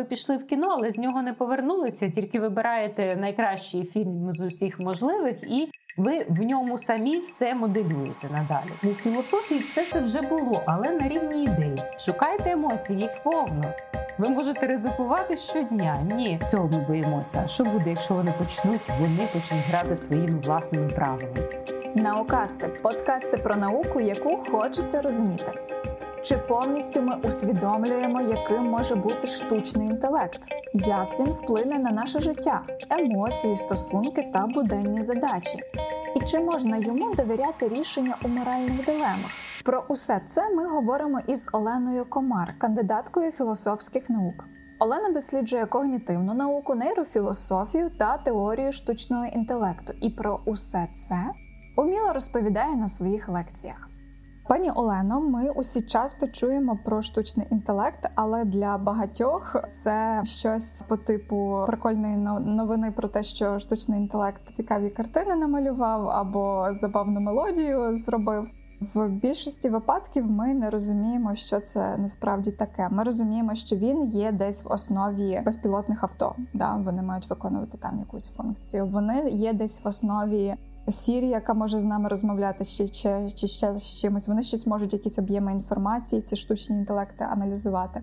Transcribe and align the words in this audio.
ви 0.00 0.04
пішли 0.04 0.36
в 0.36 0.46
кіно, 0.46 0.68
але 0.70 0.90
з 0.92 0.98
нього 0.98 1.22
не 1.22 1.32
повернулися. 1.32 2.10
Тільки 2.10 2.40
вибираєте 2.40 3.16
найкращий 3.16 3.84
фільм 3.84 4.32
з 4.32 4.40
усіх 4.40 4.80
можливих, 4.80 5.42
і 5.42 5.70
ви 5.96 6.26
в 6.28 6.42
ньому 6.42 6.78
самі 6.78 7.20
все 7.20 7.54
моделюєте 7.54 8.28
надалі. 8.32 8.70
У 8.92 8.94
філософії 8.94 9.60
все 9.60 9.86
це 9.92 10.00
вже 10.00 10.22
було, 10.22 10.62
але 10.66 10.90
на 10.90 11.08
рівні 11.08 11.44
ідей. 11.44 11.82
Шукайте 11.98 12.50
емоції, 12.50 13.00
їх 13.00 13.10
повно. 13.22 13.64
Ви 14.18 14.28
можете 14.28 14.66
ризикувати 14.66 15.36
щодня. 15.36 15.96
Ні, 16.16 16.40
цього 16.50 16.68
ми 16.68 16.84
боїмося. 16.88 17.48
Що 17.48 17.64
буде, 17.64 17.90
якщо 17.90 18.14
вони 18.14 18.34
почнуть? 18.38 18.90
Вони 19.00 19.28
почнуть 19.32 19.66
грати 19.68 19.96
своїми 19.96 20.38
власними 20.40 20.88
правилами. 20.88 21.48
Наукасти 21.94 22.68
подкасти 22.68 23.36
про 23.36 23.56
науку, 23.56 24.00
яку 24.00 24.44
хочеться 24.50 25.02
розуміти. 25.02 25.52
Чи 26.22 26.38
повністю 26.38 27.02
ми 27.02 27.16
усвідомлюємо, 27.16 28.20
яким 28.20 28.62
може 28.64 28.94
бути 28.94 29.26
штучний 29.26 29.88
інтелект, 29.88 30.40
як 30.74 31.20
він 31.20 31.32
вплине 31.32 31.78
на 31.78 31.90
наше 31.90 32.20
життя, 32.20 32.62
емоції, 32.90 33.56
стосунки 33.56 34.30
та 34.32 34.46
буденні 34.46 35.02
задачі? 35.02 35.58
І 36.16 36.26
чи 36.26 36.40
можна 36.40 36.76
йому 36.76 37.14
довіряти 37.14 37.68
рішення 37.68 38.16
у 38.24 38.28
моральних 38.28 38.86
дилемах? 38.86 39.30
Про 39.64 39.84
усе 39.88 40.20
це 40.34 40.50
ми 40.50 40.66
говоримо 40.66 41.20
із 41.26 41.48
Оленою 41.52 42.04
Комар, 42.04 42.54
кандидаткою 42.58 43.32
філософських 43.32 44.10
наук. 44.10 44.44
Олена 44.80 45.10
досліджує 45.10 45.66
когнітивну 45.66 46.34
науку, 46.34 46.74
нейрофілософію 46.74 47.90
та 47.98 48.18
теорію 48.18 48.72
штучного 48.72 49.26
інтелекту. 49.26 49.92
І 50.00 50.10
про 50.10 50.40
усе 50.44 50.88
це 50.94 51.24
уміло 51.76 52.12
розповідає 52.12 52.76
на 52.76 52.88
своїх 52.88 53.28
лекціях. 53.28 53.89
Пані 54.50 54.70
Олено, 54.70 55.20
ми 55.20 55.50
усі 55.50 55.80
часто 55.80 56.26
чуємо 56.26 56.78
про 56.84 57.02
штучний 57.02 57.46
інтелект, 57.50 58.10
але 58.14 58.44
для 58.44 58.78
багатьох 58.78 59.56
це 59.82 60.22
щось 60.24 60.82
по 60.88 60.96
типу 60.96 61.64
прикольної 61.66 62.16
новини 62.40 62.92
про 62.96 63.08
те, 63.08 63.22
що 63.22 63.58
штучний 63.58 64.00
інтелект 64.00 64.54
цікаві 64.54 64.90
картини 64.90 65.36
намалював 65.36 66.08
або 66.08 66.68
забавну 66.72 67.20
мелодію 67.20 67.96
зробив. 67.96 68.46
В 68.94 69.08
більшості 69.08 69.68
випадків 69.68 70.30
ми 70.30 70.54
не 70.54 70.70
розуміємо, 70.70 71.34
що 71.34 71.60
це 71.60 71.96
насправді 71.98 72.52
таке. 72.52 72.88
Ми 72.90 73.02
розуміємо, 73.02 73.54
що 73.54 73.76
він 73.76 74.04
є 74.04 74.32
десь 74.32 74.64
в 74.64 74.72
основі 74.72 75.42
безпілотних 75.44 76.02
авто. 76.02 76.34
Да, 76.54 76.76
Вони 76.76 77.02
мають 77.02 77.30
виконувати 77.30 77.78
там 77.78 77.98
якусь 77.98 78.28
функцію. 78.28 78.86
Вони 78.86 79.30
є 79.30 79.52
десь 79.52 79.84
в 79.84 79.88
основі 79.88 80.56
Сірі, 80.90 81.28
яка 81.28 81.54
може 81.54 81.78
з 81.78 81.84
нами 81.84 82.08
розмовляти 82.08 82.64
ще 82.64 82.88
чи, 82.88 83.30
чи 83.34 83.46
ще 83.46 83.78
з 83.78 83.82
чимось. 83.82 84.28
Вони 84.28 84.42
щось 84.42 84.66
можуть, 84.66 84.92
якісь 84.92 85.18
об'єми 85.18 85.52
інформації, 85.52 86.22
ці 86.22 86.36
штучні 86.36 86.76
інтелекти 86.76 87.24
аналізувати. 87.24 88.02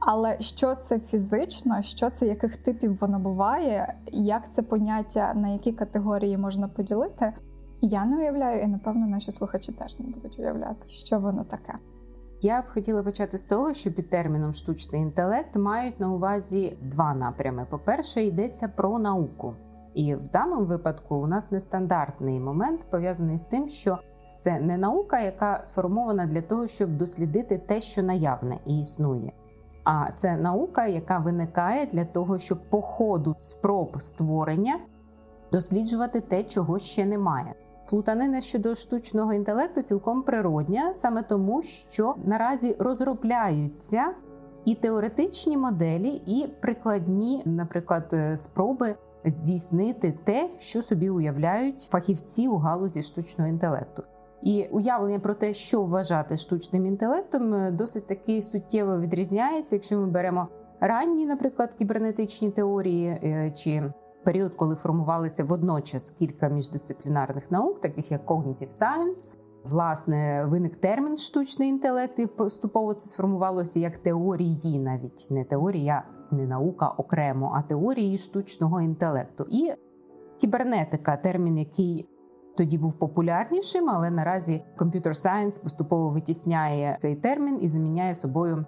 Але 0.00 0.38
що 0.38 0.74
це 0.74 0.98
фізично, 0.98 1.82
що 1.82 2.10
це 2.10 2.26
яких 2.26 2.56
типів 2.56 2.98
воно 3.00 3.18
буває, 3.18 3.94
як 4.12 4.52
це 4.52 4.62
поняття, 4.62 5.34
на 5.34 5.48
які 5.48 5.72
категорії 5.72 6.38
можна 6.38 6.68
поділити, 6.68 7.32
я 7.80 8.04
не 8.04 8.16
уявляю, 8.16 8.62
і 8.62 8.66
напевно 8.66 9.06
наші 9.06 9.32
слухачі 9.32 9.72
теж 9.72 9.98
не 9.98 10.06
будуть 10.06 10.38
уявляти, 10.38 10.88
що 10.88 11.18
воно 11.18 11.44
таке. 11.44 11.74
Я 12.42 12.62
б 12.62 12.64
хотіла 12.74 13.02
почати 13.02 13.38
з 13.38 13.44
того, 13.44 13.74
що 13.74 13.92
під 13.92 14.10
терміном 14.10 14.54
штучний 14.54 15.02
інтелект 15.02 15.56
мають 15.56 16.00
на 16.00 16.12
увазі 16.12 16.78
два 16.82 17.14
напрями. 17.14 17.66
По 17.70 17.78
перше, 17.78 18.22
йдеться 18.22 18.68
про 18.68 18.98
науку. 18.98 19.54
І 19.94 20.14
в 20.14 20.28
даному 20.28 20.64
випадку 20.64 21.16
у 21.16 21.26
нас 21.26 21.50
нестандартний 21.50 22.40
момент 22.40 22.86
пов'язаний 22.90 23.38
з 23.38 23.44
тим, 23.44 23.68
що 23.68 23.98
це 24.38 24.60
не 24.60 24.78
наука, 24.78 25.20
яка 25.20 25.64
сформована 25.64 26.26
для 26.26 26.42
того, 26.42 26.66
щоб 26.66 26.96
дослідити 26.96 27.58
те, 27.58 27.80
що 27.80 28.02
наявне 28.02 28.58
і 28.66 28.78
існує. 28.78 29.32
А 29.84 30.12
це 30.16 30.36
наука, 30.36 30.86
яка 30.86 31.18
виникає 31.18 31.86
для 31.86 32.04
того, 32.04 32.38
щоб 32.38 32.70
по 32.70 32.82
ходу 32.82 33.34
спроб 33.38 34.02
створення 34.02 34.78
досліджувати 35.52 36.20
те, 36.20 36.44
чого 36.44 36.78
ще 36.78 37.06
немає. 37.06 37.54
Плутанина 37.90 38.40
щодо 38.40 38.74
штучного 38.74 39.32
інтелекту 39.32 39.82
цілком 39.82 40.22
природня, 40.22 40.94
саме 40.94 41.22
тому, 41.22 41.62
що 41.62 42.14
наразі 42.24 42.76
розробляються 42.78 44.14
і 44.64 44.74
теоретичні 44.74 45.56
моделі, 45.56 46.22
і 46.26 46.48
прикладні, 46.60 47.42
наприклад, 47.44 48.14
спроби 48.34 48.94
здійснити 49.30 50.18
те, 50.24 50.50
що 50.58 50.82
собі 50.82 51.10
уявляють 51.10 51.82
фахівці 51.82 52.48
у 52.48 52.56
галузі 52.56 53.02
штучного 53.02 53.50
інтелекту. 53.50 54.02
І 54.42 54.68
уявлення 54.72 55.18
про 55.18 55.34
те, 55.34 55.54
що 55.54 55.82
вважати 55.82 56.36
штучним 56.36 56.86
інтелектом, 56.86 57.54
е, 57.54 57.70
досить 57.70 58.06
таки 58.06 58.42
суттєво 58.42 58.98
відрізняється, 58.98 59.76
якщо 59.76 59.96
ми 59.96 60.06
беремо 60.06 60.48
ранні, 60.80 61.26
наприклад, 61.26 61.74
кібернетичні 61.74 62.50
теорії 62.50 63.08
е, 63.08 63.50
чи 63.50 63.92
період, 64.24 64.54
коли 64.54 64.74
формувалися 64.74 65.44
водночас 65.44 66.10
кілька 66.10 66.48
міждисциплінарних 66.48 67.50
наук, 67.50 67.80
таких 67.80 68.10
як 68.10 68.26
Cognitive 68.26 68.70
Science, 68.70 69.36
Власне, 69.64 70.44
виник 70.48 70.76
термін 70.76 71.16
штучний 71.16 71.68
інтелект, 71.68 72.18
і 72.18 72.26
поступово 72.26 72.94
це 72.94 73.08
сформувалося 73.08 73.78
як 73.78 73.98
теорії, 73.98 74.78
навіть 74.78 75.28
не 75.30 75.44
теорія, 75.44 76.02
не 76.32 76.46
наука 76.46 76.88
окремо, 76.88 77.52
а 77.56 77.62
теорії 77.62 78.16
штучного 78.16 78.80
інтелекту. 78.80 79.46
І 79.50 79.72
кібернетика 80.38 81.16
термін, 81.16 81.58
який 81.58 82.08
тоді 82.56 82.78
був 82.78 82.98
популярнішим, 82.98 83.90
але 83.90 84.10
наразі 84.10 84.64
Computer 84.78 85.08
Science 85.08 85.62
поступово 85.62 86.08
витісняє 86.08 86.96
цей 86.98 87.16
термін 87.16 87.58
і 87.60 87.68
заміняє 87.68 88.14
собою 88.14 88.64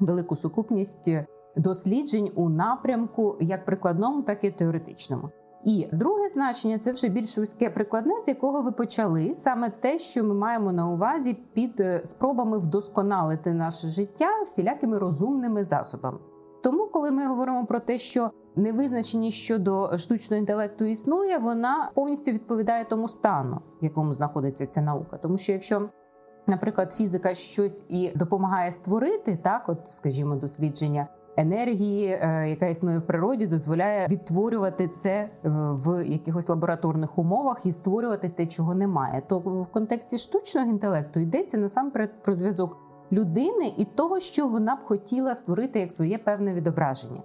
велику 0.00 0.36
сукупність 0.36 1.10
досліджень 1.56 2.30
у 2.34 2.48
напрямку 2.48 3.36
як 3.40 3.64
прикладному, 3.64 4.22
так 4.22 4.44
і 4.44 4.50
теоретичному. 4.50 5.30
І 5.64 5.88
друге 5.92 6.28
значення 6.28 6.78
це 6.78 6.92
вже 6.92 7.08
більш 7.08 7.38
вузьке 7.38 7.70
прикладне, 7.70 8.20
з 8.20 8.28
якого 8.28 8.62
ви 8.62 8.72
почали 8.72 9.34
саме 9.34 9.70
те, 9.70 9.98
що 9.98 10.24
ми 10.24 10.34
маємо 10.34 10.72
на 10.72 10.88
увазі 10.88 11.36
під 11.52 11.82
спробами 12.04 12.58
вдосконалити 12.58 13.52
наше 13.52 13.88
життя 13.88 14.28
всілякими 14.44 14.98
розумними 14.98 15.64
засобами. 15.64 16.18
Тому, 16.66 16.86
коли 16.86 17.10
ми 17.10 17.26
говоримо 17.26 17.66
про 17.66 17.80
те, 17.80 17.98
що 17.98 18.30
невизначеність 18.56 19.36
щодо 19.36 19.98
штучного 19.98 20.40
інтелекту 20.40 20.84
існує, 20.84 21.38
вона 21.38 21.90
повністю 21.94 22.32
відповідає 22.32 22.84
тому 22.84 23.08
стану, 23.08 23.60
в 23.80 23.84
якому 23.84 24.12
знаходиться 24.12 24.66
ця 24.66 24.80
наука. 24.80 25.16
Тому 25.16 25.38
що 25.38 25.52
якщо 25.52 25.88
Наприклад, 26.46 26.92
фізика 26.92 27.34
щось 27.34 27.84
і 27.88 28.12
допомагає 28.14 28.70
створити 28.70 29.36
так, 29.36 29.68
от 29.68 29.86
скажімо, 29.86 30.36
дослідження 30.36 31.06
енергії, 31.36 32.08
е, 32.08 32.48
яка 32.48 32.66
існує 32.66 32.98
в 32.98 33.06
природі, 33.06 33.46
дозволяє 33.46 34.06
відтворювати 34.10 34.88
це 34.88 35.10
е, 35.10 35.30
в 35.52 36.06
якихось 36.06 36.48
лабораторних 36.48 37.18
умовах 37.18 37.66
і 37.66 37.70
створювати 37.70 38.28
те, 38.28 38.46
чого 38.46 38.74
немає. 38.74 39.22
То 39.28 39.38
в 39.38 39.66
контексті 39.66 40.18
штучного 40.18 40.70
інтелекту 40.70 41.20
йдеться 41.20 41.58
насамперед 41.58 42.22
про 42.22 42.34
зв'язок 42.34 42.85
людини 43.12 43.74
і 43.76 43.84
того, 43.84 44.20
що 44.20 44.48
вона 44.48 44.76
б 44.76 44.78
хотіла 44.84 45.34
створити 45.34 45.80
як 45.80 45.92
своє 45.92 46.18
певне 46.18 46.54
відображення. 46.54 47.22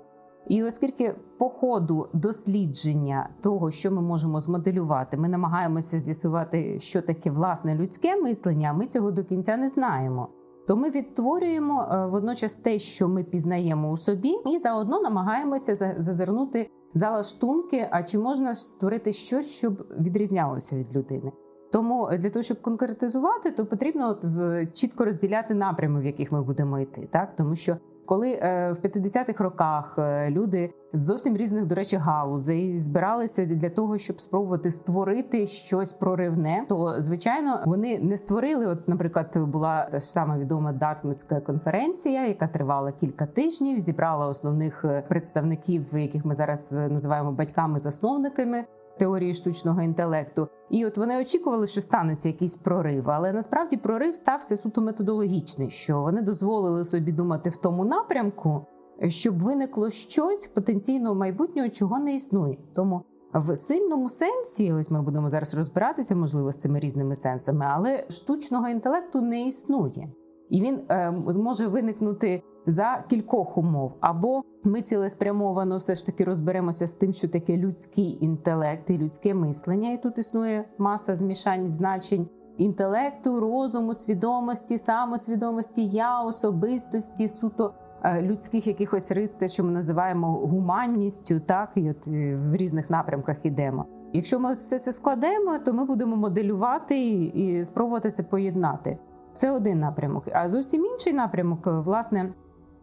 І 0.48 0.64
оскільки 0.64 1.16
по 1.38 1.50
ходу 1.50 2.08
дослідження 2.14 3.30
того, 3.42 3.72
що 3.72 3.92
ми 3.92 4.02
можемо 4.02 4.40
змоделювати, 4.40 5.18
ми 5.18 5.30
намагаємося 5.30 6.00
з'ясувати, 6.00 6.80
що 6.80 7.02
таке 7.02 7.32
власне 7.32 7.76
людське 7.76 8.16
мислення, 8.16 8.74
ми 8.74 8.88
цього 8.88 9.12
до 9.12 9.24
кінця 9.24 9.58
не 9.58 9.70
знаємо. 9.70 10.28
То 10.68 10.76
ми 10.76 10.90
відтворюємо 10.90 11.88
е, 11.92 12.06
водночас 12.06 12.54
те, 12.54 12.80
що 12.80 13.08
ми 13.08 13.24
пізнаємо 13.24 13.92
у 13.92 13.98
собі, 13.98 14.36
і 14.46 14.58
заодно 14.58 15.02
намагаємося 15.02 15.96
зазирнути 15.98 16.70
за 16.94 17.12
лаштунки, 17.12 17.88
а 17.92 18.04
чи 18.04 18.20
можна 18.20 18.56
створити 18.56 19.14
щось, 19.14 19.52
щоб 19.52 19.88
відрізнялося 20.00 20.76
від 20.76 20.96
людини. 20.96 21.32
Тому 21.72 22.10
для 22.20 22.30
того, 22.30 22.44
щоб 22.44 22.62
конкретизувати, 22.62 23.52
то 23.52 23.66
потрібно 23.66 24.10
от 24.10 24.26
чітко 24.74 25.06
розділяти 25.06 25.54
напрями, 25.54 26.02
в 26.02 26.06
яких 26.06 26.32
ми 26.32 26.42
будемо 26.42 26.80
йти, 26.80 27.08
так 27.12 27.36
тому 27.36 27.56
що 27.56 27.78
коли 28.12 28.32
е, 28.32 28.72
в 28.72 28.86
50-х 28.86 29.44
роках 29.44 29.96
е, 29.98 30.30
люди 30.30 30.74
з 30.94 31.00
зовсім 31.00 31.38
різних, 31.38 31.66
до 31.66 31.76
речі, 31.76 31.96
галузей 31.96 32.78
збиралися 32.78 33.46
для 33.46 33.70
того, 33.70 33.98
щоб 33.98 34.22
спробувати 34.22 34.72
створити 34.72 35.48
щось 35.48 35.94
проривне, 35.94 36.66
то 36.70 37.02
звичайно 37.02 37.64
вони 37.66 38.00
не 38.00 38.18
створили. 38.18 38.68
От, 38.68 38.90
наприклад, 38.90 39.38
була 39.38 39.88
та 39.92 40.00
ж 40.00 40.06
сама 40.06 40.38
відома 40.38 40.72
Дартмутська 40.74 41.40
конференція, 41.40 42.28
яка 42.28 42.48
тривала 42.48 42.92
кілька 42.92 43.26
тижнів, 43.26 43.80
зібрала 43.80 44.28
основних 44.28 44.86
е, 44.86 45.04
представників, 45.10 45.98
яких 45.98 46.26
ми 46.26 46.36
зараз 46.36 46.72
називаємо 46.72 47.32
батьками-засновниками 47.32 48.64
теорії 49.02 49.34
штучного 49.34 49.82
інтелекту. 49.82 50.48
І 50.70 50.86
от 50.86 50.98
вони 50.98 51.22
очікували, 51.22 51.68
що 51.68 51.82
станеться 51.82 52.30
якийсь 52.30 52.56
прорив, 52.56 53.10
але 53.10 53.32
насправді 53.32 53.78
прорив 53.78 54.16
стався 54.16 54.58
суто 54.58 54.82
методологічний, 54.82 55.70
що 55.70 56.02
вони 56.02 56.22
дозволили 56.22 56.84
собі 56.84 57.12
думати 57.12 57.50
в 57.50 57.56
тому 57.56 57.86
напрямку, 57.86 58.66
щоб 59.08 59.42
виникло 59.42 59.90
щось 59.90 60.48
потенційно 60.48 61.16
майбутнього, 61.16 61.70
чого 61.70 62.00
не 62.00 62.16
існує. 62.16 62.58
Тому 62.76 63.02
в 63.34 63.56
сильному 63.56 64.10
сенсі, 64.10 64.74
ось 64.74 64.92
ми 64.92 65.02
будемо 65.02 65.30
зараз 65.30 65.54
розбиратися, 65.54 66.16
можливо, 66.16 66.52
з 66.52 66.60
цими 66.60 66.80
різними 66.80 67.16
сенсами, 67.16 67.66
але 67.70 68.06
штучного 68.10 68.70
інтелекту 68.70 69.22
не 69.22 69.48
існує. 69.48 70.12
І 70.50 70.62
він 70.62 70.76
е, 70.76 71.14
зможе 71.28 71.68
виникнути 71.68 72.44
за 72.66 73.04
кількох 73.10 73.58
умов. 73.58 73.94
Або 74.00 74.44
ми 74.64 74.82
цілеспрямовано 74.82 75.78
все 75.78 75.96
ж 75.96 76.06
таки 76.06 76.24
розберемося 76.24 76.88
з 76.88 76.94
тим, 76.94 77.14
що 77.14 77.28
таке 77.28 77.58
людський 77.58 78.18
інтелект 78.22 78.90
і 78.90 78.98
людське 78.98 79.34
мислення, 79.34 79.92
і 79.92 80.02
тут 80.02 80.18
існує 80.18 80.66
маса 80.78 81.16
змішань 81.16 81.68
значень. 81.68 82.30
Інтелекту, 82.58 83.40
розуму, 83.40 83.94
свідомості, 83.94 84.78
самосвідомості, 84.78 85.86
я 85.86 86.22
особистості, 86.22 87.28
суто 87.28 87.74
е, 88.04 88.22
людських 88.22 88.68
якихось 88.68 89.12
рис, 89.12 89.32
те, 89.32 89.48
що 89.48 89.64
ми 89.64 89.72
називаємо 89.72 90.32
гуманністю, 90.32 91.40
так 91.40 91.70
і 91.76 91.90
от 91.90 92.08
е, 92.08 92.36
в 92.36 92.56
різних 92.56 92.90
напрямках 92.90 93.46
ідемо. 93.46 93.86
Якщо 94.14 94.40
ми 94.40 94.54
все 94.54 94.80
це 94.80 94.92
складемо, 94.92 95.60
то 95.60 95.74
ми 95.74 95.86
будемо 95.86 96.16
моделювати 96.16 97.00
і 97.24 97.66
спробувати 97.66 98.12
це 98.12 98.24
поєднати. 98.24 98.98
Це 99.34 99.52
один 99.52 99.80
напрямок. 99.80 100.24
А 100.34 100.50
зовсім 100.50 100.86
інший 100.86 101.14
напрямок, 101.14 101.60
власне, 101.66 102.34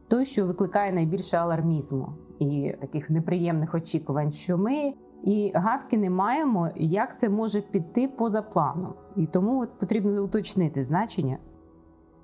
той, 0.09 0.25
що 0.25 0.47
викликає 0.47 0.93
найбільше 0.93 1.37
алармізму 1.37 2.09
і 2.39 2.75
таких 2.81 3.11
неприємних 3.11 3.75
очікувань, 3.75 4.31
що 4.31 4.59
ми 4.59 4.95
і 5.25 5.53
гадки 5.55 5.99
не 5.99 6.11
маємо, 6.11 6.69
як 6.77 7.19
це 7.19 7.29
може 7.29 7.61
піти 7.61 8.09
поза 8.09 8.43
планом, 8.43 8.95
і 9.17 9.27
тому 9.27 9.61
от 9.61 9.79
потрібно 9.79 10.25
уточнити 10.25 10.83
значення. 10.83 11.39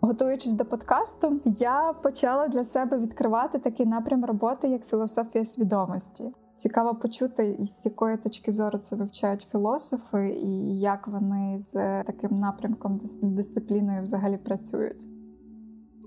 Готуючись 0.00 0.54
до 0.54 0.64
подкасту, 0.64 1.40
я 1.44 1.92
почала 2.02 2.48
для 2.48 2.64
себе 2.64 2.98
відкривати 2.98 3.58
такий 3.58 3.86
напрям 3.86 4.24
роботи, 4.24 4.68
як 4.68 4.86
філософія 4.86 5.44
свідомості. 5.44 6.32
Цікаво 6.56 6.94
почути, 6.94 7.58
з 7.60 7.86
якої 7.86 8.16
точки 8.16 8.52
зору 8.52 8.78
це 8.78 8.96
вивчають 8.96 9.40
філософи, 9.40 10.28
і 10.28 10.78
як 10.78 11.08
вони 11.08 11.58
з 11.58 12.02
таким 12.02 12.38
напрямком 12.38 13.00
дисципліною 13.22 14.02
взагалі 14.02 14.36
працюють. 14.36 15.13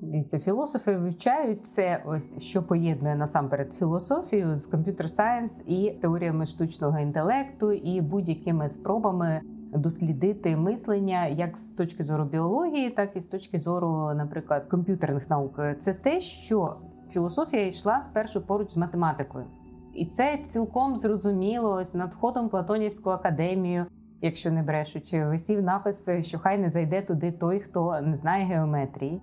Дивіться, 0.02 0.40
філософи 0.40 0.98
вивчають 0.98 1.68
це, 1.68 2.04
ось 2.06 2.42
що 2.42 2.64
поєднує 2.64 3.16
насамперед 3.16 3.74
філософію 3.74 4.58
з 4.58 4.66
комп'ютер 4.66 5.10
сайенс 5.10 5.64
і 5.68 5.92
теоріями 6.02 6.46
штучного 6.46 7.00
інтелекту, 7.00 7.72
і 7.72 8.02
будь-якими 8.02 8.70
спробами 8.70 9.42
дослідити 9.74 10.58
мислення 10.58 11.28
як 11.28 11.58
з 11.58 11.70
точки 11.70 12.04
зору 12.04 12.26
біології, 12.26 12.90
так 12.90 13.16
і 13.16 13.22
з 13.22 13.26
точки 13.26 13.60
зору, 13.60 14.14
наприклад, 14.16 14.66
комп'ютерних 14.70 15.30
наук. 15.30 15.60
Це 15.80 15.94
те, 15.94 16.20
що 16.20 16.76
філософія 17.10 17.68
йшла 17.68 18.02
спершу 18.02 18.48
поруч 18.48 18.72
з 18.72 18.78
математикою, 18.78 19.46
і 19.94 20.06
це 20.06 20.38
цілком 20.38 20.98
зрозуміло 20.98 21.74
ось 21.74 21.94
над 21.94 22.14
входом 22.14 22.50
Платонівську 22.50 23.10
академію. 23.10 23.86
Якщо 24.22 24.52
не 24.52 24.64
брешуть, 24.64 25.14
висів 25.14 25.64
напис, 25.64 26.10
що 26.22 26.40
хай 26.40 26.58
не 26.58 26.70
зайде 26.70 27.02
туди 27.02 27.32
той, 27.32 27.60
хто 27.60 28.02
не 28.02 28.16
знає 28.16 28.46
геометрії. 28.46 29.22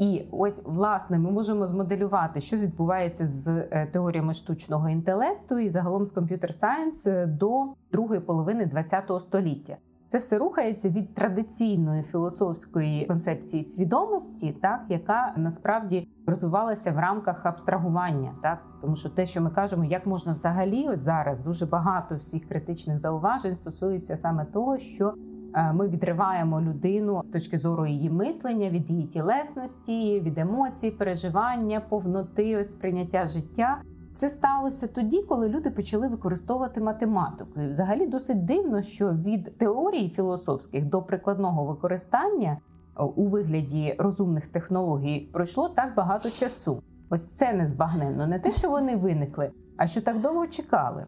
І 0.00 0.22
ось 0.30 0.62
власне 0.66 1.18
ми 1.18 1.30
можемо 1.30 1.66
змоделювати, 1.66 2.40
що 2.40 2.56
відбувається 2.56 3.26
з 3.26 3.48
е, 3.48 3.88
теоріями 3.92 4.34
штучного 4.34 4.88
інтелекту 4.88 5.58
і 5.58 5.70
загалом 5.70 6.06
з 6.06 6.10
комп'ютер 6.10 6.54
сайенс 6.54 7.06
до 7.26 7.64
другої 7.92 8.20
половини 8.20 8.70
ХХ 8.90 9.20
століття. 9.20 9.76
Це 10.08 10.18
все 10.18 10.38
рухається 10.38 10.88
від 10.88 11.14
традиційної 11.14 12.02
філософської 12.02 13.06
концепції 13.06 13.62
свідомості, 13.62 14.52
так 14.62 14.80
яка 14.88 15.32
насправді 15.36 16.08
розвивалася 16.26 16.92
в 16.92 16.98
рамках 16.98 17.46
абстрагування, 17.46 18.34
так 18.42 18.58
тому 18.80 18.96
що 18.96 19.08
те, 19.08 19.26
що 19.26 19.42
ми 19.42 19.50
кажемо, 19.50 19.84
як 19.84 20.06
можна 20.06 20.32
взагалі, 20.32 20.88
от 20.88 21.02
зараз 21.02 21.40
дуже 21.40 21.66
багато 21.66 22.16
всіх 22.16 22.48
критичних 22.48 22.98
зауважень 22.98 23.56
стосується 23.56 24.16
саме 24.16 24.44
того, 24.44 24.78
що 24.78 25.14
Е, 25.14 25.29
ми 25.74 25.88
відриваємо 25.88 26.60
людину 26.60 27.22
з 27.22 27.26
точки 27.26 27.58
зору 27.58 27.86
її 27.86 28.10
мислення, 28.10 28.70
від 28.70 28.90
її 28.90 29.06
тілесності, 29.06 30.20
від 30.20 30.38
емоцій, 30.38 30.90
переживання, 30.90 31.80
повноти, 31.80 32.56
от 32.56 32.70
сприйняття 32.70 33.26
життя. 33.26 33.82
Це 34.14 34.30
сталося 34.30 34.86
тоді, 34.86 35.22
коли 35.22 35.48
люди 35.48 35.70
почали 35.70 36.08
використовувати 36.08 36.80
математику. 36.80 37.60
І 37.60 37.68
Взагалі 37.68 38.06
досить 38.06 38.44
дивно, 38.44 38.82
що 38.82 39.12
від 39.12 39.58
теорій 39.58 40.08
філософських 40.16 40.84
до 40.84 41.02
прикладного 41.02 41.64
використання 41.64 42.50
е, 42.50 43.02
у 43.02 43.26
вигляді 43.26 43.94
розумних 43.98 44.46
технологій 44.46 45.28
пройшло 45.32 45.68
так 45.68 45.94
багато 45.94 46.30
часу. 46.30 46.82
Ось 47.10 47.26
це 47.26 47.52
незбагненно. 47.52 48.26
Не 48.26 48.38
те, 48.38 48.50
що 48.50 48.70
вони 48.70 48.96
виникли, 48.96 49.50
а 49.76 49.86
що 49.86 50.02
так 50.02 50.20
довго 50.20 50.46
чекали. 50.46 51.06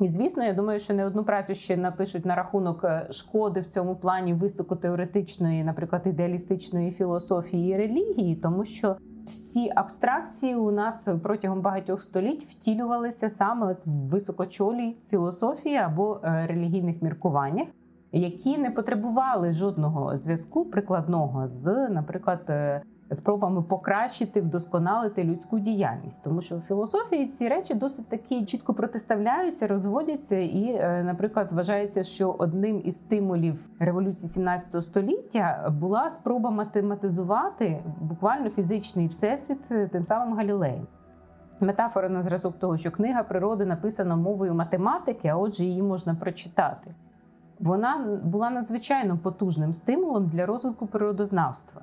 І 0.00 0.08
звісно, 0.08 0.44
я 0.44 0.54
думаю, 0.54 0.78
що 0.78 0.94
не 0.94 1.06
одну 1.06 1.24
працю 1.24 1.54
ще 1.54 1.76
напишуть 1.76 2.26
на 2.26 2.34
рахунок 2.34 2.84
е, 2.84 3.06
шкоди 3.10 3.60
в 3.60 3.66
цьому 3.66 3.96
плані 3.96 4.34
високотеоретичної, 4.34 5.64
наприклад, 5.64 6.02
ідеалістичної 6.04 6.90
філософії 6.90 7.72
і 7.72 7.76
релігії, 7.76 8.36
тому 8.36 8.64
що 8.64 8.96
всі 9.26 9.72
абстракції 9.74 10.54
у 10.54 10.70
нас 10.70 11.08
протягом 11.22 11.60
багатьох 11.60 12.02
століть 12.02 12.44
втілювалися 12.44 13.30
саме 13.30 13.76
в 13.84 13.90
високочолій 13.90 14.96
філософії 15.10 15.76
або 15.76 16.20
е, 16.24 16.46
релігійних 16.46 17.02
міркуваннях, 17.02 17.68
які 18.12 18.58
не 18.58 18.70
потребували 18.70 19.52
жодного 19.52 20.16
зв'язку 20.16 20.64
прикладного 20.64 21.48
з, 21.48 21.88
наприклад, 21.88 22.40
е, 22.48 22.82
спробами 23.12 23.62
покращити, 23.62 24.40
вдосконалити 24.40 25.24
людську 25.24 25.58
діяльність, 25.58 26.24
тому 26.24 26.42
що 26.42 26.56
в 26.56 26.60
філософії 26.60 27.26
ці 27.26 27.48
речі 27.48 27.74
досить 27.74 28.08
такі 28.08 28.44
чітко 28.44 28.74
протиставляються, 28.74 29.66
розводяться, 29.66 30.36
і, 30.36 30.64
е, 30.64 31.02
наприклад, 31.02 31.48
вважається, 31.52 32.04
що 32.04 32.34
одним 32.38 32.82
із 32.84 32.98
стимулів 32.98 33.70
революції 33.78 34.28
17 34.28 34.82
століття 34.82 35.74
була 35.80 36.10
спроба 36.10 36.50
математизувати 36.50 37.82
буквально 38.00 38.50
фізичний 38.50 39.08
всесвіт 39.08 39.58
е, 39.70 39.88
тим 39.88 40.04
самим 40.04 40.36
Галілеєм. 40.36 40.86
Метафора 41.60 42.08
на 42.08 42.22
зразок 42.22 42.58
того, 42.58 42.78
що 42.78 42.90
книга 42.90 43.22
природи 43.22 43.66
написана 43.66 44.16
мовою 44.16 44.54
математики, 44.54 45.28
а 45.28 45.36
отже, 45.36 45.64
її 45.64 45.82
можна 45.82 46.14
прочитати. 46.14 46.94
Вона 47.60 48.20
була 48.24 48.50
надзвичайно 48.50 49.18
потужним 49.18 49.72
стимулом 49.72 50.26
для 50.26 50.46
розвитку 50.46 50.86
природознавства. 50.86 51.82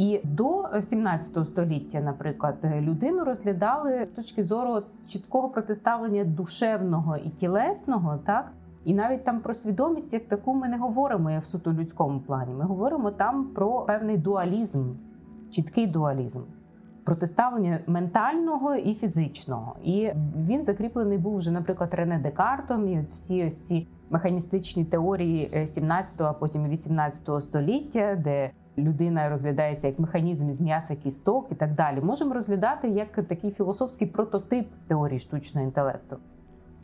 І 0.00 0.20
до 0.24 0.64
17 0.80 1.46
століття, 1.46 2.00
наприклад, 2.00 2.54
людину 2.80 3.24
розглядали 3.24 4.04
з 4.04 4.10
точки 4.10 4.44
зору 4.44 4.82
чіткого 5.08 5.48
протиставлення 5.48 6.24
душевного 6.24 7.16
і 7.16 7.28
тілесного, 7.28 8.18
так 8.26 8.52
і 8.84 8.94
навіть 8.94 9.24
там 9.24 9.40
про 9.40 9.54
свідомість 9.54 10.12
як 10.12 10.28
таку 10.28 10.54
ми 10.54 10.68
не 10.68 10.78
говоримо 10.78 11.38
в 11.38 11.46
суто 11.46 11.72
людському 11.72 12.20
плані. 12.20 12.54
Ми 12.54 12.64
говоримо 12.64 13.10
там 13.10 13.44
про 13.44 13.80
певний 13.80 14.18
дуалізм, 14.18 14.84
чіткий 15.50 15.86
дуалізм. 15.86 16.40
Протиставлення 17.04 17.78
ментального 17.86 18.74
і 18.74 18.94
фізичного, 18.94 19.76
і 19.84 20.10
він 20.36 20.64
закріплений 20.64 21.18
був 21.18 21.36
вже, 21.36 21.50
наприклад, 21.50 21.90
Рене 21.92 22.18
Декартом. 22.18 22.88
І 22.88 23.04
всі 23.12 23.46
ось 23.46 23.60
ці 23.60 23.88
механістичні 24.10 24.84
теорії 24.84 25.66
17, 25.66 26.20
а 26.20 26.32
потім 26.32 26.68
18 26.68 27.42
століття, 27.42 28.18
де 28.24 28.50
людина 28.80 29.28
розглядається 29.28 29.86
як 29.86 29.98
механізм 29.98 30.52
з 30.52 30.60
м'яса 30.60 30.96
кісток 30.96 31.46
і 31.50 31.54
так 31.54 31.74
далі. 31.74 32.00
Можемо 32.00 32.34
розглядати 32.34 32.88
як 32.88 33.12
такий 33.12 33.50
філософський 33.50 34.06
прототип 34.08 34.68
теорії 34.88 35.18
штучного 35.18 35.66
інтелекту. 35.66 36.16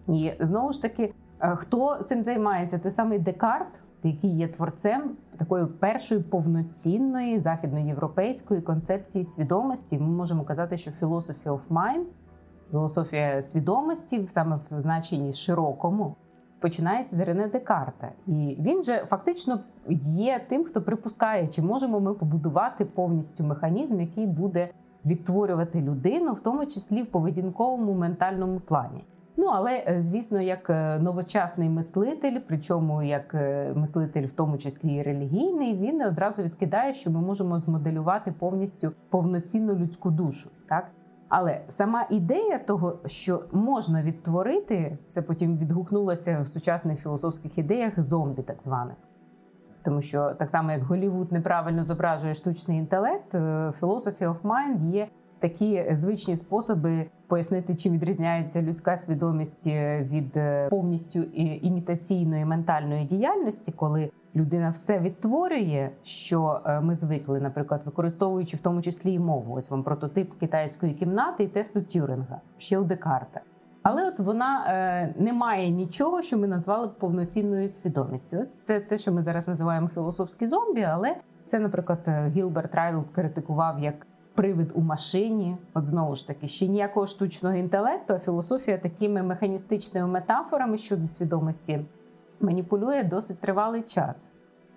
І 0.08 0.32
знову 0.40 0.72
ж 0.72 0.82
таки, 0.82 1.14
е, 1.40 1.56
хто 1.56 2.02
цим 2.02 2.22
займається? 2.22 2.78
Той 2.78 2.90
самий 2.90 3.18
Декарт, 3.18 3.80
який 4.02 4.36
є 4.36 4.48
творцем 4.48 5.10
такої 5.36 5.66
першої 5.66 6.22
повноцінної 6.22 7.38
західноєвропейської 7.38 8.60
концепції 8.60 9.24
свідомості. 9.24 9.98
Ми 9.98 10.06
можемо 10.06 10.44
казати, 10.44 10.76
що 10.76 10.90
philosophy 10.90 11.44
of 11.44 11.68
mind, 11.70 12.04
філософія 12.70 13.42
свідомості 13.42 14.28
саме 14.30 14.60
в 14.70 14.80
значенні 14.80 15.32
широкому 15.32 16.16
починається 16.66 17.16
з 17.16 17.20
Рене 17.20 17.48
Декарта, 17.48 18.08
і 18.26 18.56
він 18.60 18.82
же 18.82 19.06
фактично 19.08 19.60
є 20.18 20.40
тим, 20.48 20.64
хто 20.64 20.82
припускає, 20.82 21.48
чи 21.48 21.62
можемо 21.62 22.00
ми 22.00 22.14
побудувати 22.14 22.84
повністю 22.84 23.44
механізм, 23.44 24.00
який 24.00 24.26
буде 24.26 24.68
відтворювати 25.04 25.80
людину, 25.80 26.32
в 26.32 26.40
тому 26.40 26.66
числі 26.66 27.02
в 27.02 27.06
поведінковому 27.06 27.94
ментальному 27.94 28.60
плані. 28.60 29.04
Ну 29.36 29.46
але 29.46 29.84
е, 29.88 30.00
звісно, 30.00 30.40
як 30.40 30.70
е, 30.70 30.98
новочасний 30.98 31.68
мислитель, 31.68 32.38
причому 32.48 33.02
як 33.02 33.34
е, 33.34 33.72
мислитель, 33.76 34.26
в 34.26 34.32
тому 34.32 34.58
числі 34.58 34.94
і 34.94 35.02
релігійний, 35.02 35.74
він 35.74 36.02
одразу 36.02 36.42
відкидає, 36.42 36.92
що 36.92 37.10
ми 37.10 37.20
можемо 37.20 37.58
змоделювати 37.58 38.32
повністю 38.38 38.92
повноцінну 39.10 39.74
людську 39.74 40.10
душу, 40.10 40.50
так. 40.68 40.84
Але 41.28 41.60
сама 41.68 42.06
ідея 42.10 42.58
того, 42.58 42.98
що 43.06 43.42
можна 43.52 44.02
відтворити, 44.02 44.98
це 45.08 45.22
потім 45.22 45.58
відгукнулося 45.58 46.40
в 46.40 46.46
сучасних 46.46 47.00
філософських 47.00 47.58
ідеях 47.58 48.02
зомбі, 48.02 48.42
так 48.42 48.62
званих. 48.62 48.96
Тому 49.82 50.02
що 50.02 50.30
так 50.38 50.50
само, 50.50 50.72
як 50.72 50.82
Голівуд 50.82 51.32
неправильно 51.32 51.84
зображує 51.84 52.34
штучний 52.34 52.78
інтелект, 52.78 53.34
е, 53.34 53.38
Philosophy 53.80 54.22
of 54.22 54.36
Mind 54.42 54.90
є 54.92 55.08
такі 55.38 55.86
звичні 55.90 56.36
способи 56.36 57.06
пояснити, 57.26 57.74
чим 57.74 57.92
відрізняється 57.92 58.62
людська 58.62 58.96
свідомість 58.96 59.66
е, 59.66 60.02
від 60.02 60.36
е, 60.36 60.68
повністю 60.70 61.22
імітаційної 61.62 62.44
ментальної 62.44 63.04
діяльності, 63.04 63.72
коли 63.72 64.10
людина 64.36 64.70
все 64.70 64.98
відтворює, 64.98 65.90
що 66.02 66.60
е, 66.66 66.80
ми 66.80 66.94
звикли, 66.94 67.40
наприклад, 67.40 67.80
використовуючи 67.84 68.56
в 68.56 68.60
тому 68.60 68.82
числі 68.82 69.12
і 69.12 69.18
мову. 69.18 69.54
Ось 69.54 69.70
вам 69.70 69.82
прототип 69.82 70.38
китайської 70.40 70.94
кімнати 70.94 71.44
і 71.44 71.48
тесту 71.48 71.82
Тюринга, 71.82 72.40
ще 72.58 72.78
у 72.78 72.84
Декарта. 72.84 73.40
Але 73.82 74.08
от 74.08 74.18
вона 74.18 74.64
е, 74.68 75.14
не 75.18 75.32
має 75.32 75.70
нічого, 75.70 76.22
що 76.22 76.38
ми 76.38 76.46
назвали 76.46 76.86
б 76.86 76.98
повноцінною 76.98 77.68
свідомістю. 77.68 78.38
Ось 78.40 78.54
це 78.54 78.80
те, 78.80 78.98
що 78.98 79.12
ми 79.12 79.22
зараз 79.22 79.48
називаємо 79.48 79.88
філософські 79.88 80.46
зомбі. 80.46 80.82
Але 80.82 81.16
це, 81.44 81.58
наприклад, 81.58 81.98
е, 82.06 82.28
Гілберт 82.28 82.74
Райл 82.74 83.04
критикував 83.14 83.80
як 83.80 84.06
привид 84.34 84.72
у 84.74 84.80
машині. 84.80 85.56
От 85.74 85.86
знову 85.86 86.14
ж 86.14 86.26
таки, 86.26 86.48
ще 86.48 86.68
ніякого 86.68 87.06
штучного 87.06 87.56
інтелекту, 87.56 88.14
а 88.14 88.18
філософія 88.18 88.78
такими 88.78 89.22
механістичними 89.22 90.06
метафорами 90.06 90.78
щодо 90.78 91.06
свідомості 91.06 91.80
маніпулює 92.40 93.04
досить 93.04 93.40
тривалий 93.40 93.82
час. 93.82 94.32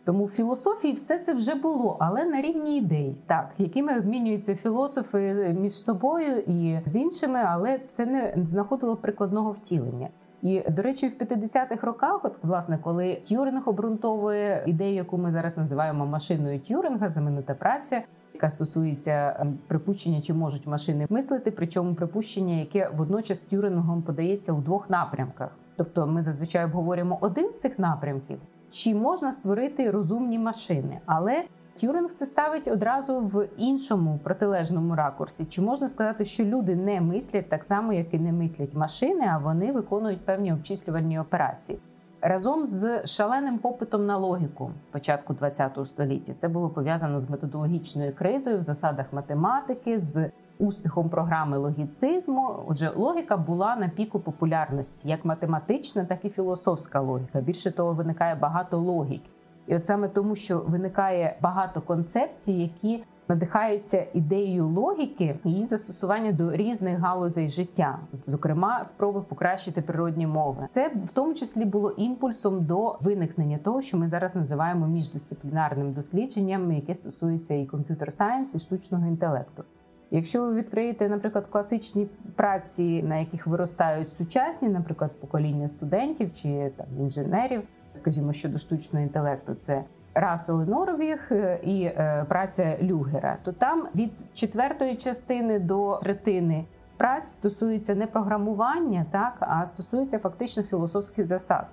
Тому 0.05 0.25
в 0.25 0.31
філософії 0.31 0.93
все 0.93 1.19
це 1.19 1.33
вже 1.33 1.55
було, 1.55 1.97
але 1.99 2.25
на 2.25 2.41
рівні 2.41 2.77
ідей, 2.77 3.15
так 3.27 3.49
якими 3.57 3.97
обмінюються 3.97 4.55
філософи 4.55 5.55
між 5.59 5.73
собою 5.73 6.39
і 6.39 6.79
з 6.85 6.95
іншими, 6.95 7.39
але 7.39 7.79
це 7.87 8.05
не 8.05 8.33
знаходило 8.45 8.95
прикладного 8.95 9.51
втілення. 9.51 10.09
І 10.41 10.63
до 10.69 10.81
речі, 10.81 11.07
в 11.07 11.23
50-х 11.23 11.87
роках, 11.87 12.25
от 12.25 12.33
власне, 12.43 12.79
коли 12.83 13.21
Тюринг 13.29 13.69
обґрунтовує 13.69 14.63
ідею, 14.67 14.95
яку 14.95 15.17
ми 15.17 15.31
зараз 15.31 15.57
називаємо 15.57 16.05
машиною 16.05 16.59
Тюринга, 16.59 17.09
заминута 17.09 17.53
праця, 17.53 18.01
яка 18.33 18.49
стосується 18.49 19.37
ем, 19.39 19.57
припущення, 19.67 20.21
чи 20.21 20.33
можуть 20.33 20.67
машини 20.67 21.07
мислити, 21.09 21.51
причому 21.51 21.95
припущення, 21.95 22.55
яке 22.55 22.89
водночас 22.97 23.39
Тюрингом 23.39 24.01
подається 24.01 24.53
у 24.53 24.61
двох 24.61 24.89
напрямках. 24.89 25.49
Тобто, 25.79 26.07
ми 26.07 26.23
зазвичай 26.23 26.65
обговорюємо 26.65 27.17
один 27.21 27.51
з 27.51 27.59
цих 27.59 27.79
напрямків 27.79 28.39
чи 28.71 28.95
можна 28.95 29.31
створити 29.31 29.91
розумні 29.91 30.39
машини, 30.39 30.99
але 31.05 31.43
Тюринг 31.81 32.13
це 32.13 32.25
ставить 32.25 32.67
одразу 32.67 33.19
в 33.19 33.47
іншому 33.57 34.19
протилежному 34.23 34.95
ракурсі. 34.95 35.45
Чи 35.45 35.61
можна 35.61 35.89
сказати, 35.89 36.25
що 36.25 36.43
люди 36.43 36.75
не 36.75 37.01
мислять 37.01 37.49
так 37.49 37.63
само, 37.63 37.93
як 37.93 38.13
і 38.13 38.19
не 38.19 38.31
мислять 38.31 38.73
машини, 38.73 39.27
а 39.33 39.37
вони 39.37 39.71
виконують 39.71 40.25
певні 40.25 40.53
обчислювальні 40.53 41.19
операції? 41.19 41.79
Разом 42.21 42.65
з 42.65 43.05
шаленим 43.05 43.57
попитом 43.57 44.05
на 44.05 44.17
логіку 44.17 44.71
початку 44.91 45.35
ХХ 45.35 45.85
століття 45.85 46.33
це 46.33 46.47
було 46.47 46.69
пов'язано 46.69 47.21
з 47.21 47.29
методологічною 47.29 48.13
кризою 48.15 48.59
в 48.59 48.61
засадах 48.61 49.05
математики, 49.11 49.99
з 49.99 50.29
успіхом 50.59 51.09
програми 51.09 51.57
логіцизму. 51.57 52.55
Отже, 52.67 52.91
логіка 52.95 53.37
була 53.37 53.75
на 53.75 53.89
піку 53.89 54.19
популярності, 54.19 55.09
як 55.09 55.25
математична, 55.25 56.05
так 56.05 56.25
і 56.25 56.29
філософська 56.29 56.99
логіка. 56.99 57.41
Більше 57.41 57.71
того, 57.71 57.93
виникає 57.93 58.35
багато 58.35 58.77
логік. 58.77 59.21
І 59.67 59.75
от 59.75 59.85
саме 59.85 60.07
тому, 60.07 60.35
що 60.35 60.59
виникає 60.67 61.37
багато 61.41 61.81
концепцій, 61.81 62.53
які 62.53 63.03
надихаються 63.27 64.05
ідеєю 64.13 64.67
логіки 64.67 65.39
і 65.45 65.51
її 65.51 65.65
застосування 65.65 66.31
до 66.31 66.51
різних 66.51 66.99
галузей 66.99 67.49
життя, 67.49 67.99
зокрема, 68.25 68.83
спроби 68.83 69.21
покращити 69.21 69.81
природні 69.81 70.27
мови. 70.27 70.65
Це 70.69 70.91
в 71.05 71.09
тому 71.13 71.33
числі 71.33 71.65
було 71.65 71.91
імпульсом 71.91 72.65
до 72.65 72.97
виникнення 73.01 73.57
того, 73.57 73.81
що 73.81 73.97
ми 73.97 74.07
зараз 74.07 74.35
називаємо 74.35 74.87
міждисциплінарним 74.87 75.93
дослідженням, 75.93 76.71
яке 76.71 76.95
стосується 76.95 77.53
і 77.53 77.65
computer 77.65 78.13
science, 78.13 78.55
і 78.55 78.59
штучного 78.59 79.07
інтелекту. 79.07 79.63
Якщо 80.11 80.45
ви 80.45 80.53
відкриєте, 80.53 81.09
наприклад, 81.09 81.47
класичні 81.47 82.07
праці, 82.35 83.03
на 83.03 83.17
яких 83.17 83.47
виростають 83.47 84.13
сучасні, 84.13 84.69
наприклад, 84.69 85.11
покоління 85.19 85.67
студентів 85.67 86.33
чи 86.33 86.71
там 86.77 86.87
інженерів, 86.99 87.61
скажімо, 87.93 88.33
щодо 88.33 88.59
штучного 88.59 89.05
інтелекту, 89.05 89.55
це 89.55 89.83
Рассел 90.13 90.63
і 90.63 90.69
Норвіг 90.69 91.27
е, 91.31 91.59
і 91.63 91.83
е, 91.83 92.25
праця 92.29 92.77
Люгера, 92.81 93.37
то 93.43 93.51
там 93.51 93.87
від 93.95 94.11
четвертої 94.33 94.95
частини 94.95 95.59
до 95.59 95.99
третини 96.03 96.65
праць 96.97 97.29
стосується 97.29 97.95
не 97.95 98.07
програмування, 98.07 99.05
так 99.11 99.33
а 99.39 99.65
стосується 99.65 100.19
фактично 100.19 100.63
філософських 100.63 101.27
засад. 101.27 101.65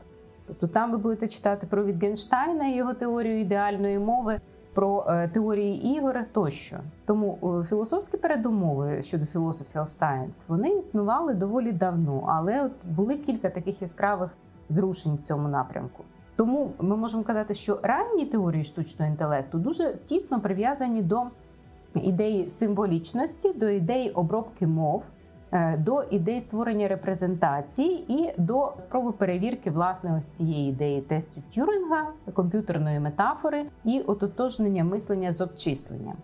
Тобто 0.47 0.67
там 0.67 0.91
ви 0.91 0.99
будете 0.99 1.29
читати 1.29 1.67
про 1.71 1.85
Вітгенштайна 1.85 2.67
і 2.67 2.77
його 2.77 2.95
теорію 2.95 3.41
ідеальної 3.41 3.99
мови 3.99 4.41
про 4.77 5.07
е, 5.09 5.29
теорії 5.29 5.97
ігор 5.97 6.25
тощо. 6.33 6.77
Тому 7.07 7.59
е, 7.61 7.65
філософські 7.65 8.17
передумови 8.17 9.03
щодо 9.03 9.25
Philosophy 9.25 9.75
of 9.75 10.01
Science 10.01 10.45
вони 10.49 10.71
існували 10.71 11.35
доволі 11.35 11.73
давно, 11.73 12.25
але 12.29 12.65
от 12.65 12.87
були 12.87 13.15
кілька 13.15 13.51
таких 13.51 13.83
яскравих 13.83 14.31
зрушень 14.69 15.15
в 15.15 15.27
цьому 15.27 15.49
напрямку. 15.49 16.05
Тому 16.37 16.71
ми 16.81 16.97
можемо 16.97 17.23
казати, 17.23 17.55
що 17.55 17.79
ранні 17.83 18.27
теорії 18.27 18.65
штучного 18.65 19.11
інтелекту 19.11 19.59
дуже 19.59 19.95
тісно 20.07 20.41
прив'язані 20.41 21.03
до 21.03 21.23
ідеї 21.95 22.51
символічності, 22.51 23.53
до 23.53 23.69
ідеї 23.69 24.11
обробки 24.11 24.67
мов. 24.67 25.03
Е, 25.57 25.77
до 25.77 26.03
ідей 26.03 26.41
створення 26.41 26.89
репрезентації 26.89 28.13
і 28.13 28.33
до 28.39 28.73
спроби 28.79 29.13
перевірки 29.13 29.71
власне 29.71 30.17
ось 30.19 30.27
цієї 30.27 30.71
ідеї 30.71 31.01
тесту 31.01 31.43
Тюринга, 31.55 32.07
комп'ютерної 32.33 33.01
метафори 33.01 33.67
і 33.85 34.01
ототожнення 34.01 34.85
мислення 34.85 35.33
з 35.33 35.41
обчисленням. 35.41 36.17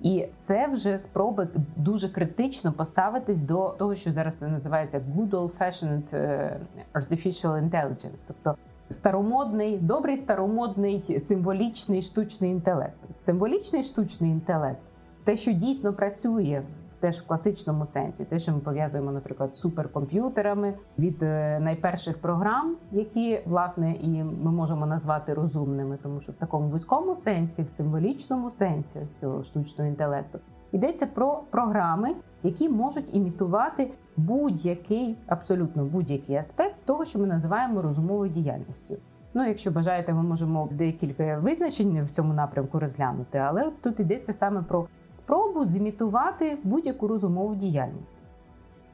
І 0.00 0.26
це 0.46 0.66
вже 0.66 0.98
спроби 0.98 1.48
дуже 1.76 2.08
критично 2.08 2.72
поставитись 2.72 3.40
до 3.40 3.68
того, 3.68 3.94
що 3.94 4.12
зараз 4.12 4.34
це 4.36 4.48
називається 4.48 5.00
good 5.16 5.30
old-fashioned 5.30 6.16
е, 6.16 6.60
artificial 6.94 7.70
intelligence, 7.70 8.24
тобто 8.26 8.54
старомодний, 8.88 9.78
добрий 9.78 10.16
старомодний 10.16 11.00
символічний 11.00 12.02
штучний 12.02 12.50
інтелект. 12.50 12.98
Символічний 13.16 13.82
штучний 13.82 14.30
інтелект, 14.30 14.80
те, 15.24 15.36
що 15.36 15.52
дійсно 15.52 15.92
працює 15.92 16.62
теж 17.00 17.20
в 17.20 17.26
класичному 17.26 17.86
сенсі, 17.86 18.24
те, 18.24 18.38
що 18.38 18.52
ми 18.52 18.58
пов'язуємо, 18.58 19.12
наприклад, 19.12 19.54
з 19.54 19.58
суперкомп'ютерами 19.58 20.74
від 20.98 21.22
е, 21.22 21.58
найперших 21.60 22.18
програм, 22.18 22.76
які 22.92 23.40
власне 23.46 23.92
і 23.92 24.24
ми 24.24 24.52
можемо 24.52 24.86
назвати 24.86 25.34
розумними, 25.34 25.98
тому 26.02 26.20
що 26.20 26.32
в 26.32 26.34
такому 26.34 26.68
вузькому 26.68 27.14
сенсі, 27.14 27.62
в 27.62 27.70
символічному 27.70 28.50
сенсі 28.50 29.00
ось 29.04 29.14
цього 29.14 29.42
штучного 29.42 29.90
інтелекту, 29.90 30.38
йдеться 30.72 31.06
про 31.06 31.42
програми, 31.50 32.14
які 32.42 32.68
можуть 32.68 33.14
імітувати 33.14 33.90
будь-який, 34.16 35.16
абсолютно 35.26 35.84
будь-який 35.84 36.36
аспект 36.36 36.74
того, 36.84 37.04
що 37.04 37.18
ми 37.18 37.26
називаємо 37.26 37.82
розумовою 37.82 38.30
діяльністю. 38.30 38.96
Ну, 39.34 39.48
якщо 39.48 39.70
бажаєте, 39.70 40.14
ми 40.14 40.22
можемо 40.22 40.68
декілька 40.72 41.38
визначень 41.38 42.04
в 42.04 42.10
цьому 42.10 42.34
напрямку 42.34 42.78
розглянути, 42.78 43.38
але 43.38 43.72
тут 43.82 44.00
йдеться 44.00 44.32
саме 44.32 44.62
про 44.62 44.86
спробу 45.10 45.64
зімітувати 45.64 46.58
будь-яку 46.64 47.08
розумову 47.08 47.54
діяльність. 47.54 48.18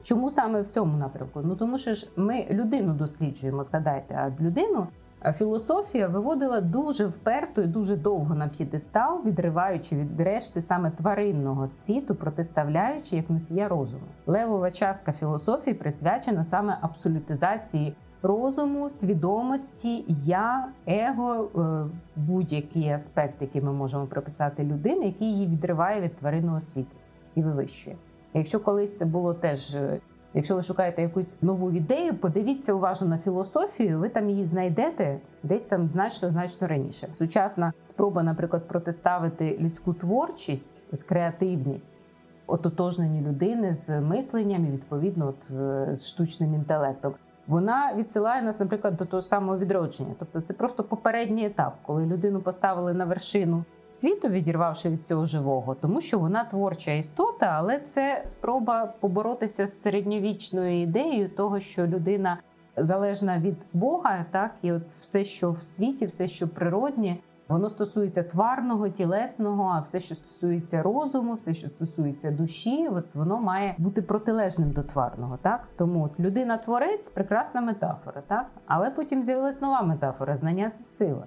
Чому 0.03 0.31
саме 0.31 0.61
в 0.61 0.67
цьому 0.67 0.97
напрямку? 0.97 1.41
Ну 1.43 1.55
тому 1.55 1.77
що 1.77 1.93
ж 1.93 2.09
ми 2.15 2.47
людину 2.51 2.93
досліджуємо, 2.93 3.63
згадайте, 3.63 4.15
а 4.15 4.43
людину 4.43 4.87
філософія 5.33 6.07
виводила 6.07 6.61
дуже 6.61 7.05
вперто 7.05 7.61
і 7.61 7.67
дуже 7.67 7.95
довго 7.95 8.35
на 8.35 8.47
п'єдестал, 8.47 9.21
відриваючи 9.25 9.95
від 9.95 10.21
решти 10.21 10.61
саме 10.61 10.91
тваринного 10.91 11.67
світу, 11.67 12.15
протиставляючи 12.15 13.15
як 13.15 13.29
носія 13.29 13.67
розуму. 13.67 14.03
Левова 14.27 14.71
частка 14.71 15.11
філософії 15.11 15.73
присвячена 15.73 16.43
саме 16.43 16.77
абсолютизації 16.81 17.95
розуму, 18.27 18.89
свідомості, 18.89 20.05
я, 20.07 20.67
его, 20.87 21.49
е, 21.55 21.85
будь-який 22.15 22.89
аспект, 22.89 23.41
який 23.41 23.61
ми 23.61 23.73
можемо 23.73 24.05
приписати 24.05 24.63
людини, 24.63 25.05
який 25.05 25.27
її 25.27 25.47
відриває 25.47 26.01
від 26.01 26.17
тваринного 26.17 26.59
світу 26.59 26.95
і 27.35 27.41
вивищує. 27.41 27.95
Якщо 28.33 28.59
колись 28.59 28.97
це 28.97 29.05
було 29.05 29.33
теж. 29.33 29.75
Е, 29.75 29.99
якщо 30.33 30.55
ви 30.55 30.61
шукаєте 30.61 31.01
якусь 31.01 31.41
нову 31.41 31.71
ідею, 31.71 32.13
подивіться 32.13 32.73
уважно 32.73 33.07
на 33.07 33.17
філософію, 33.17 33.99
ви 33.99 34.09
там 34.09 34.29
її 34.29 34.43
знайдете 34.43 35.19
десь 35.43 35.63
там 35.63 35.87
значно 35.87 36.29
значно 36.29 36.67
раніше. 36.67 37.07
Сучасна 37.11 37.73
спроба, 37.83 38.23
наприклад, 38.23 38.67
протиставити 38.67 39.57
людську 39.61 39.93
творчість, 39.93 40.83
ось 40.93 41.03
креативність, 41.03 42.05
ототожнені 42.47 43.21
людини 43.21 43.73
з 43.73 44.01
мисленням 44.01 44.65
і 44.65 44.71
відповідно 44.71 45.27
от, 45.27 45.57
е, 45.57 45.95
з 45.95 46.07
штучним 46.07 46.53
інтелектом 46.53 47.13
вона 47.47 47.93
відсилає 47.97 48.41
нас, 48.41 48.59
наприклад, 48.59 48.97
до 48.97 49.05
того 49.05 49.21
самого 49.21 49.57
відродження. 49.57 50.13
Тобто, 50.19 50.41
це 50.41 50.53
просто 50.53 50.83
попередній 50.83 51.45
етап, 51.45 51.75
коли 51.81 52.05
людину 52.05 52.41
поставили 52.41 52.93
на 52.93 53.05
вершину 53.05 53.63
світу, 53.89 54.27
відірвавши 54.27 54.89
від 54.89 55.05
цього 55.05 55.25
живого, 55.25 55.75
тому 55.75 56.01
що 56.01 56.19
вона 56.19 56.43
творча 56.43 56.91
істота, 56.91 57.45
але 57.45 57.79
це 57.79 58.21
спроба 58.25 58.93
поборотися 58.99 59.67
з 59.67 59.81
середньовічною 59.81 60.81
ідеєю 60.81 61.29
того, 61.29 61.59
що 61.59 61.87
людина 61.87 62.37
залежна 62.77 63.39
від 63.39 63.55
Бога, 63.73 64.25
так 64.31 64.51
і 64.61 64.71
от 64.71 64.83
все, 65.01 65.23
що 65.23 65.51
в 65.51 65.63
світі, 65.63 66.05
все, 66.05 66.27
що 66.27 66.47
природнє. 66.47 67.17
Воно 67.47 67.69
стосується 67.69 68.23
тварного, 68.23 68.89
тілесного, 68.89 69.63
а 69.75 69.79
все, 69.79 69.99
що 69.99 70.15
стосується 70.15 70.81
розуму, 70.83 71.33
все, 71.33 71.53
що 71.53 71.67
стосується 71.67 72.31
душі, 72.31 72.87
от 72.87 73.05
воно 73.13 73.41
має 73.41 73.75
бути 73.77 74.01
протилежним 74.01 74.71
до 74.71 74.83
тварного. 74.83 75.37
Так 75.41 75.67
тому 75.77 76.03
от 76.03 76.19
людина-творець 76.19 77.09
прекрасна 77.09 77.61
метафора, 77.61 78.21
так 78.27 78.45
але 78.65 78.91
потім 78.91 79.23
з'явилась 79.23 79.61
нова 79.61 79.81
метафора 79.81 80.35
знання 80.35 80.69
це 80.69 80.83
сила. 80.83 81.25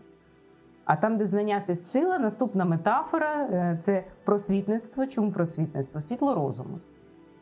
А 0.84 0.96
там, 0.96 1.16
де 1.16 1.25
знання 1.26 1.60
це 1.60 1.75
сила, 1.75 2.18
наступна 2.18 2.64
метафора 2.64 3.48
е, 3.52 3.78
це 3.82 4.04
просвітництво. 4.25 5.06
Чому 5.06 5.32
просвітництво? 5.32 6.00
Світло 6.00 6.34
розуму. 6.34 6.78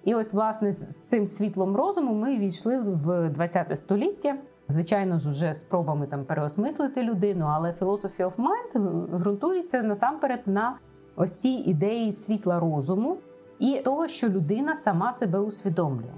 І 0.04 0.14
от, 0.14 0.32
власне, 0.32 0.72
з 0.72 0.96
цим 1.08 1.26
світлом 1.26 1.76
розуму 1.76 2.14
ми 2.14 2.38
війшли 2.38 2.78
в 2.78 3.28
20 3.30 3.78
століття. 3.78 4.36
Звичайно 4.68 5.18
ж, 5.18 5.30
вже 5.30 5.54
спробами 5.54 6.06
там 6.06 6.24
переосмислити 6.24 7.02
людину, 7.02 7.46
але 7.48 7.74
Philosophy 7.80 8.18
of 8.18 8.32
Mind 8.36 9.06
ґрунтується 9.18 9.82
насамперед 9.82 10.40
на 10.46 10.76
ось 11.16 11.34
цій 11.34 11.48
ідеї 11.48 12.12
світла 12.12 12.60
розуму 12.60 13.16
і 13.58 13.80
того, 13.84 14.08
що 14.08 14.28
людина 14.28 14.76
сама 14.76 15.12
себе 15.12 15.38
усвідомлює. 15.38 16.14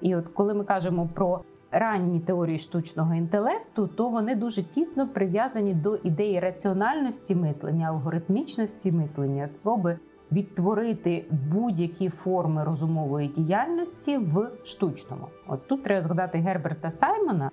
І 0.00 0.16
от 0.16 0.28
коли 0.28 0.54
ми 0.54 0.64
кажемо 0.64 1.08
про 1.14 1.40
ранні 1.70 2.20
теорії 2.20 2.58
штучного 2.58 3.14
інтелекту, 3.14 3.86
то 3.86 4.08
вони 4.08 4.34
дуже 4.34 4.62
тісно 4.62 5.08
прив'язані 5.08 5.74
до 5.74 5.96
ідеї 5.96 6.40
раціональності 6.40 7.34
мислення, 7.34 7.88
алгоритмічності 7.88 8.92
мислення, 8.92 9.48
спроби 9.48 9.98
відтворити 10.32 11.24
будь-які 11.52 12.08
форми 12.08 12.64
розумової 12.64 13.28
діяльності 13.28 14.18
в 14.18 14.50
штучному. 14.64 15.26
От 15.46 15.68
тут 15.68 15.82
треба 15.82 16.02
згадати 16.02 16.38
Герберта 16.38 16.90
Саймона 16.90 17.50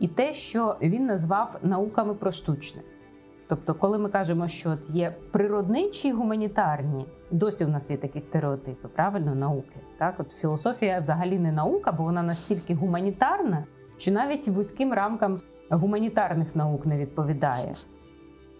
і 0.00 0.08
те, 0.08 0.34
що 0.34 0.76
він 0.82 1.06
назвав 1.06 1.58
науками 1.62 2.14
про 2.14 2.32
штучне. 2.32 2.82
Тобто, 3.48 3.74
коли 3.74 3.98
ми 3.98 4.08
кажемо, 4.08 4.48
що 4.48 4.70
от 4.70 4.90
є 4.90 5.14
природничі 5.30 6.12
гуманітарні, 6.12 7.06
досі 7.30 7.64
в 7.64 7.68
нас 7.68 7.90
є 7.90 7.96
такі 7.96 8.20
стереотипи, 8.20 8.88
правильно, 8.88 9.34
науки. 9.34 9.76
Так, 9.98 10.14
от 10.18 10.32
філософія 10.32 11.00
взагалі 11.00 11.38
не 11.38 11.52
наука, 11.52 11.92
бо 11.92 12.02
вона 12.02 12.22
настільки 12.22 12.74
гуманітарна, 12.74 13.64
що 13.96 14.12
навіть 14.12 14.48
вузьким 14.48 14.92
рамкам 14.92 15.38
гуманітарних 15.70 16.56
наук 16.56 16.86
не 16.86 16.98
відповідає. 16.98 17.74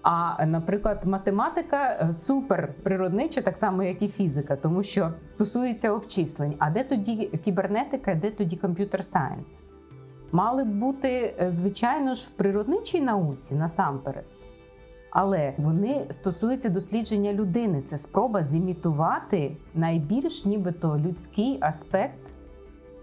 А, 0.02 0.46
наприклад, 0.46 1.06
математика 1.06 1.96
е, 2.00 2.12
супер 2.12 2.74
природнича, 2.82 3.42
так 3.42 3.56
само, 3.56 3.82
як 3.82 4.02
і 4.02 4.08
фізика, 4.08 4.56
тому 4.56 4.82
що 4.82 5.10
стосується 5.20 5.92
обчислень. 5.92 6.54
А 6.58 6.70
де 6.70 6.84
тоді 6.84 7.26
кібернетика, 7.44 8.14
де 8.14 8.30
тоді 8.30 8.56
computer 8.56 9.04
science? 9.04 9.73
Мали 10.34 10.64
б 10.64 10.68
бути, 10.68 11.34
е, 11.40 11.50
звичайно 11.50 12.14
ж, 12.14 12.28
в 12.28 12.30
природничій 12.30 13.00
науці 13.00 13.54
насамперед. 13.54 14.24
Але 15.10 15.54
вони 15.58 16.06
стосуються 16.10 16.68
дослідження 16.68 17.32
людини. 17.32 17.82
Це 17.82 17.98
спроба 17.98 18.44
зімітувати 18.44 19.56
найбільш 19.74 20.44
нібито 20.44 20.98
людський 20.98 21.58
аспект 21.60 22.18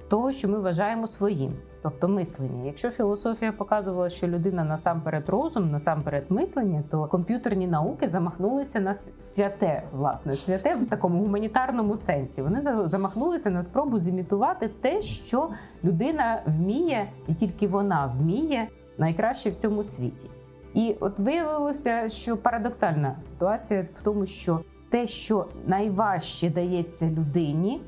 того, 0.10 0.32
що 0.32 0.50
ми 0.50 0.60
вважаємо 0.60 1.08
своїм 1.08 1.54
тобто 1.82 2.08
мислення. 2.08 2.66
Якщо 2.66 2.90
філософія 2.90 3.52
показувала, 3.52 4.10
що 4.10 4.28
людина 4.28 4.64
насамперед 4.64 5.30
розум, 5.30 5.72
насамперед 5.72 6.26
мислення, 6.30 6.84
то 6.92 7.08
комп'ютерні 7.08 7.68
науки 7.68 8.10
замахнулися 8.10 8.80
на 8.80 8.94
святе, 8.96 9.84
власне, 9.94 10.32
святе 10.32 10.74
в 10.74 10.90
такому 10.90 11.20
гуманітарному 11.20 11.98
сенсі. 11.98 12.42
Вони 12.42 12.62
замахнулися 12.86 13.50
на 13.50 13.64
спробу 13.64 14.00
зімітувати 14.00 14.68
те, 14.82 15.02
що 15.02 15.50
людина 15.84 16.42
вміє, 16.46 17.12
і 17.28 17.34
тільки 17.34 17.68
вона 17.68 18.14
вміє 18.18 18.68
найкраще 18.98 19.50
в 19.50 19.56
цьому 19.56 19.84
світі. 19.84 20.30
І 20.74 20.96
от 21.00 21.20
виявилося, 21.20 22.10
що 22.10 22.38
парадоксальна 22.38 23.16
ситуація 23.22 23.88
в 24.00 24.04
тому, 24.04 24.26
що 24.26 24.62
те, 24.90 25.08
що 25.08 25.46
найважче 25.68 26.50
дається 26.50 27.06
людині, 27.06 27.82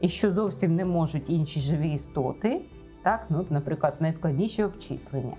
і 0.00 0.08
що 0.08 0.32
зовсім 0.32 0.74
не 0.74 0.84
можуть 0.84 1.30
інші 1.30 1.60
живі 1.60 1.92
істоти, 1.92 2.60
так, 3.02 3.26
ну, 3.28 3.46
наприклад, 3.50 3.94
найскладніші 4.00 4.64
обчислення. 4.64 5.36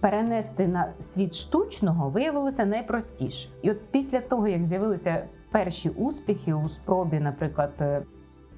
Перенести 0.00 0.68
на 0.68 0.92
світ 1.00 1.34
штучного 1.34 2.10
виявилося 2.10 2.64
найпростіше. 2.64 3.48
І 3.62 3.70
от 3.70 3.80
після 3.90 4.20
того, 4.20 4.48
як 4.48 4.66
з'явилися 4.66 5.24
перші 5.50 5.88
успіхи 5.88 6.54
у 6.54 6.68
спробі, 6.68 7.20
наприклад, 7.20 7.72
е, 7.80 8.02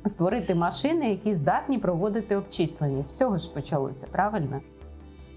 створити 0.07 0.55
машини, 0.55 1.11
які 1.11 1.35
здатні 1.35 1.79
проводити 1.79 2.37
обчислення, 2.37 3.05
з 3.05 3.17
цього 3.17 3.39
ж 3.39 3.55
почалося 3.55 4.07
правильно. 4.13 4.61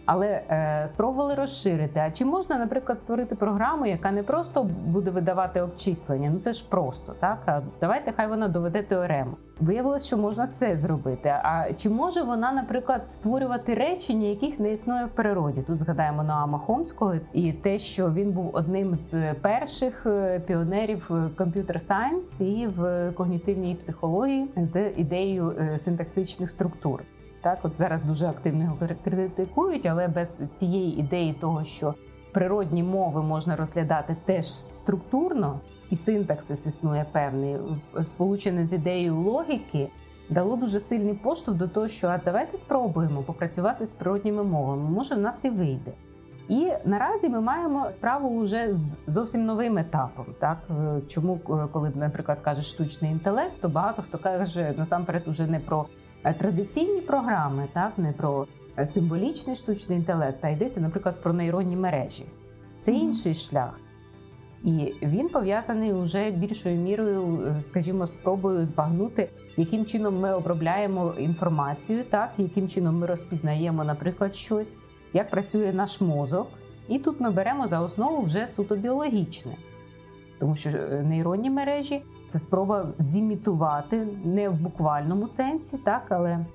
Але 0.06 0.28
е, 0.28 0.84
спробували 0.88 1.36
розширити. 1.36 2.00
А 2.00 2.12
чи 2.12 2.25
можна, 2.25 2.58
наприклад, 2.58 3.00
створити 3.00 3.36
програму, 3.36 3.86
яка 3.86 4.12
не 4.12 4.24
просто 4.24 4.64
буде 4.86 5.12
видавати 5.12 5.62
обчислення? 5.62 6.29
Ну 6.34 6.40
це 6.40 6.53
ж 6.53 6.70
просто 6.70 7.14
так. 7.20 7.38
А 7.46 7.62
давайте 7.82 8.14
хай 8.18 8.27
вона 8.27 8.48
доведе 8.48 8.82
теорему. 8.82 9.32
Виявилось, 9.60 10.06
що 10.06 10.18
можна 10.18 10.48
це 10.48 10.77
зробити. 10.77 11.29
А 11.29 11.74
чи 11.77 11.90
може 11.90 12.22
вона, 12.22 12.51
наприклад, 12.51 13.01
створювати 13.10 13.74
речення, 13.74 14.27
яких 14.27 14.60
не 14.60 14.72
існує 14.72 15.06
в 15.06 15.10
природі? 15.10 15.62
Тут 15.68 15.79
згадаємо 15.79 16.24
Ноама 16.24 16.58
Хомського 16.58 17.16
і 17.34 17.53
те, 17.53 17.79
що 17.79 18.12
він 18.12 18.32
був 18.32 18.50
одним 18.53 18.96
з 18.96 19.34
перших 19.34 20.06
е, 20.06 20.40
піонерів 20.40 21.12
комп'ютер 21.38 21.82
сайенс 21.82 22.42
і 22.42 22.68
в 22.68 23.12
когнітивній 23.12 23.75
психології 23.75 24.50
з 24.58 24.90
ідеєю 24.90 25.51
е, 25.51 25.79
синтаксичних 25.79 26.50
структур. 26.50 27.01
Так, 27.46 27.60
от 27.64 27.77
зараз 27.77 28.03
дуже 28.03 28.27
активно 28.27 28.64
його 28.64 28.77
критикують, 29.03 29.86
але 29.86 30.08
без 30.08 30.29
цієї 30.55 31.00
ідеї 31.00 31.34
того, 31.34 31.64
що 31.64 31.94
природні 32.31 32.84
мови 32.84 33.24
можна 33.24 33.55
розглядати 33.55 34.16
теж 34.25 34.46
структурно, 34.51 35.60
і 35.90 35.96
синтаксис 35.96 36.68
існує 36.68 37.05
певний, 37.12 37.58
сполучений 38.03 38.66
з 38.66 38.74
ідеєю 38.74 39.16
логіки, 39.16 39.90
дало 40.29 40.55
дуже 40.55 40.79
сильний 40.79 41.14
поштовх 41.14 41.58
до 41.58 41.68
того, 41.68 41.88
що 41.88 42.08
а 42.08 42.20
давайте 42.25 42.58
спробуємо 42.58 43.24
попрацювати 43.24 43.86
з 43.86 43.94
природніми 43.94 44.44
мовами. 44.44 44.90
Може, 44.90 45.16
в 45.16 45.20
нас 45.20 45.46
і 45.46 45.50
вийде. 45.50 45.92
І 46.50 46.72
наразі 46.86 47.29
ми 47.29 47.42
маємо 47.42 47.90
справу 47.90 48.40
вже 48.40 48.74
з 48.74 48.98
зовсім 49.08 49.46
новим 49.46 49.77
етапом. 49.77 50.25
Так 50.40 50.58
чому, 51.08 51.40
коли, 51.72 51.92
наприклад, 51.96 52.38
каже 52.42 52.62
штучний 52.62 53.12
інтелект, 53.12 53.62
то 53.62 53.70
багато 53.70 54.01
хто 54.01 54.18
каже 54.18 54.74
насамперед 54.77 55.27
уже 55.27 55.48
не 55.48 55.60
про 55.60 55.86
Е, 55.86 56.04
традиційні 56.33 57.01
програми, 57.01 57.68
так 57.74 57.98
не 57.98 58.11
про 58.11 58.48
е, 58.77 58.85
символічний 58.85 59.55
штучний 59.55 59.98
інтелект, 59.98 60.46
а 60.46 60.50
йдеться, 60.50 60.81
наприклад, 60.81 61.22
про 61.24 61.33
нейронні 61.33 61.75
мережі. 61.75 62.25
Це 62.81 62.92
інший 62.92 63.33
шлях. 63.33 63.79
І 64.64 64.94
він 65.01 65.29
пов'язаний 65.29 65.94
вже 65.94 66.31
більшою 66.31 66.79
мірою, 66.79 67.42
е, 67.57 67.61
скажімо, 67.61 68.07
спробою 68.07 68.66
збагнути, 68.66 69.29
яким 69.57 69.85
чином 69.85 70.20
ми 70.20 70.33
обробляємо 70.33 71.14
інформацію, 71.20 72.03
так 72.03 72.33
яким 72.38 72.70
чином 72.70 73.00
ми 73.00 73.05
розпізнаємо, 73.05 73.83
наприклад, 73.83 74.35
щось, 74.35 74.77
як 75.14 75.29
працює 75.29 75.74
наш 75.74 76.01
мозок. 76.01 76.48
І 76.88 77.00
тут 77.00 77.22
ми 77.22 77.31
беремо 77.31 77.68
за 77.68 77.81
основу 77.81 78.22
вже 78.22 78.48
суто 78.48 78.75
біологічне, 78.75 79.51
тому 80.40 80.55
що 80.55 80.70
нейронні 81.03 81.50
мережі 81.50 82.01
це 82.29 82.40
спроба 82.40 82.88
зімітувати 83.00 84.07
не 84.24 84.50
в 84.50 84.61
буквальному 84.61 85.27
сенсі, 85.27 85.77
так 85.77 86.03
але 86.09 86.46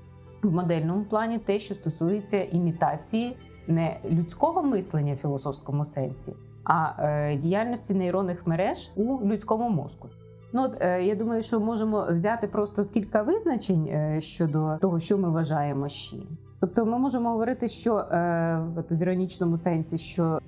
в 0.43 0.53
модельному 0.53 1.05
плані 1.05 1.39
те, 1.39 1.61
що 1.61 1.75
стосується 1.75 2.43
імітації 2.43 3.37
не 3.67 4.01
людського 4.11 4.63
мислення 4.63 5.15
в 5.15 5.17
філософському 5.17 5.85
сенсі, 5.85 6.33
а 6.65 6.93
е, 6.99 7.37
діяльності 7.37 7.95
нейронних 7.95 8.47
мереж 8.47 8.93
у 8.97 9.21
людському 9.25 9.69
мозку. 9.69 10.09
Ну 10.53 10.63
от 10.63 10.77
е, 10.81 11.03
я 11.03 11.15
думаю, 11.15 11.43
що 11.43 11.61
можемо 11.61 12.07
взяти 12.11 12.47
просто 12.47 12.85
кілька 12.85 13.23
визначень 13.23 13.87
е, 13.87 14.21
щодо 14.21 14.79
того, 14.81 15.01
що 15.01 15.19
ми 15.19 15.31
вважаємо 15.31 15.89
щі. 15.89 16.23
Тобто, 16.61 16.87
ми 16.87 16.99
можемо 16.99 17.31
говорити, 17.31 17.69
що 17.69 17.97
е, 17.97 18.05
в 18.91 19.03
іронічному 19.03 19.57
сенсі, 19.57 19.99
що 19.99 20.41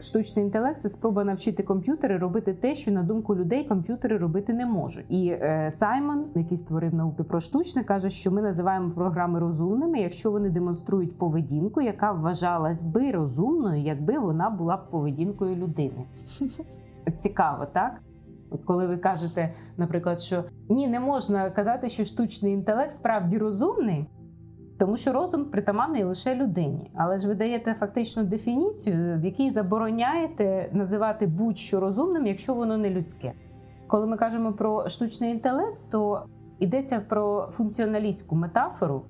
Штучний 0.00 0.44
інтелект 0.44 0.80
це 0.80 0.88
спроба 0.88 1.24
навчити 1.24 1.62
комп'ютери 1.62 2.18
робити 2.18 2.54
те, 2.54 2.74
що 2.74 2.90
на 2.90 3.02
думку 3.02 3.36
людей 3.36 3.64
комп'ютери 3.64 4.16
робити 4.16 4.52
не 4.52 4.66
можуть. 4.66 5.06
І 5.08 5.28
е, 5.28 5.70
Саймон, 5.70 6.24
який 6.34 6.56
створив 6.56 6.94
науки 6.94 7.22
про 7.22 7.40
штучне, 7.40 7.84
каже, 7.84 8.10
що 8.10 8.30
ми 8.30 8.42
називаємо 8.42 8.90
програми 8.90 9.40
розумними, 9.40 10.00
якщо 10.00 10.30
вони 10.30 10.50
демонструють 10.50 11.18
поведінку, 11.18 11.80
яка 11.80 12.12
вважалась 12.12 12.82
би 12.82 13.10
розумною, 13.10 13.82
якби 13.82 14.18
вона 14.18 14.50
була 14.50 14.76
б 14.76 14.90
поведінкою 14.90 15.56
людини. 15.56 16.04
Цікаво, 17.18 17.66
так? 17.72 18.00
Коли 18.64 18.86
ви 18.86 18.96
кажете, 18.96 19.54
наприклад, 19.76 20.20
що 20.20 20.44
ні, 20.68 20.88
не 20.88 21.00
можна 21.00 21.50
казати, 21.50 21.88
що 21.88 22.04
штучний 22.04 22.52
інтелект 22.52 22.92
справді 22.92 23.38
розумний. 23.38 24.06
Тому 24.78 24.96
що 24.96 25.12
розум 25.12 25.44
притаманний 25.44 26.04
лише 26.04 26.34
людині, 26.34 26.90
але 26.94 27.18
ж 27.18 27.28
ви 27.28 27.34
даєте 27.34 27.74
фактично 27.80 28.24
дефініцію, 28.24 29.20
в 29.20 29.24
якій 29.24 29.50
забороняєте 29.50 30.70
називати 30.72 31.26
будь-що 31.26 31.80
розумним, 31.80 32.26
якщо 32.26 32.54
воно 32.54 32.78
не 32.78 32.90
людське. 32.90 33.32
Коли 33.86 34.06
ми 34.06 34.16
кажемо 34.16 34.52
про 34.52 34.88
штучний 34.88 35.30
інтелект, 35.30 35.78
то 35.90 36.26
йдеться 36.58 37.00
про 37.08 37.48
функціоналістську 37.52 38.36
метафору. 38.36 39.02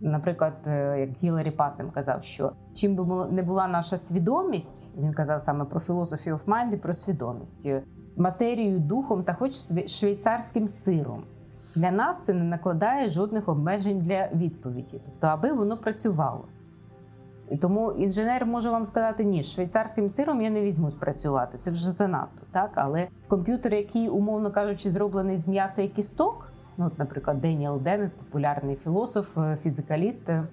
Наприклад, 0.00 0.54
е, 0.66 1.00
як 1.00 1.10
Гіларі 1.22 1.50
Паттем 1.50 1.90
казав, 1.90 2.24
що 2.24 2.52
чим 2.74 2.96
би 2.96 3.26
не 3.30 3.42
була 3.42 3.68
наша 3.68 3.98
свідомість, 3.98 4.98
він 4.98 5.12
казав 5.12 5.40
саме 5.40 5.64
про 5.64 5.80
philosophy 5.80 6.34
of 6.34 6.44
mind 6.44 6.76
про 6.76 6.94
свідомість 6.94 7.68
матерією, 8.16 8.78
духом 8.78 9.24
та 9.24 9.34
хоч 9.34 9.52
швейцарським 9.86 10.68
сиром. 10.68 11.22
Для 11.76 11.90
нас 11.90 12.24
це 12.24 12.34
не 12.34 12.44
накладає 12.44 13.10
жодних 13.10 13.48
обмежень 13.48 13.98
для 14.00 14.28
відповіді, 14.34 15.00
тобто, 15.04 15.26
аби 15.26 15.52
воно 15.52 15.76
працювало. 15.76 16.44
І 17.50 17.56
тому 17.56 17.92
інженер 17.92 18.46
може 18.46 18.70
вам 18.70 18.84
сказати, 18.84 19.24
ні, 19.24 19.42
з 19.42 19.52
швейцарським 19.52 20.08
сиром 20.08 20.42
я 20.42 20.50
не 20.50 20.60
візьму 20.60 20.90
спрацювати. 20.90 21.58
Це 21.58 21.70
вже 21.70 21.90
занадто, 21.90 22.46
так 22.52 22.70
але 22.74 23.08
комп'ютер, 23.28 23.74
який, 23.74 24.08
умовно 24.08 24.50
кажучи, 24.50 24.90
зроблений 24.90 25.36
з 25.36 25.48
м'яса 25.48 25.82
і 25.82 25.88
кісток. 25.88 26.52
Ну, 26.76 26.86
от, 26.86 26.98
наприклад, 26.98 27.40
Деніел 27.40 27.80
Деннет, 27.80 28.12
популярний 28.12 28.76
філософ, 28.76 29.38
е, 29.38 29.58
фізикаліст, 29.62 30.28
е, 30.28 30.46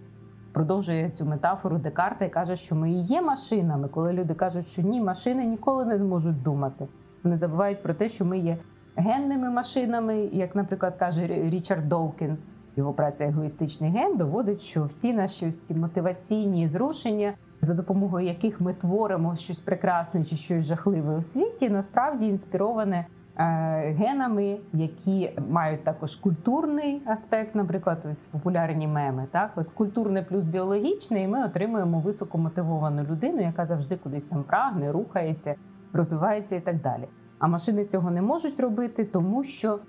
продовжує 0.53 1.09
цю 1.09 1.25
метафору 1.25 1.77
Декарта 1.77 2.25
і 2.25 2.29
каже, 2.29 2.55
що 2.55 2.75
ми 2.75 2.91
і 2.91 2.99
є 2.99 3.21
машинами, 3.21 3.87
коли 3.87 4.13
люди 4.13 4.33
кажуть, 4.33 4.67
що 4.67 4.81
ні, 4.81 5.01
машини 5.01 5.45
ніколи 5.45 5.85
не 5.85 5.97
зможуть 5.97 6.43
думати. 6.43 6.87
Вони 7.23 7.37
забувають 7.37 7.83
про 7.83 7.93
те, 7.93 8.07
що 8.07 8.25
ми 8.25 8.39
є 8.39 8.57
генними 8.97 9.49
машинами, 9.49 10.29
як, 10.33 10.55
наприклад, 10.55 10.95
каже 10.99 11.27
Річард 11.27 11.89
Доукінс. 11.89 12.53
Його 12.75 12.93
праця 12.93 13.25
егоїстичний 13.25 13.91
ген 13.91 14.17
доводить, 14.17 14.61
що 14.61 14.85
всі 14.85 15.13
наші 15.13 15.47
ось 15.47 15.59
ці 15.59 15.75
мотиваційні 15.75 16.67
зрушення, 16.67 17.33
за 17.61 17.73
допомогою 17.73 18.27
яких 18.27 18.61
ми 18.61 18.73
творимо 18.73 19.35
щось 19.35 19.59
прекрасне 19.59 20.23
чи 20.23 20.35
щось 20.35 20.63
жахливе 20.63 21.17
у 21.17 21.21
світі, 21.21 21.69
насправді 21.69 22.27
інспіроване 22.27 22.97
е, 22.97 23.43
генами, 23.91 24.57
які 24.73 25.31
мають 25.49 25.83
також 25.83 26.15
культурний 26.15 27.01
аспект, 27.05 27.55
наприклад, 27.55 27.97
ось 28.11 28.25
популярні 28.25 28.87
меми. 28.87 29.27
Так, 29.31 29.51
от 29.55 29.67
культурне 29.67 30.21
плюс 30.21 30.45
біологічне, 30.45 31.23
і 31.23 31.27
ми 31.27 31.45
отримуємо 31.45 31.99
високомотивовану 31.99 33.03
людину, 33.03 33.41
яка 33.41 33.65
завжди 33.65 33.95
кудись 33.95 34.25
там 34.25 34.43
прагне, 34.43 34.91
рухається, 34.91 35.55
розвивається 35.93 36.55
і 36.55 36.61
так 36.61 36.81
далі. 36.81 37.07
А 37.39 37.47
машини 37.47 37.85
цього 37.85 38.11
не 38.11 38.21
можуть 38.21 38.59
робити, 38.59 39.05
тому 39.05 39.43
що 39.43 39.79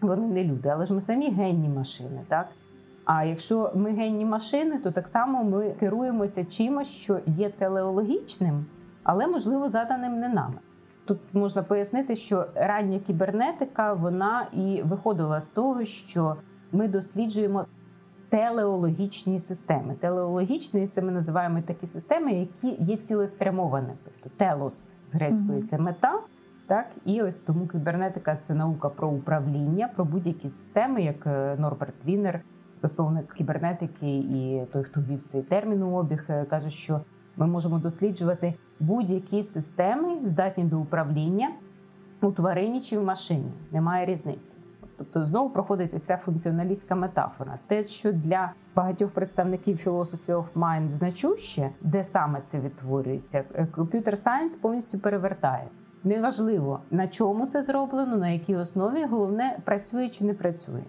вони 0.00 0.26
не 0.26 0.44
люди, 0.44 0.68
але 0.68 0.84
ж 0.84 0.94
ми 0.94 1.00
самі 1.00 1.30
генні 1.30 1.68
машини, 1.68 2.20
так? 2.28 2.48
А 3.04 3.24
якщо 3.24 3.72
ми 3.74 3.90
генні 3.90 4.24
машини, 4.24 4.78
то 4.78 4.90
так 4.90 5.08
само 5.08 5.44
ми 5.44 5.70
керуємося 5.80 6.44
чимось, 6.44 6.88
що 6.88 7.20
є 7.26 7.48
телеологічним, 7.50 8.66
але 9.02 9.26
можливо 9.26 9.68
заданим 9.68 10.20
не 10.20 10.28
нами. 10.28 10.54
Тут 11.04 11.18
можна 11.32 11.62
пояснити, 11.62 12.16
що 12.16 12.46
рання 12.54 12.98
кібернетика 13.06 13.92
вона 13.92 14.46
і 14.52 14.82
виходила 14.84 15.40
з 15.40 15.46
того, 15.46 15.84
що 15.84 16.36
ми 16.72 16.88
досліджуємо 16.88 17.66
телеологічні 18.28 19.40
системи. 19.40 19.94
Телеологічні 20.00 20.86
це 20.88 21.02
ми 21.02 21.12
називаємо 21.12 21.62
такі 21.62 21.86
системи, 21.86 22.32
які 22.32 22.82
є 22.82 22.96
цілеспрямовані. 22.96 23.92
Тобто 24.04 24.36
телос 24.36 24.90
з 25.06 25.14
грецької 25.14 25.62
це 25.62 25.78
мета. 25.78 26.20
Так 26.68 26.86
і 27.04 27.22
ось 27.22 27.36
тому 27.36 27.66
кібернетика 27.66 28.36
це 28.36 28.54
наука 28.54 28.88
про 28.88 29.08
управління, 29.08 29.88
про 29.96 30.04
будь-які 30.04 30.48
системи, 30.48 31.02
як 31.02 31.26
е, 31.26 31.56
Норберт 31.58 32.06
Вінер, 32.06 32.40
засновник 32.76 33.34
кібернетики, 33.34 34.18
і 34.18 34.66
той, 34.72 34.84
хто 34.84 35.00
ввів 35.00 35.22
цей 35.22 35.42
термін 35.42 35.82
у 35.82 35.96
обіг, 35.96 36.24
е, 36.28 36.44
каже, 36.44 36.70
що 36.70 37.00
ми 37.36 37.46
можемо 37.46 37.78
досліджувати 37.78 38.54
будь-які 38.80 39.42
системи, 39.42 40.18
здатні 40.24 40.64
до 40.64 40.80
управління 40.80 41.50
у 42.22 42.32
тварині 42.32 42.80
чи 42.80 42.98
в 42.98 43.04
машині. 43.04 43.52
Немає 43.72 44.06
різниці. 44.06 44.56
Тобто 44.96 45.26
знову 45.26 45.50
проходить 45.50 45.94
ось 45.94 46.04
ця 46.04 46.16
функціоналістська 46.16 46.94
метафора. 46.94 47.58
Те, 47.66 47.84
що 47.84 48.12
для 48.12 48.52
багатьох 48.76 49.10
представників 49.10 49.76
Philosophy 49.76 50.26
of 50.26 50.44
Mind 50.54 50.88
значуще, 50.88 51.70
де 51.80 52.04
саме 52.04 52.40
це 52.40 52.60
відтворюється, 52.60 53.44
computer 53.74 54.18
science 54.18 54.56
повністю 54.56 54.98
перевертає. 54.98 55.64
Неважливо 56.04 56.80
на 56.90 57.08
чому 57.08 57.46
це 57.46 57.62
зроблено, 57.62 58.16
на 58.16 58.28
якій 58.28 58.56
основі 58.56 59.04
головне 59.04 59.58
працює 59.64 60.08
чи 60.08 60.24
не 60.24 60.34
працює. 60.34 60.82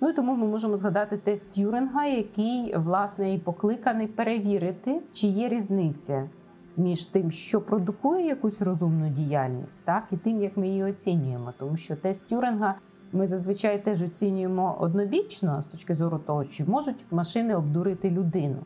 Ну 0.00 0.08
і 0.08 0.12
тому 0.12 0.36
ми 0.36 0.46
можемо 0.46 0.76
згадати 0.76 1.16
тест 1.16 1.54
Тюринга, 1.54 2.06
який 2.06 2.76
власне 2.76 3.34
і 3.34 3.38
покликаний 3.38 4.06
перевірити, 4.06 5.00
чи 5.12 5.26
є 5.26 5.48
різниця 5.48 6.28
між 6.76 7.04
тим, 7.04 7.30
що 7.30 7.60
продукує 7.60 8.26
якусь 8.26 8.62
розумну 8.62 9.08
діяльність, 9.08 9.80
так 9.84 10.04
і 10.10 10.16
тим, 10.16 10.42
як 10.42 10.56
ми 10.56 10.68
її 10.68 10.84
оцінюємо. 10.84 11.52
Тому 11.58 11.76
що 11.76 11.96
тест 11.96 12.28
Тюринга 12.28 12.74
ми 13.12 13.26
зазвичай 13.26 13.84
теж 13.84 14.02
оцінюємо 14.02 14.76
однобічно 14.80 15.64
з 15.68 15.72
точки 15.72 15.94
зору 15.94 16.18
того, 16.18 16.44
чи 16.44 16.64
можуть 16.64 17.04
машини 17.10 17.54
обдурити 17.54 18.10
людину. 18.10 18.58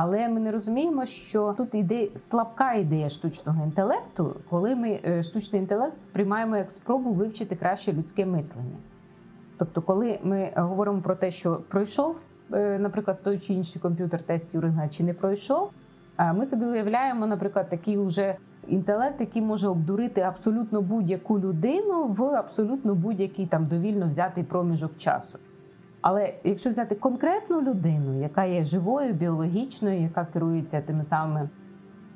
Але 0.00 0.28
ми 0.28 0.40
не 0.40 0.52
розуміємо, 0.52 1.06
що 1.06 1.54
тут 1.56 1.74
іде 1.74 2.08
слабка 2.14 2.72
ідея 2.72 3.08
штучного 3.08 3.64
інтелекту, 3.64 4.36
коли 4.50 4.76
ми 4.76 5.00
е, 5.04 5.22
штучний 5.22 5.60
інтелект 5.60 5.98
сприймаємо 5.98 6.56
як 6.56 6.70
спробу 6.70 7.10
вивчити 7.12 7.56
краще 7.56 7.92
людське 7.92 8.26
мислення. 8.26 8.76
Тобто, 9.56 9.82
коли 9.82 10.18
ми 10.22 10.52
говоримо 10.56 11.00
про 11.00 11.14
те, 11.14 11.30
що 11.30 11.60
пройшов, 11.68 12.16
е, 12.52 12.78
наприклад, 12.78 13.22
той 13.22 13.38
чи 13.38 13.54
інший 13.54 13.82
комп'ютер 13.82 14.22
тест 14.22 14.52
Тюринга 14.52 14.88
чи 14.88 15.04
не 15.04 15.14
пройшов, 15.14 15.70
ми 16.34 16.46
собі 16.46 16.64
уявляємо, 16.64 17.26
наприклад, 17.26 17.70
такий 17.70 17.98
уже 17.98 18.36
інтелект, 18.68 19.20
який 19.20 19.42
може 19.42 19.68
обдурити 19.68 20.20
абсолютно 20.20 20.82
будь-яку 20.82 21.38
людину 21.38 22.04
в 22.04 22.22
абсолютно 22.22 22.94
будь-який 22.94 23.46
там 23.46 23.66
довільно 23.66 24.08
взятий 24.08 24.44
проміжок 24.44 24.96
часу. 24.96 25.38
Але 26.00 26.34
якщо 26.44 26.70
взяти 26.70 26.94
конкретну 26.94 27.62
людину, 27.62 28.20
яка 28.20 28.44
є 28.44 28.64
живою, 28.64 29.14
біологічною, 29.14 30.02
яка 30.02 30.24
керується 30.24 30.80
тими 30.80 31.04
самими 31.04 31.48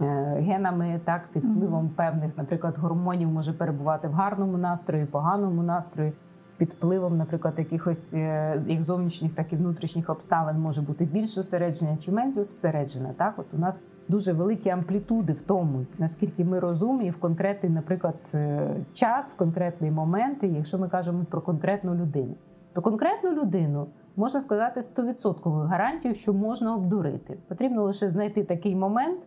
е, 0.01 0.05
генами, 0.40 1.01
так 1.05 1.23
під 1.33 1.45
впливом 1.45 1.88
певних, 1.88 2.31
наприклад, 2.37 2.79
гормонів 2.79 3.29
може 3.29 3.53
перебувати 3.53 4.09
в 4.09 4.12
гарному 4.12 4.59
настрої, 4.59 5.07
поганому 5.07 5.62
настрої, 5.62 6.12
під 6.57 6.71
впливом, 6.71 7.16
наприклад, 7.16 7.55
якихось 7.59 8.14
е, 8.14 8.62
як 8.66 8.83
зовнішніх, 8.83 9.33
так 9.33 9.53
і 9.53 9.57
внутрішніх 9.57 10.11
обставин 10.11 10.59
може 10.59 10.83
бути 10.83 11.05
більш 11.05 11.29
зосередження 11.29 11.97
чи 11.97 12.12
менш 12.12 12.35
зосереджена. 12.35 13.11
Так, 13.16 13.35
от 13.37 13.47
у 13.53 13.59
нас 13.59 13.83
дуже 14.09 14.33
великі 14.33 14.71
амплітуди 14.71 15.33
в 15.33 15.42
тому, 15.42 15.87
наскільки 15.99 16.45
ми 16.45 16.59
розумні 16.59 17.11
в 17.11 17.16
конкретний, 17.16 17.73
наприклад, 17.73 18.16
е, 18.35 18.71
час, 18.92 19.33
в 19.35 19.37
конкретний 19.37 19.90
момент, 19.90 20.38
якщо 20.42 20.79
ми 20.79 20.88
кажемо 20.88 21.25
про 21.31 21.40
конкретну 21.40 21.95
людину 21.95 22.35
то 22.74 22.82
конкретну 22.82 23.32
людину 23.32 23.87
можна 24.16 24.40
сказати 24.40 24.80
100% 24.80 25.66
гарантію, 25.66 26.14
що 26.14 26.32
можна 26.32 26.76
обдурити. 26.76 27.38
Потрібно 27.48 27.82
лише 27.82 28.11
знайти 28.11 28.44
такий 28.44 28.76
момент, 28.76 29.20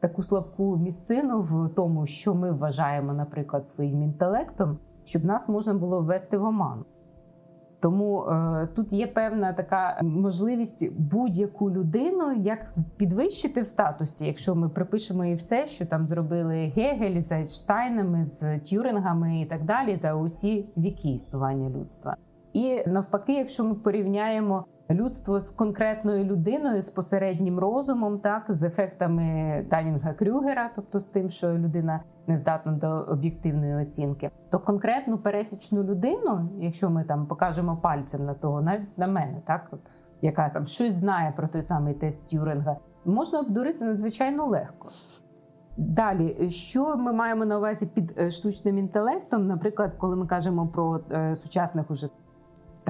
таку 0.00 0.22
слабку 0.22 0.76
місцину 0.76 1.42
в 1.42 1.74
тому, 1.74 2.06
що 2.06 2.34
ми 2.34 2.52
вважаємо, 2.52 3.12
наприклад, 3.12 3.68
своїм 3.68 4.02
інтелектом, 4.02 4.78
щоб 5.04 5.24
нас 5.24 5.48
можна 5.48 5.74
було 5.74 6.02
ввести 6.02 6.38
в 6.38 6.44
оману. 6.44 6.84
Тому 7.80 8.22
е, 8.22 8.68
тут 8.76 8.92
є 8.92 9.06
певна 9.06 9.52
така 9.52 10.00
можливість 10.02 10.92
будь-яку 10.98 11.70
людину 11.70 12.32
як 12.32 12.74
підвищити 12.96 13.62
в 13.62 13.66
статусі, 13.66 14.26
якщо 14.26 14.54
ми 14.54 14.68
припишемо 14.68 15.24
і 15.24 15.34
все, 15.34 15.66
що 15.66 15.86
там 15.86 16.06
зробили 16.06 16.72
Гегель 16.76 17.20
з 17.20 17.32
Ейнштейнами, 17.32 18.24
з 18.24 18.58
Тюрингами 18.58 19.40
і 19.40 19.46
так 19.46 19.64
далі, 19.64 19.96
за 19.96 20.14
усі 20.14 20.68
віки 20.76 21.08
існування 21.08 21.70
людства. 21.70 22.16
І 22.52 22.82
навпаки, 22.86 23.32
якщо 23.32 23.64
ми 23.64 23.74
порівняємо 23.74 24.64
людство 24.90 25.40
з 25.40 25.50
конкретною 25.50 26.24
людиною, 26.24 26.82
з 26.82 26.90
посереднім 26.90 27.58
розумом, 27.58 28.18
так 28.18 28.44
з 28.48 28.62
ефектами 28.62 29.66
Данінга 29.70 30.12
Крюгера, 30.12 30.70
тобто 30.76 31.00
з 31.00 31.06
тим, 31.06 31.30
що 31.30 31.52
людина 31.52 32.00
не 32.26 32.36
здатна 32.36 32.72
до 32.72 32.88
об'єктивної 32.88 33.86
оцінки, 33.86 34.30
то 34.50 34.58
конкретну 34.58 35.18
пересічну 35.18 35.82
людину, 35.82 36.48
якщо 36.60 36.90
ми 36.90 37.04
там 37.04 37.26
покажемо 37.26 37.76
пальцем 37.76 38.24
на 38.24 38.34
того, 38.34 38.62
навіть 38.62 38.98
на 38.98 39.06
мене, 39.06 39.42
так 39.46 39.68
от 39.70 39.92
яка 40.22 40.48
там 40.48 40.66
щось 40.66 40.94
знає 40.94 41.32
про 41.36 41.48
той 41.48 41.62
самий 41.62 41.94
тест 41.94 42.30
Тюринга, 42.30 42.76
можна 43.04 43.40
обдурити 43.40 43.84
надзвичайно 43.84 44.46
легко. 44.46 44.88
Далі, 45.76 46.50
що 46.50 46.96
ми 46.96 47.12
маємо 47.12 47.44
на 47.44 47.58
увазі 47.58 47.86
під 47.94 48.18
е, 48.18 48.30
штучним 48.30 48.78
інтелектом, 48.78 49.46
наприклад, 49.46 49.92
коли 49.98 50.16
ми 50.16 50.26
кажемо 50.26 50.68
про 50.68 51.00
е, 51.10 51.36
сучасних 51.36 51.90
уже 51.90 52.08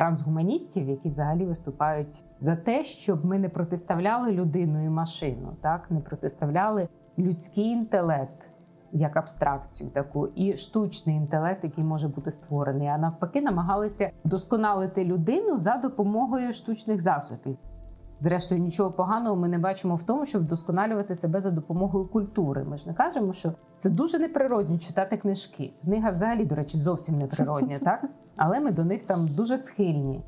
трансгуманістів, 0.01 0.89
які 0.89 1.11
взагалі 1.11 1.45
виступають 1.45 2.25
за 2.41 2.57
те, 2.57 2.85
щоб 2.85 3.25
ми 3.25 3.39
не 3.39 3.49
протиставляли 3.49 4.33
людину 4.33 4.85
і 4.85 4.89
машину, 4.89 5.57
так 5.61 5.91
не 5.91 6.01
протиставляли 6.01 6.89
людський 7.19 7.65
інтелект 7.65 8.51
як 8.93 9.17
абстракцію, 9.17 9.91
таку 9.91 10.27
і 10.27 10.57
штучний 10.57 11.17
інтелект, 11.17 11.65
який 11.65 11.85
може 11.85 12.09
бути 12.09 12.31
створений, 12.31 12.89
а 12.89 12.99
навпаки, 12.99 13.41
намагалися 13.41 14.11
вдосконалити 14.25 15.05
людину 15.05 15.59
за 15.59 15.77
допомогою 15.77 16.53
штучних 16.53 17.01
засобів. 17.01 17.57
Зрештою, 18.19 18.61
нічого 18.61 18.91
поганого 18.91 19.37
ми 19.37 19.49
не 19.49 19.59
бачимо 19.59 19.95
в 19.95 20.03
тому, 20.03 20.27
щоб 20.27 20.43
вдосконалювати 20.43 21.15
себе 21.15 21.41
за 21.41 21.51
допомогою 21.51 22.07
культури. 22.07 22.65
Ми 22.65 22.77
ж 22.77 22.89
не 22.89 22.95
кажемо, 22.95 23.33
що 23.33 23.53
це 23.79 23.91
дуже 23.91 24.19
неприродно 24.19 24.79
читати 24.79 25.17
книжки. 25.17 25.73
Книга, 25.83 26.11
взагалі, 26.11 26.45
до 26.45 26.55
речі, 26.55 26.79
зовсім 26.79 27.19
неприродня, 27.19 27.79
так 27.85 28.05
але 28.41 28.61
ми 28.61 28.71
до 28.71 28.85
них 28.85 29.03
там 29.03 29.19
дуже 29.37 29.59
схильні. 29.59 30.23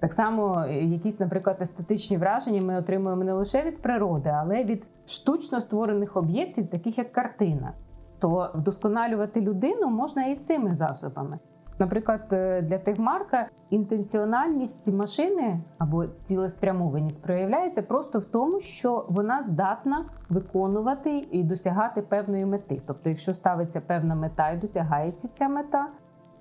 Так 0.00 0.12
само, 0.12 0.64
е, 0.68 0.84
якісь, 0.84 1.20
наприклад, 1.20 1.56
естетичні 1.60 2.16
враження 2.16 2.62
ми 2.62 2.78
отримуємо 2.78 3.24
не 3.24 3.32
лише 3.32 3.62
від 3.62 3.82
природи, 3.82 4.34
але 4.36 4.64
від 4.64 4.82
штучно 5.06 5.60
створених 5.60 6.16
об'єктів, 6.16 6.70
таких 6.70 6.98
як 6.98 7.12
картина. 7.12 7.72
То 8.18 8.50
вдосконалювати 8.54 9.40
людину 9.40 9.90
можна 9.90 10.26
і 10.26 10.36
цими 10.36 10.74
засобами. 10.74 11.38
Наприклад, 11.78 12.20
е, 12.32 12.62
для 12.62 12.78
Тегмарка 12.78 13.48
інтенціональність 13.70 14.92
машини 14.92 15.60
або 15.78 16.06
цілеспрямованість 16.06 17.24
проявляється 17.24 17.82
просто 17.82 18.18
в 18.18 18.24
тому, 18.24 18.60
що 18.60 19.06
вона 19.08 19.42
здатна 19.42 20.04
виконувати 20.28 21.28
і 21.30 21.42
досягати 21.42 22.02
певної 22.02 22.46
мети. 22.46 22.82
Тобто, 22.86 23.10
якщо 23.10 23.34
ставиться 23.34 23.80
певна 23.80 24.14
мета 24.14 24.50
і 24.50 24.56
досягається 24.56 25.28
ця 25.28 25.48
мета, 25.48 25.86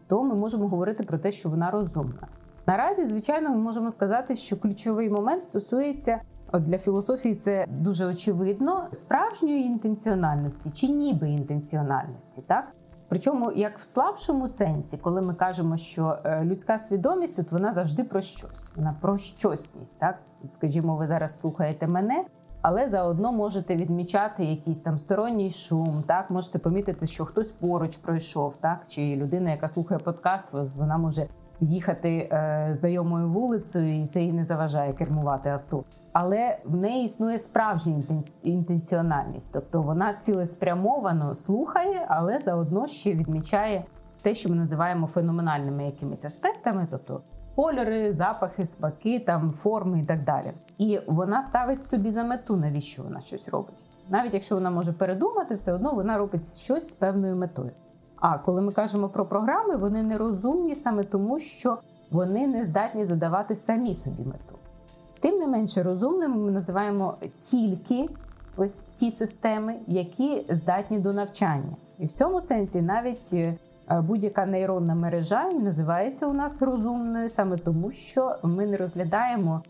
то 0.09 0.23
ми 0.23 0.35
можемо 0.35 0.67
говорити 0.67 1.03
про 1.03 1.17
те, 1.17 1.31
що 1.31 1.49
вона 1.49 1.71
розумна. 1.71 2.27
Наразі, 2.67 3.05
звичайно, 3.05 3.49
ми 3.49 3.55
можемо 3.55 3.91
сказати, 3.91 4.35
що 4.35 4.59
ключовий 4.59 5.09
момент 5.09 5.43
стосується 5.43 6.21
от 6.51 6.63
для 6.63 6.77
філософії, 6.77 7.35
це 7.35 7.65
дуже 7.69 8.05
очевидно 8.05 8.87
справжньої 8.91 9.63
інтенціональності 9.63 10.71
чи 10.71 10.93
ніби 10.93 11.29
інтенціональності, 11.29 12.43
так. 12.47 12.67
Причому 13.07 13.51
як 13.51 13.79
в 13.79 13.83
слабшому 13.83 14.47
сенсі, 14.47 14.97
коли 14.97 15.21
ми 15.21 15.33
кажемо, 15.33 15.77
що 15.77 16.17
е, 16.23 16.43
людська 16.45 16.77
свідомість 16.77 17.39
от 17.39 17.51
вона 17.51 17.73
завжди 17.73 18.03
про 18.03 18.21
щось, 18.21 18.71
вона 18.75 18.95
про 19.01 19.17
щосність. 19.17 19.99
Так, 19.99 20.19
скажімо, 20.49 20.95
ви 20.95 21.07
зараз 21.07 21.39
слухаєте 21.39 21.87
мене, 21.87 22.23
але 22.61 22.87
заодно 22.87 23.31
можете 23.31 23.75
відмічати 23.75 24.45
якийсь 24.45 24.79
там 24.79 24.97
сторонній 24.97 25.51
шум. 25.51 26.03
Так, 26.07 26.29
можете 26.29 26.59
помітити, 26.59 27.05
що 27.05 27.25
хтось 27.25 27.51
поруч 27.51 27.97
пройшов, 27.97 28.53
так 28.59 28.79
чи 28.87 29.15
людина, 29.15 29.51
яка 29.51 29.67
слухає 29.67 29.99
подкаст, 29.99 30.53
вона 30.77 30.97
може 30.97 31.25
їхати 31.59 32.29
е, 32.31 32.67
знайомою 32.79 33.29
вулицею, 33.29 34.01
і 34.01 34.05
це 34.05 34.21
їй 34.21 34.33
не 34.33 34.45
заважає 34.45 34.93
кермувати 34.93 35.49
авто. 35.49 35.83
Але 36.13 36.57
в 36.65 36.75
неї 36.75 37.05
існує 37.05 37.39
справжня 37.39 38.03
інтенціональність, 38.43 39.49
тобто 39.53 39.81
вона 39.81 40.13
цілеспрямовано 40.13 41.33
слухає, 41.33 42.05
але 42.09 42.39
заодно 42.39 42.87
ще 42.87 43.13
відмічає 43.13 43.83
те, 44.21 44.33
що 44.33 44.49
ми 44.49 44.55
називаємо 44.55 45.07
феноменальними 45.07 45.85
якимись 45.85 46.25
аспектами, 46.25 46.87
тобто 46.91 47.21
кольори, 47.59 48.13
запахи, 48.13 48.65
смаки, 48.65 49.19
там 49.19 49.51
форми 49.51 49.99
і 49.99 50.03
так 50.03 50.23
далі. 50.23 50.53
І 50.77 50.99
вона 51.07 51.41
ставить 51.41 51.83
собі 51.83 52.11
за 52.11 52.23
мету, 52.23 52.55
навіщо 52.55 53.03
вона 53.03 53.19
щось 53.19 53.49
робить. 53.49 53.85
Навіть 54.09 54.33
якщо 54.33 54.55
вона 54.55 54.69
може 54.69 54.93
передумати, 54.93 55.55
все 55.55 55.73
одно 55.73 55.93
вона 55.93 56.17
робить 56.17 56.57
щось 56.57 56.89
з 56.89 56.93
певною 56.93 57.35
метою. 57.35 57.71
А 58.15 58.37
коли 58.37 58.61
ми 58.61 58.71
кажемо 58.71 59.09
про 59.09 59.25
програми, 59.25 59.75
вони 59.75 60.03
нерозумні 60.03 60.75
саме 60.75 61.03
тому, 61.03 61.39
що 61.39 61.77
вони 62.11 62.47
не 62.47 62.65
здатні 62.65 63.05
задавати 63.05 63.55
самі 63.55 63.95
собі 63.95 64.23
мету. 64.23 64.55
Тим 65.19 65.39
не 65.39 65.47
менше 65.47 65.83
розумними 65.83 66.35
ми 66.35 66.51
називаємо 66.51 67.17
тільки 67.39 68.09
ось 68.57 68.83
ті 68.95 69.11
системи, 69.11 69.75
які 69.87 70.45
здатні 70.49 70.99
до 70.99 71.13
навчання. 71.13 71.75
І 71.97 72.05
в 72.05 72.11
цьому 72.11 72.41
сенсі 72.41 72.81
навіть 72.81 73.29
е, 73.33 73.57
будь-яка 73.89 74.45
нейронна 74.45 74.95
мережа 74.95 75.49
і 75.49 75.60
називається 75.60 76.28
у 76.28 76.34
нас 76.34 76.62
розумною 76.62 77.30
саме 77.30 77.58
тому, 77.58 77.91
що 77.91 78.36
ми 78.43 78.65
не 78.65 78.78
розглядаємо 78.78 79.62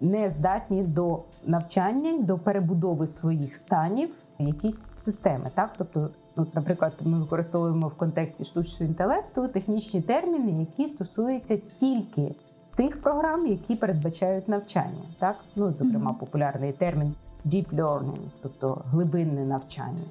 не 0.00 0.30
здатні 0.30 0.82
до 0.82 1.22
навчання, 1.46 2.18
до 2.22 2.38
перебудови 2.38 3.06
своїх 3.06 3.54
станів 3.54 4.10
якісь 4.38 4.90
системи. 4.96 5.50
Так, 5.54 5.70
тобто, 5.78 6.10
ну, 6.36 6.46
наприклад, 6.54 6.92
ми 7.00 7.18
використовуємо 7.18 7.88
в 7.88 7.94
контексті 7.94 8.44
штучного 8.44 8.90
інтелекту 8.90 9.48
технічні 9.48 10.00
терміни, 10.00 10.60
які 10.60 10.88
стосуються 10.88 11.56
тільки 11.56 12.34
тих 12.76 13.02
програм, 13.02 13.46
які 13.46 13.76
передбачають 13.76 14.48
навчання. 14.48 15.04
Так, 15.18 15.36
ну 15.56 15.72
зокрема, 15.72 16.12
популярний 16.12 16.72
термін 16.72 17.14
deep 17.46 17.76
learning, 17.76 18.30
тобто 18.42 18.82
глибинне 18.90 19.44
навчання. 19.44 20.04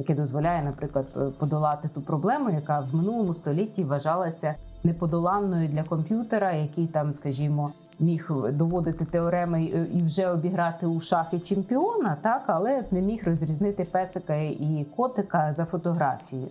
Яке 0.00 0.14
дозволяє, 0.14 0.62
наприклад, 0.62 1.06
подолати 1.38 1.88
ту 1.88 2.00
проблему, 2.00 2.50
яка 2.50 2.80
в 2.80 2.94
минулому 2.94 3.34
столітті 3.34 3.84
вважалася 3.84 4.54
неподоланною 4.84 5.68
для 5.68 5.82
комп'ютера, 5.82 6.52
який 6.52 6.86
там, 6.86 7.12
скажімо, 7.12 7.72
міг 7.98 8.30
доводити 8.52 9.04
теореми 9.04 9.64
і 9.64 10.02
вже 10.02 10.28
обіграти 10.28 10.86
у 10.86 11.00
шахи 11.00 11.40
чемпіона, 11.40 12.16
так 12.22 12.42
але 12.46 12.84
не 12.90 13.00
міг 13.00 13.22
розрізнити 13.26 13.84
песика 13.84 14.34
і 14.34 14.86
котика 14.96 15.54
за 15.56 15.64
фотографією. 15.64 16.48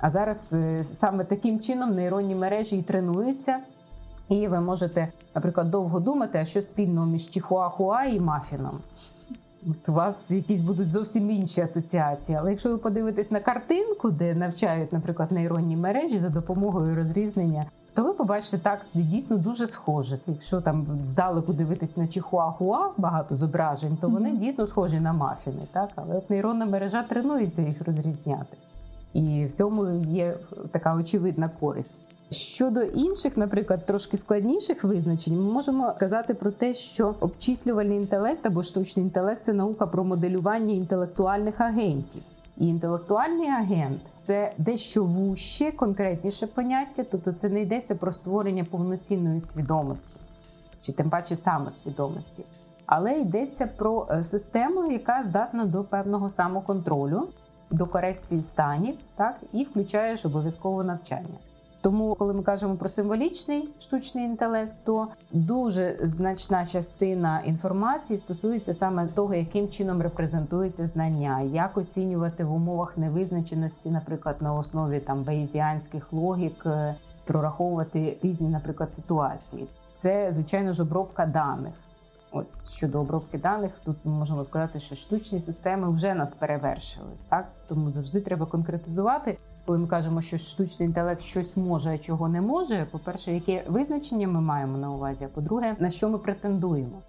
А 0.00 0.10
зараз 0.10 0.52
е, 0.52 0.84
саме 0.84 1.24
таким 1.24 1.60
чином 1.60 1.94
нейронні 1.94 2.34
мережі 2.34 2.78
і 2.78 2.82
тренуються, 2.82 3.58
і 4.28 4.48
ви 4.48 4.60
можете, 4.60 5.08
наприклад, 5.34 5.70
довго 5.70 6.00
думати, 6.00 6.38
а 6.38 6.44
що 6.44 6.62
спільного 6.62 7.06
між 7.06 7.30
Чихуахуа 7.30 8.04
і 8.04 8.20
Мафіном. 8.20 8.78
От 9.70 9.88
У 9.88 9.92
вас 9.92 10.30
якісь 10.30 10.60
будуть 10.60 10.88
зовсім 10.88 11.30
інші 11.30 11.60
асоціації. 11.60 12.38
Але 12.38 12.50
якщо 12.50 12.70
ви 12.70 12.76
подивитесь 12.76 13.30
на 13.30 13.40
картинку, 13.40 14.10
де 14.10 14.34
навчають, 14.34 14.92
наприклад, 14.92 15.32
нейронні 15.32 15.76
мережі 15.76 16.18
за 16.18 16.28
допомогою 16.28 16.96
розрізнення 16.96 17.66
то 17.94 18.04
ви 18.04 18.12
побачите 18.12 18.58
так 18.58 18.86
дійсно 18.94 19.36
дуже 19.36 19.66
схоже. 19.66 20.18
Якщо 20.26 20.60
там 20.60 20.86
здалеку 21.02 21.52
дивитись 21.52 21.96
на 21.96 22.06
чихуахуа 22.06 22.90
багато 22.96 23.34
зображень, 23.34 23.96
то 24.00 24.08
вони 24.08 24.30
mm-hmm. 24.30 24.38
дійсно 24.38 24.66
схожі 24.66 25.00
на 25.00 25.12
мафіни. 25.12 25.62
Так, 25.72 25.90
але 25.94 26.16
от 26.16 26.30
нейронна 26.30 26.66
мережа 26.66 27.02
тренується 27.02 27.62
їх 27.62 27.86
розрізняти, 27.86 28.56
і 29.12 29.46
в 29.46 29.52
цьому 29.52 29.86
є 30.04 30.34
така 30.70 30.94
очевидна 30.94 31.50
користь. 31.60 31.98
Щодо 32.30 32.82
інших, 32.82 33.36
наприклад, 33.36 33.86
трошки 33.86 34.16
складніших 34.16 34.84
визначень, 34.84 35.36
ми 35.36 35.52
можемо 35.52 35.94
казати 35.98 36.34
про 36.34 36.50
те, 36.50 36.74
що 36.74 37.14
обчислювальний 37.20 37.96
інтелект 37.96 38.46
або 38.46 38.62
штучний 38.62 39.04
інтелект 39.04 39.44
це 39.44 39.52
наука 39.52 39.86
про 39.86 40.04
моделювання 40.04 40.74
інтелектуальних 40.74 41.60
агентів. 41.60 42.22
І 42.56 42.68
інтелектуальний 42.68 43.48
агент 43.48 44.00
це 44.18 44.52
дещо 44.58 45.04
вуще, 45.04 45.72
конкретніше 45.72 46.46
поняття, 46.46 47.04
тобто 47.10 47.32
це 47.32 47.48
не 47.48 47.60
йдеться 47.60 47.94
про 47.94 48.12
створення 48.12 48.64
повноцінної 48.64 49.40
свідомості, 49.40 50.20
чи 50.80 50.92
тим 50.92 51.10
паче 51.10 51.36
самосвідомості, 51.36 52.44
але 52.86 53.18
йдеться 53.18 53.66
про 53.76 54.08
е, 54.10 54.24
систему, 54.24 54.92
яка 54.92 55.22
здатна 55.22 55.64
до 55.64 55.84
певного 55.84 56.28
самоконтролю, 56.28 57.28
до 57.70 57.86
корекції 57.86 58.42
станів, 58.42 58.94
так 59.16 59.36
і 59.52 59.64
включає 59.64 60.16
ж 60.16 60.28
обов'язково 60.28 60.84
навчання. 60.84 61.38
Тому, 61.82 62.14
коли 62.14 62.34
ми 62.34 62.42
кажемо 62.42 62.76
про 62.76 62.88
символічний 62.88 63.68
штучний 63.80 64.24
інтелект, 64.24 64.72
то 64.84 65.08
дуже 65.32 65.98
значна 66.02 66.66
частина 66.66 67.40
інформації 67.40 68.18
стосується 68.18 68.74
саме 68.74 69.06
того, 69.06 69.34
яким 69.34 69.68
чином 69.68 70.02
репрезентується 70.02 70.86
знання, 70.86 71.40
як 71.40 71.76
оцінювати 71.76 72.44
в 72.44 72.52
умовах 72.52 72.98
невизначеності, 72.98 73.90
наприклад, 73.90 74.36
на 74.40 74.54
основі 74.54 75.00
там 75.00 75.22
бейзіанських 75.22 76.12
логік, 76.12 76.66
е, 76.66 76.94
прораховувати 77.24 78.18
різні, 78.22 78.48
наприклад, 78.48 78.94
ситуації. 78.94 79.66
Це 79.96 80.32
звичайно 80.32 80.72
ж 80.72 80.82
обробка 80.82 81.26
даних. 81.26 81.74
Ось 82.32 82.72
щодо 82.72 83.00
обробки 83.00 83.38
даних, 83.38 83.72
тут 83.84 83.96
ми 84.04 84.12
можемо 84.12 84.44
сказати, 84.44 84.80
що 84.80 84.94
штучні 84.94 85.40
системи 85.40 85.90
вже 85.90 86.14
нас 86.14 86.34
перевершили, 86.34 87.10
так 87.28 87.48
тому 87.68 87.90
завжди 87.90 88.20
треба 88.20 88.46
конкретизувати 88.46 89.38
коли 89.66 89.78
ми 89.78 89.86
кажемо, 89.86 90.20
що 90.20 90.38
штучний 90.38 90.88
інтелект 90.88 91.22
щось 91.22 91.56
може, 91.56 91.94
а 91.94 91.98
чого 91.98 92.28
не 92.28 92.40
може. 92.40 92.86
По-перше, 92.90 93.34
яке 93.34 93.64
визначення 93.68 94.28
ми 94.28 94.40
маємо 94.40 94.78
на 94.78 94.90
увазі? 94.90 95.24
А 95.24 95.34
по-друге, 95.34 95.76
на 95.78 95.90
що 95.90 96.08
ми 96.08 96.18
претендуємо? 96.18 97.02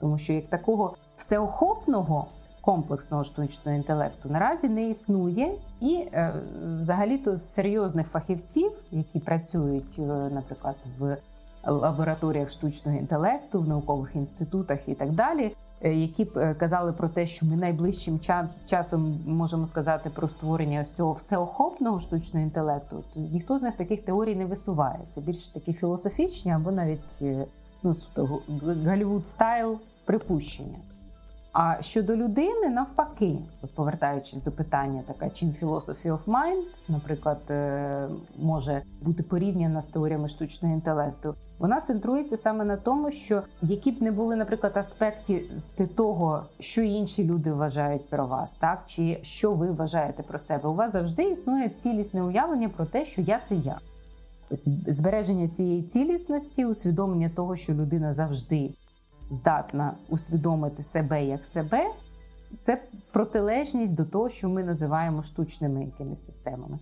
Тому 0.00 0.18
що 0.18 0.32
як 0.32 0.46
такого 0.46 0.96
всеохопного 1.16 2.26
комплексного 2.60 3.24
штучного 3.24 3.76
інтелекту 3.76 4.28
наразі 4.28 4.68
не 4.68 4.88
існує, 4.88 5.52
і 5.80 5.94
е, 5.94 6.34
взагалі-то 6.80 7.36
з 7.36 7.54
серйозних 7.54 8.06
фахівців, 8.06 8.72
які 8.90 9.18
працюють, 9.18 9.98
е, 9.98 10.02
наприклад, 10.34 10.76
в 10.98 11.16
лабораторіях 11.66 12.50
штучного 12.50 12.98
інтелекту, 12.98 13.60
в 13.60 13.68
наукових 13.68 14.16
інститутах 14.16 14.78
і 14.86 14.94
так 14.94 15.10
далі. 15.10 15.56
Е, 15.82 15.94
які 15.94 16.24
б 16.24 16.38
е, 16.38 16.54
казали 16.54 16.92
про 16.92 17.08
те, 17.08 17.26
що 17.26 17.46
ми 17.46 17.56
найближчим 17.56 18.20
часом 18.66 19.20
можемо 19.26 19.66
сказати 19.66 20.10
про 20.10 20.28
створення 20.28 20.80
ось 20.80 20.90
цього 20.92 21.12
всеохопного 21.12 22.00
штучного 22.00 22.46
інтелекту, 22.46 23.04
то 23.14 23.20
ніхто 23.20 23.58
з 23.58 23.62
них 23.62 23.76
таких 23.76 24.02
теорій 24.02 24.34
не 24.34 24.46
висуває. 24.46 25.00
Це 25.08 25.20
більш 25.20 25.48
такі 25.48 25.72
філософічні 25.72 26.52
або 26.52 26.70
навіть 26.70 27.18
е, 27.22 27.44
ну 27.82 27.96
Голлівуд 28.84 29.26
стайл 29.26 29.78
припущення. 30.04 30.78
А 31.52 31.82
щодо 31.82 32.16
людини, 32.16 32.68
навпаки, 32.68 33.38
от 33.62 33.74
повертаючись 33.74 34.42
до 34.42 34.52
питання, 34.52 35.02
така 35.06 35.30
чим 35.30 35.54
philosophy 35.62 36.06
of 36.06 36.24
mind, 36.26 36.62
наприклад, 36.88 37.40
е, 37.50 38.08
може 38.38 38.82
бути 39.02 39.22
порівняна 39.22 39.80
з 39.80 39.86
теоріями 39.86 40.28
штучного 40.28 40.74
інтелекту, 40.74 41.34
вона 41.58 41.80
центрується 41.80 42.36
саме 42.36 42.64
на 42.64 42.76
тому, 42.76 43.10
що 43.10 43.42
які 43.62 43.92
б 43.92 44.02
не 44.02 44.12
були, 44.12 44.36
наприклад, 44.36 44.76
аспекти 44.76 45.42
того, 45.94 46.42
що 46.58 46.82
інші 46.82 47.24
люди 47.24 47.52
вважають 47.52 48.10
про 48.10 48.26
вас, 48.26 48.52
так 48.52 48.82
чи 48.86 49.18
що 49.22 49.52
ви 49.52 49.70
вважаєте 49.70 50.22
про 50.22 50.38
себе, 50.38 50.68
у 50.68 50.74
вас 50.74 50.92
завжди 50.92 51.22
існує 51.22 51.68
цілісне 51.68 52.22
уявлення 52.22 52.68
про 52.68 52.84
те, 52.86 53.04
що 53.04 53.22
я 53.22 53.40
це 53.48 53.54
я. 53.54 53.78
Збереження 54.86 55.48
цієї 55.48 55.82
цілісності, 55.82 56.64
усвідомлення 56.64 57.30
того, 57.36 57.56
що 57.56 57.74
людина 57.74 58.12
завжди 58.12 58.70
здатна 59.30 59.94
усвідомити 60.08 60.82
себе 60.82 61.24
як 61.24 61.46
себе, 61.46 61.90
це 62.60 62.82
протилежність 63.12 63.94
до 63.94 64.04
того, 64.04 64.28
що 64.28 64.48
ми 64.48 64.64
називаємо 64.64 65.22
штучними 65.22 65.84
якимись 65.84 66.26
системами. 66.26 66.78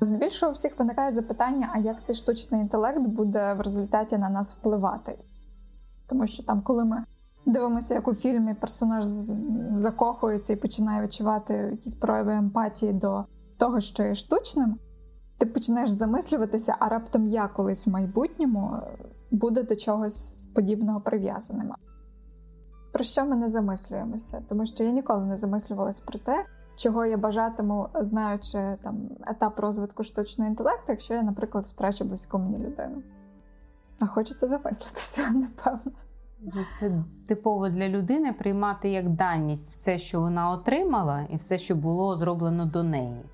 Здебільшого 0.00 0.52
всіх 0.52 0.78
виникає 0.78 1.12
запитання, 1.12 1.70
а 1.72 1.78
як 1.78 2.04
цей 2.04 2.14
штучний 2.14 2.60
інтелект 2.60 3.00
буде 3.00 3.54
в 3.54 3.60
результаті 3.60 4.18
на 4.18 4.28
нас 4.28 4.54
впливати? 4.54 5.18
Тому 6.06 6.26
що 6.26 6.42
там, 6.42 6.62
коли 6.62 6.84
ми 6.84 7.04
дивимося, 7.46 7.94
як 7.94 8.08
у 8.08 8.14
фільмі 8.14 8.54
персонаж 8.54 9.04
закохується 9.74 10.52
і 10.52 10.56
починає 10.56 11.02
відчувати 11.02 11.54
якісь 11.54 11.94
прояви 11.94 12.34
емпатії 12.34 12.92
до 12.92 13.24
того, 13.56 13.80
що 13.80 14.02
є 14.02 14.14
штучним, 14.14 14.78
ти 15.38 15.46
починаєш 15.46 15.90
замислюватися, 15.90 16.76
а 16.78 16.88
раптом 16.88 17.26
я 17.26 17.48
колись 17.48 17.86
в 17.86 17.90
майбутньому 17.90 18.76
буду 19.30 19.62
до 19.62 19.76
чогось 19.76 20.37
подібного 20.54 21.00
прив'язаним. 21.00 21.72
Про 22.92 23.04
що 23.04 23.26
ми 23.26 23.36
не 23.36 23.48
замислюємося? 23.48 24.42
Тому 24.48 24.66
що 24.66 24.84
я 24.84 24.90
ніколи 24.90 25.26
не 25.26 25.36
замислювалася 25.36 26.02
про 26.06 26.18
те, 26.18 26.46
чого 26.76 27.04
я 27.04 27.16
бажатиму, 27.16 27.88
знаючи 27.94 28.76
там 28.82 29.10
етап 29.26 29.60
розвитку 29.60 30.04
штучного 30.04 30.50
інтелекту, 30.50 30.84
якщо 30.88 31.14
я, 31.14 31.22
наприклад, 31.22 31.64
втрачу 31.64 32.04
близьку 32.04 32.38
мені 32.38 32.58
людину. 32.58 33.02
А 34.00 34.06
хочеться 34.06 34.48
замислитися, 34.48 35.30
напевно. 35.34 35.92
Це 36.78 36.92
типово 37.28 37.68
для 37.68 37.88
людини 37.88 38.32
приймати 38.32 38.88
як 38.88 39.08
даність 39.08 39.70
все, 39.70 39.98
що 39.98 40.20
вона 40.20 40.50
отримала, 40.50 41.26
і 41.30 41.36
все, 41.36 41.58
що 41.58 41.74
було 41.74 42.16
зроблено 42.16 42.66
до 42.66 42.82
неї. 42.82 43.24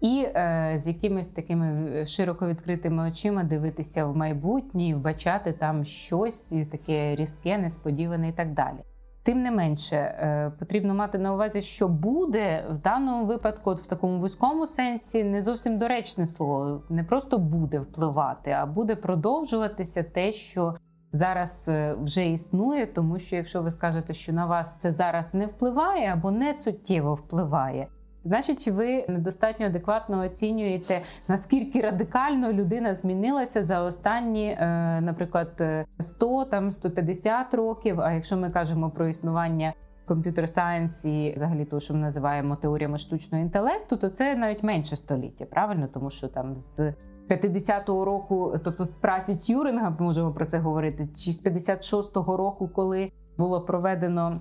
І 0.00 0.26
е, 0.34 0.72
з 0.76 0.88
якимись 0.88 1.28
такими 1.28 2.04
широко 2.06 2.46
відкритими 2.46 3.08
очима 3.08 3.44
дивитися 3.44 4.06
в 4.06 4.16
майбутнє, 4.16 4.94
вбачати 4.94 5.52
там 5.52 5.84
щось 5.84 6.54
таке 6.70 7.14
різке, 7.14 7.58
несподіване 7.58 8.28
і 8.28 8.32
так 8.32 8.54
далі. 8.54 8.78
Тим 9.22 9.42
не 9.42 9.50
менше, 9.50 9.96
е, 9.96 10.52
потрібно 10.58 10.94
мати 10.94 11.18
на 11.18 11.34
увазі, 11.34 11.62
що 11.62 11.88
буде 11.88 12.64
в 12.70 12.82
даному 12.82 13.26
випадку, 13.26 13.70
от 13.70 13.80
в 13.80 13.86
такому 13.86 14.20
вузькому 14.20 14.66
сенсі, 14.66 15.24
не 15.24 15.42
зовсім 15.42 15.78
доречне 15.78 16.26
слово, 16.26 16.82
не 16.88 17.04
просто 17.04 17.38
буде 17.38 17.80
впливати, 17.80 18.50
а 18.50 18.66
буде 18.66 18.96
продовжуватися 18.96 20.02
те, 20.02 20.32
що 20.32 20.76
зараз 21.12 21.68
е, 21.68 21.94
вже 21.94 22.26
існує. 22.26 22.86
Тому 22.86 23.18
що 23.18 23.36
якщо 23.36 23.62
ви 23.62 23.70
скажете, 23.70 24.12
що 24.12 24.32
на 24.32 24.46
вас 24.46 24.78
це 24.78 24.92
зараз 24.92 25.34
не 25.34 25.46
впливає 25.46 26.12
або 26.12 26.30
не 26.30 26.54
суттєво 26.54 27.14
впливає. 27.14 27.86
Значить, 28.24 28.68
ви 28.68 29.04
недостатньо 29.08 29.66
адекватно 29.66 30.20
оцінюєте, 30.24 31.00
наскільки 31.28 31.80
радикально 31.80 32.52
людина 32.52 32.94
змінилася 32.94 33.64
за 33.64 33.82
останні, 33.82 34.46
е, 34.46 34.66
наприклад, 35.00 35.62
100 35.98 36.44
там 36.44 36.72
150 36.72 37.54
років. 37.54 38.00
А 38.00 38.12
якщо 38.12 38.36
ми 38.36 38.50
кажемо 38.50 38.90
про 38.90 39.08
існування 39.08 39.72
комп'ютер 40.06 40.48
сайенс 40.48 41.04
і 41.04 41.32
взагалі 41.36 41.64
того, 41.64 41.80
що 41.80 41.94
ми 41.94 42.00
називаємо 42.00 42.56
теоріями 42.56 42.98
штучного 42.98 43.44
інтелекту, 43.44 43.96
то 43.96 44.08
це 44.08 44.36
навіть 44.36 44.62
менше 44.62 44.96
століття, 44.96 45.44
правильно, 45.44 45.88
тому 45.94 46.10
що 46.10 46.28
там 46.28 46.60
з 46.60 46.94
50-го 47.28 48.04
року, 48.04 48.58
тобто 48.64 48.84
з 48.84 48.90
праці 48.90 49.36
Тюринга, 49.36 49.96
можемо 49.98 50.32
про 50.32 50.46
це 50.46 50.58
говорити, 50.58 51.08
чи 51.16 51.32
з 51.32 51.46
56-го 51.46 52.36
року, 52.36 52.70
коли 52.74 53.12
було 53.38 53.60
проведено 53.60 54.40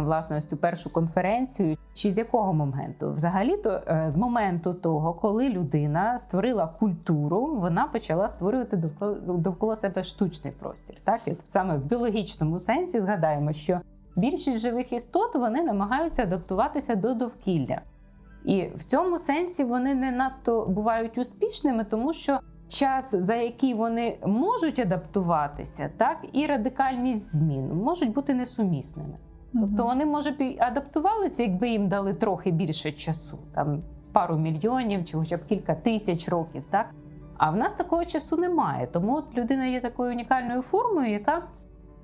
власне 0.00 0.36
ось 0.36 0.46
цю 0.46 0.56
першу 0.56 0.92
конференцію, 0.92 1.76
чи 1.94 2.12
з 2.12 2.18
якого 2.18 2.52
моменту? 2.52 3.12
Взагалі-то 3.12 3.82
е, 3.88 4.04
з 4.08 4.18
моменту 4.18 4.74
того, 4.74 5.14
коли 5.14 5.48
людина 5.48 6.18
створила 6.18 6.66
культуру, 6.66 7.46
вона 7.46 7.86
почала 7.86 8.28
створювати 8.28 8.76
довкола, 8.76 9.14
довкола 9.14 9.76
себе 9.76 10.04
штучний 10.04 10.52
простір. 10.52 10.96
Так 11.04 11.28
і 11.28 11.32
саме 11.48 11.76
в 11.76 11.84
біологічному 11.84 12.60
сенсі 12.60 13.00
згадаємо, 13.00 13.52
що 13.52 13.80
більшість 14.16 14.60
живих 14.60 14.92
істот 14.92 15.34
вони 15.34 15.62
намагаються 15.62 16.22
адаптуватися 16.22 16.94
до 16.94 17.14
довкілля. 17.14 17.80
І 18.44 18.68
в 18.76 18.84
цьому 18.84 19.18
сенсі 19.18 19.64
вони 19.64 19.94
не 19.94 20.12
надто 20.12 20.66
бувають 20.66 21.18
успішними, 21.18 21.84
тому 21.84 22.12
що 22.12 22.40
час, 22.68 23.14
за 23.14 23.34
який 23.34 23.74
вони 23.74 24.18
можуть 24.26 24.78
адаптуватися, 24.78 25.90
так 25.96 26.16
і 26.32 26.46
радикальність 26.46 27.36
змін 27.36 27.74
можуть 27.74 28.12
бути 28.12 28.34
несумісними. 28.34 29.18
Тобто 29.60 29.84
вони 29.84 30.04
може 30.04 30.30
б 30.30 30.56
адаптувалися, 30.58 31.42
якби 31.42 31.68
їм 31.68 31.88
дали 31.88 32.14
трохи 32.14 32.50
більше 32.50 32.92
часу, 32.92 33.38
там 33.54 33.82
пару 34.12 34.36
мільйонів 34.36 35.04
чи 35.04 35.16
хоча 35.16 35.36
б 35.36 35.40
кілька 35.48 35.74
тисяч 35.74 36.28
років, 36.28 36.62
так 36.70 36.86
а 37.38 37.50
в 37.50 37.56
нас 37.56 37.74
такого 37.74 38.04
часу 38.04 38.36
немає. 38.36 38.86
Тому 38.92 39.16
от 39.16 39.36
людина 39.36 39.66
є 39.66 39.80
такою 39.80 40.12
унікальною 40.12 40.62
формою, 40.62 41.12
яка 41.12 41.42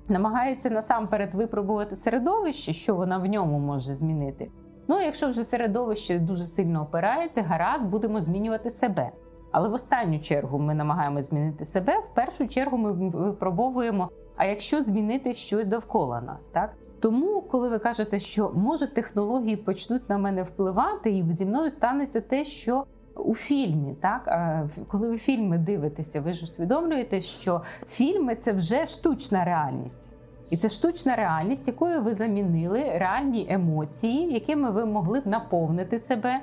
намагається 0.07 0.69
насамперед 0.69 1.33
випробувати 1.33 1.95
середовище, 1.95 2.73
що 2.73 2.95
вона 2.95 3.17
в 3.17 3.25
ньому 3.25 3.59
може 3.59 3.93
змінити. 3.93 4.51
Ну, 4.87 5.01
якщо 5.01 5.27
вже 5.27 5.43
середовище 5.43 6.19
дуже 6.19 6.43
сильно 6.43 6.81
опирається, 6.81 7.41
гаразд 7.41 7.85
будемо 7.85 8.21
змінювати 8.21 8.69
себе. 8.69 9.11
Але 9.51 9.69
в 9.69 9.73
останню 9.73 10.19
чергу 10.19 10.59
ми 10.59 10.73
намагаємося 10.73 11.27
змінити 11.29 11.65
себе. 11.65 11.99
В 11.99 12.15
першу 12.15 12.47
чергу 12.47 12.77
ми 12.77 12.91
випробовуємо. 12.91 14.09
А 14.35 14.45
якщо 14.45 14.83
змінити 14.83 15.33
щось 15.33 15.67
довкола 15.67 16.21
нас, 16.21 16.47
так 16.47 16.73
тому, 17.01 17.41
коли 17.41 17.69
ви 17.69 17.79
кажете, 17.79 18.19
що 18.19 18.51
може 18.55 18.87
технології 18.87 19.55
почнуть 19.55 20.09
на 20.09 20.17
мене 20.17 20.43
впливати, 20.43 21.11
і 21.11 21.25
зі 21.37 21.45
мною 21.45 21.69
станеться 21.69 22.21
те, 22.21 22.45
що 22.45 22.83
у 23.15 23.35
фільмі, 23.35 23.95
так 24.01 24.29
коли 24.87 25.09
ви 25.09 25.17
фільми 25.17 25.57
дивитеся, 25.57 26.21
ви 26.21 26.33
ж 26.33 26.45
усвідомлюєте, 26.45 27.21
що 27.21 27.61
фільми 27.87 28.35
це 28.35 28.53
вже 28.53 28.85
штучна 28.85 29.45
реальність. 29.45 30.17
І 30.49 30.57
це 30.57 30.69
штучна 30.69 31.15
реальність, 31.15 31.67
якою 31.67 32.01
ви 32.01 32.13
замінили 32.13 32.97
реальні 32.97 33.47
емоції, 33.49 34.33
якими 34.33 34.71
ви 34.71 34.85
могли 34.85 35.19
б 35.19 35.27
наповнити 35.27 35.99
себе, 35.99 36.39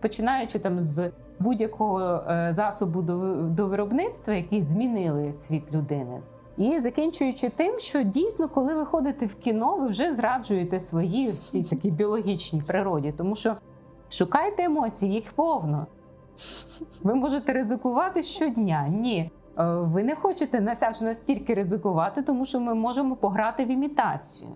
починаючи 0.00 0.58
там 0.58 0.80
з 0.80 1.10
будь-якого 1.38 2.00
е, 2.00 2.52
засобу 2.52 3.02
до 3.50 3.66
виробництва, 3.66 4.34
які 4.34 4.62
змінили 4.62 5.34
світ 5.34 5.72
людини. 5.72 6.20
І 6.60 6.80
закінчуючи 6.80 7.48
тим, 7.48 7.78
що 7.78 8.02
дійсно, 8.02 8.48
коли 8.48 8.74
ви 8.74 8.84
ходите 8.84 9.26
в 9.26 9.34
кіно, 9.34 9.76
ви 9.76 9.86
вже 9.86 10.14
зраджуєте 10.14 10.80
свої 10.80 11.26
всі 11.26 11.62
такі 11.62 11.90
біологічній 11.90 12.62
природі, 12.66 13.14
тому 13.16 13.36
що 13.36 13.54
шукайте 14.10 14.62
емоції, 14.62 15.12
їх 15.12 15.32
повно. 15.32 15.86
Ви 17.02 17.14
можете 17.14 17.52
ризикувати 17.52 18.22
щодня. 18.22 18.88
Ні. 18.88 19.30
Е, 19.58 19.64
ви 19.64 20.02
не 20.02 20.14
хочете 20.14 20.60
насяж 20.60 21.00
настільки 21.00 21.54
ризикувати, 21.54 22.22
тому 22.22 22.44
що 22.44 22.60
ми 22.60 22.74
можемо 22.74 23.16
пограти 23.16 23.64
в 23.64 23.68
імітацію. 23.68 24.50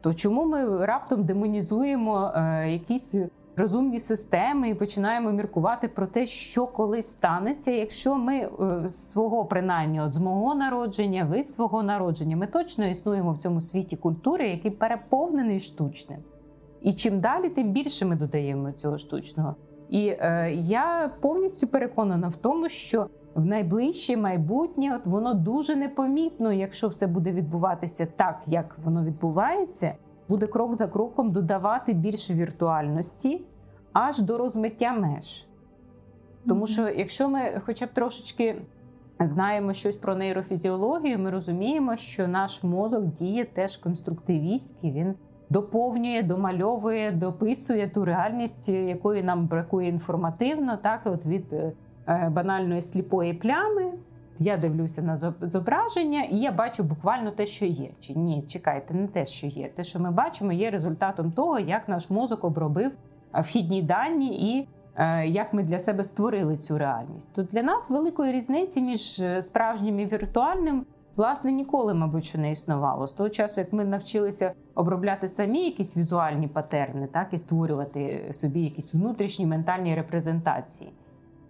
То 0.00 0.14
чому 0.14 0.44
ми 0.44 0.86
раптом 0.86 1.24
демонізуємо 1.24 2.32
е, 2.36 2.70
якісь 2.72 3.14
розумні 3.56 4.00
системи 4.00 4.68
і 4.68 4.74
починаємо 4.74 5.32
міркувати 5.32 5.88
про 5.88 6.06
те, 6.06 6.26
що 6.26 6.66
колись 6.66 7.06
станеться, 7.06 7.70
якщо 7.70 8.16
ми 8.16 8.36
е, 8.36 8.88
свого 8.88 9.44
принаймні 9.44 10.00
от 10.00 10.14
з 10.14 10.18
мого 10.18 10.54
народження, 10.54 11.24
ви 11.24 11.44
свого 11.44 11.82
народження, 11.82 12.36
ми 12.36 12.46
точно 12.46 12.86
існуємо 12.86 13.32
в 13.32 13.38
цьому 13.38 13.60
світі 13.60 13.96
культури, 13.96 14.48
який 14.48 14.70
переповнений 14.70 15.60
штучним. 15.60 16.18
І 16.82 16.92
чим 16.92 17.20
далі, 17.20 17.48
тим 17.48 17.72
більше 17.72 18.04
ми 18.04 18.16
додаємо 18.16 18.72
цього 18.72 18.98
штучного. 18.98 19.56
І 19.90 20.06
е, 20.06 20.52
я 20.54 21.10
повністю 21.20 21.66
переконана 21.66 22.28
в 22.28 22.36
тому, 22.36 22.68
що 22.68 23.06
в 23.34 23.46
найближче 23.46 24.16
майбутнє 24.16 24.96
от 24.96 25.06
воно 25.06 25.34
дуже 25.34 25.76
непомітно, 25.76 26.52
якщо 26.52 26.88
все 26.88 27.06
буде 27.06 27.32
відбуватися 27.32 28.06
так, 28.16 28.42
як 28.46 28.78
воно 28.84 29.04
відбувається 29.04 29.94
буде 30.32 30.46
крок 30.46 30.74
за 30.74 30.88
кроком 30.88 31.32
додавати 31.32 31.92
більше 31.92 32.34
віртуальності 32.34 33.44
аж 33.92 34.18
до 34.18 34.38
розмиття 34.38 34.92
меж. 34.92 35.46
Тому 36.48 36.66
що, 36.66 36.88
якщо 36.88 37.28
ми 37.28 37.60
хоча 37.66 37.86
б 37.86 37.88
трошечки 37.88 38.62
знаємо 39.20 39.72
щось 39.72 39.96
про 39.96 40.16
нейрофізіологію, 40.16 41.18
ми 41.18 41.30
розуміємо, 41.30 41.96
що 41.96 42.28
наш 42.28 42.64
мозок 42.64 43.04
діє 43.04 43.44
теж 43.44 43.76
конструктивістськи, 43.76 44.90
він 44.90 45.14
доповнює, 45.50 46.22
домальовує, 46.22 47.12
дописує 47.12 47.88
ту 47.88 48.04
реальність, 48.04 48.68
якої 48.68 49.22
нам 49.22 49.46
бракує 49.46 49.88
інформативно, 49.88 50.76
так 50.76 51.00
от 51.04 51.26
від 51.26 51.52
е, 51.52 51.72
банальної 52.28 52.82
сліпої 52.82 53.34
плями 53.34 53.92
я 54.42 54.56
дивлюся 54.56 55.02
на 55.02 55.16
зображення, 55.40 56.22
і 56.22 56.36
я 56.36 56.52
бачу 56.52 56.84
буквально 56.84 57.30
те, 57.30 57.46
що 57.46 57.66
є. 57.66 57.90
Чи 58.00 58.14
ні, 58.14 58.44
чекайте, 58.48 58.94
не 58.94 59.06
те, 59.06 59.26
що 59.26 59.46
є. 59.46 59.68
Те, 59.68 59.84
що 59.84 60.00
ми 60.00 60.10
бачимо, 60.10 60.52
є 60.52 60.70
результатом 60.70 61.32
того, 61.32 61.58
як 61.58 61.88
наш 61.88 62.10
мозок 62.10 62.44
обробив 62.44 62.92
вхідні 63.34 63.82
дані 63.82 64.56
і 64.56 64.68
е, 64.96 65.26
як 65.26 65.52
ми 65.52 65.62
для 65.62 65.78
себе 65.78 66.04
створили 66.04 66.56
цю 66.56 66.78
реальність. 66.78 67.34
Тут 67.34 67.46
для 67.46 67.62
нас 67.62 67.90
великої 67.90 68.32
різниці 68.32 68.80
між 68.80 69.20
е, 69.20 69.42
справжнім 69.42 70.00
і 70.00 70.06
віртуальним. 70.06 70.86
Власне, 71.16 71.52
ніколи, 71.52 71.94
мабуть, 71.94 72.24
що 72.24 72.38
не 72.38 72.50
існувало. 72.50 73.06
З 73.06 73.12
того 73.12 73.28
часу, 73.28 73.60
як 73.60 73.72
ми 73.72 73.84
навчилися 73.84 74.52
обробляти 74.74 75.28
самі 75.28 75.64
якісь 75.64 75.96
візуальні 75.96 76.48
патерни, 76.48 77.06
так 77.06 77.28
і 77.32 77.38
створювати 77.38 78.28
собі 78.32 78.60
якісь 78.60 78.94
внутрішні 78.94 79.46
ментальні 79.46 79.94
репрезентації 79.94 80.92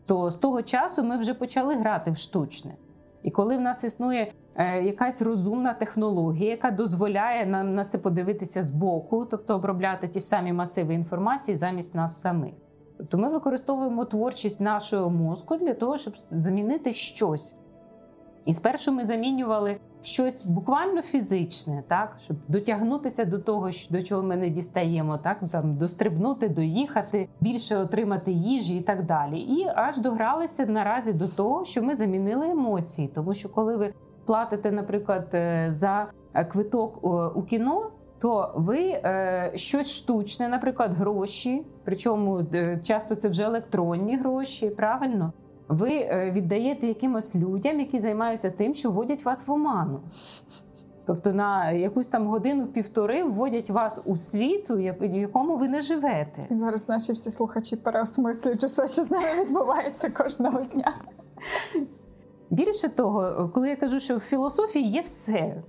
то 0.07 0.31
з 0.31 0.37
того 0.37 0.63
часу 0.63 1.03
ми 1.05 1.17
вже 1.17 1.35
почали 1.35 1.75
грати 1.75 2.11
в 2.11 2.17
штучне. 2.17 2.73
І 3.23 3.31
коли 3.31 3.57
в 3.57 3.61
нас 3.61 3.85
існує 3.85 4.33
е, 4.55 4.83
якась 4.83 5.23
розумна 5.23 5.75
технологія, 5.75 6.51
яка 6.51 6.71
дозволяє 6.71 7.47
нам 7.47 7.75
на 7.75 7.85
це 7.85 7.99
подивитися 7.99 8.63
збоку, 8.63 9.27
тобто 9.31 9.55
обробляти 9.55 10.09
ті 10.09 10.21
самі 10.21 10.53
масиви 10.53 10.95
інформації 10.95 11.57
замість 11.57 11.95
нас 11.95 12.21
самих. 12.21 12.55
Тобто 12.99 13.19
ми 13.19 13.29
використовуємо 13.29 14.05
творчість 14.05 14.61
нашого 14.61 15.11
мозку 15.11 15.57
для 15.57 15.75
того, 15.75 15.99
щоб 15.99 16.15
замінити 16.31 16.93
щось. 16.93 17.59
І 18.45 18.55
спершу 18.55 18.93
ми 18.93 19.07
замінювали 19.07 19.77
щось 20.03 20.47
буквально 20.47 21.03
фізичне, 21.03 21.83
так 21.89 22.17
щоб 22.25 22.37
дотягнутися 22.49 23.25
до 23.25 23.39
того, 23.39 23.71
до 23.91 24.03
чого 24.03 24.23
ми 24.23 24.37
не 24.37 24.49
дістаємо, 24.49 25.19
так 25.19 25.39
там 25.51 25.77
дострибнути, 25.77 26.49
доїхати, 26.49 27.29
більше 27.41 27.77
отримати 27.77 28.33
їжі 28.33 28.77
і 28.77 28.81
так 28.81 29.07
далі. 29.07 29.39
І 29.39 29.67
аж 29.75 29.99
догралися 29.99 30.67
наразі 30.67 31.13
до 31.13 31.29
того, 31.29 31.65
що 31.65 31.83
ми 31.83 31.95
замінили 31.95 32.51
емоції, 32.51 33.09
тому 33.15 33.35
що 33.35 33.49
коли 33.49 33.77
ви 33.77 33.95
платите, 34.27 34.71
наприклад, 34.71 35.29
е, 35.35 35.67
за 35.73 36.07
квиток 36.49 37.05
у 37.37 37.43
кіно. 37.43 37.91
То 38.19 38.53
ви 38.55 38.79
е, 38.79 39.53
щось 39.55 39.91
штучне, 39.91 40.49
наприклад, 40.49 40.93
гроші, 40.93 41.67
причому 41.85 42.47
е, 42.55 42.81
часто 42.83 43.15
це 43.15 43.29
вже 43.29 43.43
електронні 43.43 44.17
гроші, 44.17 44.71
правильно 44.71 45.33
ви 45.73 45.91
е, 45.91 46.31
віддаєте 46.31 46.87
якимось 46.87 47.35
людям, 47.35 47.81
які 47.81 48.01
займаються 48.01 48.51
тим, 48.51 48.75
що 48.75 48.91
вводять 48.91 49.25
вас 49.25 49.49
в 49.49 49.53
оману. 49.53 50.01
Тобто 51.07 51.33
на 51.33 51.71
якусь 51.71 52.09
там 52.09 52.27
годину-півтори 52.27 53.25
вводять 53.25 53.71
вас 53.71 54.03
у 54.05 54.17
світ, 54.17 54.71
у 54.71 54.79
якому 54.79 55.57
ви 55.57 55.69
не 55.69 55.83
живете. 55.83 56.47
І 56.51 56.55
зараз 56.55 56.89
наші 56.89 57.13
всі 57.13 57.31
слухачі 57.31 57.77
переосмислюють 57.77 58.65
все, 58.65 58.87
що 58.87 59.03
з 59.03 59.11
нами 59.11 59.27
відбувається 59.41 60.11
кожного 60.11 60.61
дня. 60.61 60.95
Більше 62.51 62.89
того, 62.89 63.51
коли 63.55 63.69
я 63.69 63.77
кажу, 63.77 64.01
що 64.01 64.17
в 64.17 64.21
філософії 64.21 64.91
є 64.91 65.01
все. 65.01 65.63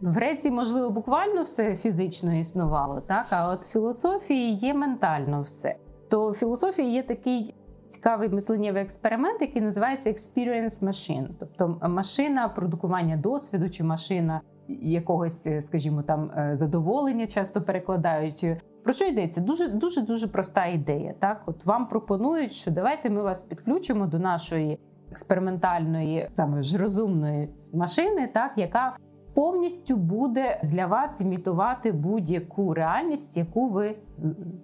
В 0.00 0.06
Греції, 0.06 0.54
можливо, 0.54 0.90
буквально 0.90 1.42
все 1.42 1.76
фізично 1.76 2.34
існувало, 2.34 3.00
так 3.00 3.26
а 3.30 3.52
от 3.52 3.60
в 3.60 3.68
філософії 3.68 4.54
є 4.54 4.74
ментально 4.74 5.42
все. 5.42 5.76
То 6.08 6.30
в 6.30 6.34
філософії 6.34 6.92
є 6.92 7.02
такий 7.02 7.54
цікавий 7.92 8.28
мисленнєвий 8.28 8.82
експеримент, 8.82 9.40
який 9.40 9.62
називається 9.62 10.10
Experience 10.10 10.84
Machine, 10.84 11.26
тобто 11.38 11.78
машина 11.88 12.48
продукування 12.48 13.16
досвіду 13.16 13.70
чи 13.70 13.84
машина 13.84 14.40
якогось, 14.82 15.46
е, 15.46 15.62
скажімо, 15.62 16.02
там 16.02 16.30
е, 16.36 16.56
задоволення, 16.56 17.26
часто 17.26 17.62
перекладають. 17.62 18.46
Про 18.84 18.92
що 18.92 19.04
йдеться? 19.04 19.40
Дуже 19.40 19.68
дуже 19.68 20.02
дуже 20.02 20.28
проста 20.28 20.66
ідея. 20.66 21.14
Так, 21.18 21.42
от 21.46 21.66
вам 21.66 21.88
пропонують, 21.88 22.52
що 22.52 22.70
давайте 22.70 23.10
ми 23.10 23.22
вас 23.22 23.42
підключимо 23.42 24.06
до 24.06 24.18
нашої 24.18 24.78
експериментальної, 25.10 26.26
саме 26.30 26.62
ж 26.62 26.78
розумної 26.78 27.48
машини, 27.72 28.30
так 28.34 28.52
яка 28.56 28.96
повністю 29.34 29.96
буде 29.96 30.60
для 30.64 30.86
вас 30.86 31.20
імітувати 31.20 31.92
будь-яку 31.92 32.74
реальність, 32.74 33.36
яку 33.36 33.68
ви 33.68 33.96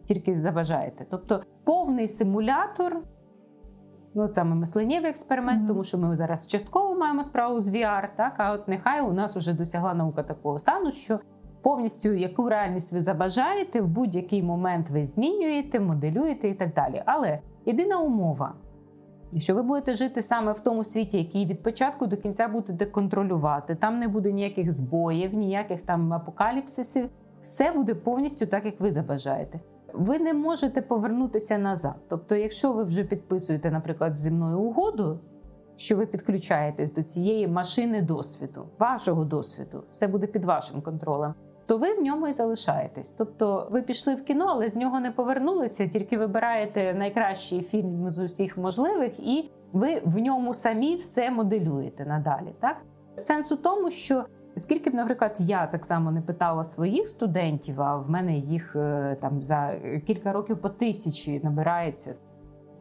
тільки 0.07 0.41
забажаєте. 0.41 1.07
Тобто 1.11 1.43
повний 1.65 2.09
симулятор 2.09 3.01
Ну, 4.19 4.29
саме 4.29 4.55
мисленнєвий 4.55 5.11
експеримент, 5.11 5.63
mm-hmm. 5.63 5.69
тому 5.69 5.85
що 5.85 5.99
ми 5.99 6.17
зараз 6.17 6.49
частково 6.49 6.95
маємо 6.95 7.25
справу 7.25 7.61
з 7.61 7.75
VR, 7.75 8.09
так 8.17 8.33
а 8.37 8.53
от 8.53 8.69
нехай 8.69 9.01
у 9.01 9.13
нас 9.13 9.37
вже 9.37 9.53
досягла 9.53 9.95
наука 9.95 10.23
такого 10.23 10.59
стану, 10.59 10.93
що 10.93 11.21
повністю 11.63 12.13
яку 12.13 12.49
реальність 12.49 12.93
ви 12.93 13.01
забажаєте, 13.01 13.81
в 13.81 13.89
будь-який 13.89 14.43
момент 14.43 14.91
ви 14.91 15.05
змінюєте, 15.05 15.81
моделюєте 15.81 16.49
і 16.49 16.55
так 16.55 16.75
далі. 16.75 17.03
Але 17.07 17.39
єдина 17.67 17.99
умова, 17.99 18.55
що 19.37 19.55
ви 19.55 19.63
будете 19.63 19.95
жити 19.95 20.23
саме 20.23 20.53
в 20.53 20.61
тому 20.61 20.85
світі, 20.85 21.19
який 21.19 21.47
від 21.47 21.63
початку 21.63 22.07
до 22.07 22.17
кінця 22.17 22.49
будете 22.49 22.87
контролювати, 22.87 23.75
там 23.75 23.99
не 23.99 24.09
буде 24.09 24.33
ніяких 24.33 24.73
збоїв, 24.73 25.35
ніяких 25.35 25.83
там 25.83 26.13
апокаліпсисів, 26.13 27.09
все 27.43 27.73
буде 27.73 27.95
повністю 27.95 28.47
так, 28.47 28.65
як 28.65 28.81
ви 28.81 28.93
забажаєте 28.93 29.61
ви 29.95 30.19
не 30.19 30.35
можете 30.35 30.83
повернутися 30.83 31.59
назад. 31.59 31.95
Тобто, 32.09 32.37
якщо 32.37 32.73
ви 32.73 32.85
вже 32.85 33.05
підписуєте, 33.05 33.71
наприклад, 33.71 34.19
зі 34.19 34.31
мною 34.31 34.59
угоду, 34.59 35.21
що 35.77 35.97
ви 35.97 36.07
підключаєтесь 36.07 36.93
до 36.95 37.03
цієї 37.03 37.49
машини 37.49 38.03
досвіду, 38.03 38.67
вашого 38.79 39.25
досвіду, 39.25 39.85
все 39.93 40.07
буде 40.07 40.27
під 40.27 40.45
вашим 40.45 40.83
контролем. 40.83 41.35
То 41.67 41.79
ви 41.79 41.95
в 41.95 42.03
ньому 42.03 42.29
і 42.29 42.33
залишаєтесь. 42.33 43.13
Тобто 43.13 43.69
ви 43.71 43.83
пішли 43.83 44.15
в 44.15 44.25
кіно, 44.25 44.47
але 44.49 44.71
з 44.71 44.77
нього 44.77 45.01
не 45.01 45.11
повернулися, 45.11 45.89
тільки 45.89 46.19
вибираєте 46.19 46.95
найкращий 46.95 47.61
фільм 47.61 48.11
з 48.11 48.19
усіх 48.19 48.59
можливих, 48.59 49.21
і 49.21 49.51
ви 49.73 50.03
в 50.05 50.19
ньому 50.19 50.55
самі 50.55 50.97
все 50.97 51.31
моделюєте 51.31 52.07
надалі. 52.07 52.55
Так 52.61 52.77
сенс 53.17 53.53
у 53.53 53.57
тому, 53.57 53.91
що 53.91 54.25
Скільки 54.59 54.91
б, 54.91 54.95
наприклад, 54.95 55.37
я 55.39 55.67
так 55.67 55.87
само 55.87 56.13
не 56.13 56.21
питала 56.21 56.65
своїх 56.65 57.09
студентів, 57.09 57.81
а 57.81 57.97
в 57.97 58.11
мене 58.11 58.39
їх 58.39 58.77
е, 58.77 59.17
там 59.21 59.43
за 59.43 59.75
кілька 60.07 60.33
років 60.33 60.61
по 60.61 60.69
тисячі 60.69 61.41
набирається. 61.45 62.15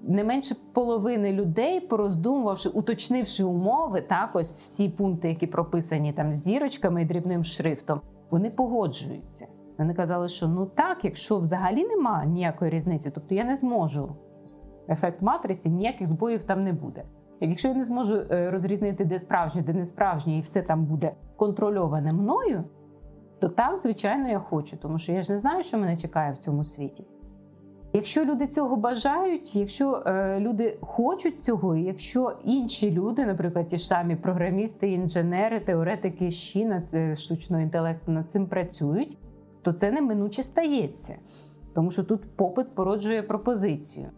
Не 0.01 0.23
менше 0.23 0.55
половини 0.73 1.33
людей, 1.33 1.79
пороздумувавши, 1.79 2.69
уточнивши 2.69 3.43
умови, 3.43 4.01
так 4.01 4.29
ось 4.33 4.61
всі 4.61 4.89
пункти, 4.89 5.29
які 5.29 5.47
прописані 5.47 6.13
там 6.13 6.31
зірочками 6.31 7.01
і 7.01 7.05
дрібним 7.05 7.43
шрифтом, 7.43 8.01
вони 8.29 8.49
погоджуються. 8.49 9.47
Вони 9.77 9.93
казали, 9.93 10.27
що 10.27 10.47
ну 10.47 10.65
так, 10.65 10.97
якщо 11.03 11.39
взагалі 11.39 11.87
нема 11.87 12.25
ніякої 12.25 12.71
різниці, 12.71 13.11
тобто 13.11 13.35
я 13.35 13.43
не 13.43 13.55
зможу 13.55 14.15
ефект 14.89 15.21
матриці, 15.21 15.69
ніяких 15.69 16.07
збоїв 16.07 16.43
там 16.43 16.63
не 16.63 16.73
буде. 16.73 17.03
Якщо 17.39 17.67
я 17.67 17.73
не 17.73 17.83
зможу 17.83 18.15
е, 18.15 18.51
розрізнити, 18.51 19.05
де 19.05 19.19
справжнє, 19.19 19.61
де 19.61 19.73
не 19.73 19.85
справжнє, 19.85 20.37
і 20.37 20.41
все 20.41 20.61
там 20.61 20.85
буде 20.85 21.13
контрольоване 21.35 22.13
мною, 22.13 22.63
то 23.39 23.49
так, 23.49 23.79
звичайно, 23.79 24.29
я 24.29 24.39
хочу, 24.39 24.77
тому 24.77 24.99
що 24.99 25.11
я 25.11 25.21
ж 25.21 25.31
не 25.31 25.39
знаю, 25.39 25.63
що 25.63 25.77
мене 25.77 25.97
чекає 25.97 26.33
в 26.33 26.37
цьому 26.37 26.63
світі. 26.63 27.03
Якщо 27.93 28.25
люди 28.25 28.47
цього 28.47 28.75
бажають, 28.75 29.55
якщо 29.55 30.03
е, 30.05 30.39
люди 30.39 30.77
хочуть 30.81 31.43
цього, 31.43 31.75
і 31.75 31.83
якщо 31.83 32.33
інші 32.43 32.91
люди, 32.91 33.25
наприклад, 33.25 33.67
ті 33.67 33.77
ж 33.77 33.87
самі 33.87 34.15
програмісти, 34.15 34.91
інженери, 34.91 35.59
теоретики 35.59 36.31
щі 36.31 36.65
над 36.65 36.83
е, 36.93 37.15
штучного 37.15 37.61
інтелекту 37.61 38.11
над 38.11 38.31
цим 38.31 38.47
працюють, 38.47 39.17
то 39.61 39.73
це 39.73 39.91
неминуче 39.91 40.43
стається, 40.43 41.15
тому 41.75 41.91
що 41.91 42.03
тут 42.03 42.35
попит 42.35 42.75
породжує 42.75 43.23
пропозицію. 43.23 44.09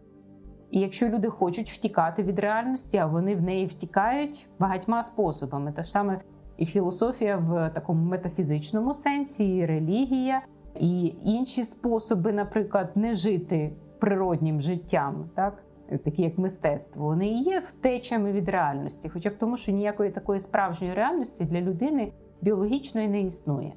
І 0.71 0.79
якщо 0.79 1.09
люди 1.09 1.29
хочуть 1.29 1.71
втікати 1.71 2.23
від 2.23 2.39
реальності, 2.39 2.97
а 2.97 3.05
вони 3.05 3.35
в 3.35 3.41
неї 3.41 3.65
втікають 3.65 4.47
багатьма 4.59 5.03
способами, 5.03 5.71
та 5.71 5.83
ж 5.83 5.91
саме 5.91 6.19
і 6.57 6.65
філософія 6.65 7.37
в 7.37 7.69
такому 7.69 8.09
метафізичному 8.09 8.93
сенсі, 8.93 9.55
і 9.55 9.65
релігія, 9.65 10.41
і 10.79 11.13
інші 11.23 11.63
способи, 11.63 12.33
наприклад, 12.33 12.91
не 12.95 13.15
жити 13.15 13.71
природнім 13.99 14.61
життям, 14.61 15.29
так? 15.35 15.63
Такі 16.03 16.21
як 16.21 16.37
мистецтво, 16.37 17.05
вони 17.05 17.27
і 17.27 17.41
є 17.41 17.59
втечами 17.59 18.31
від 18.31 18.49
реальності, 18.49 19.09
хоча 19.09 19.29
б 19.29 19.37
тому, 19.39 19.57
що 19.57 19.71
ніякої 19.71 20.11
такої 20.11 20.39
справжньої 20.39 20.93
реальності 20.93 21.45
для 21.45 21.61
людини 21.61 22.11
біологічної 22.41 23.07
не 23.07 23.21
існує. 23.21 23.73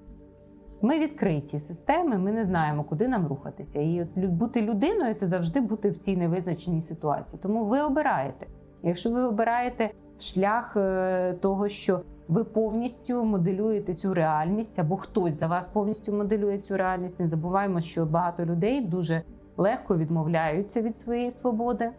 Ми 0.84 0.98
відкриті 0.98 1.58
системи, 1.58 2.18
ми 2.18 2.32
не 2.32 2.44
знаємо, 2.44 2.84
куди 2.84 3.08
нам 3.08 3.26
рухатися. 3.26 3.80
І 3.80 4.06
бути 4.16 4.62
людиною 4.62 5.14
це 5.14 5.26
завжди 5.26 5.60
бути 5.60 5.90
в 5.90 5.98
цій 5.98 6.16
невизначеній 6.16 6.82
ситуації. 6.82 7.40
Тому 7.42 7.64
ви 7.64 7.80
обираєте. 7.80 8.46
Якщо 8.82 9.10
ви 9.10 9.22
обираєте 9.22 9.90
шлях 10.18 10.76
е, 10.76 11.32
того, 11.40 11.68
що 11.68 12.00
ви 12.28 12.44
повністю 12.44 13.24
моделюєте 13.24 13.94
цю 13.94 14.14
реальність, 14.14 14.78
або 14.78 14.96
хтось 14.96 15.34
за 15.34 15.46
вас 15.46 15.66
повністю 15.66 16.12
моделює 16.12 16.58
цю 16.58 16.76
реальність, 16.76 17.20
не 17.20 17.28
забуваємо, 17.28 17.80
що 17.80 18.06
багато 18.06 18.44
людей 18.44 18.80
дуже 18.80 19.22
легко 19.56 19.96
відмовляються 19.96 20.82
від 20.82 20.98
своєї 20.98 21.30
свободи. 21.30 21.90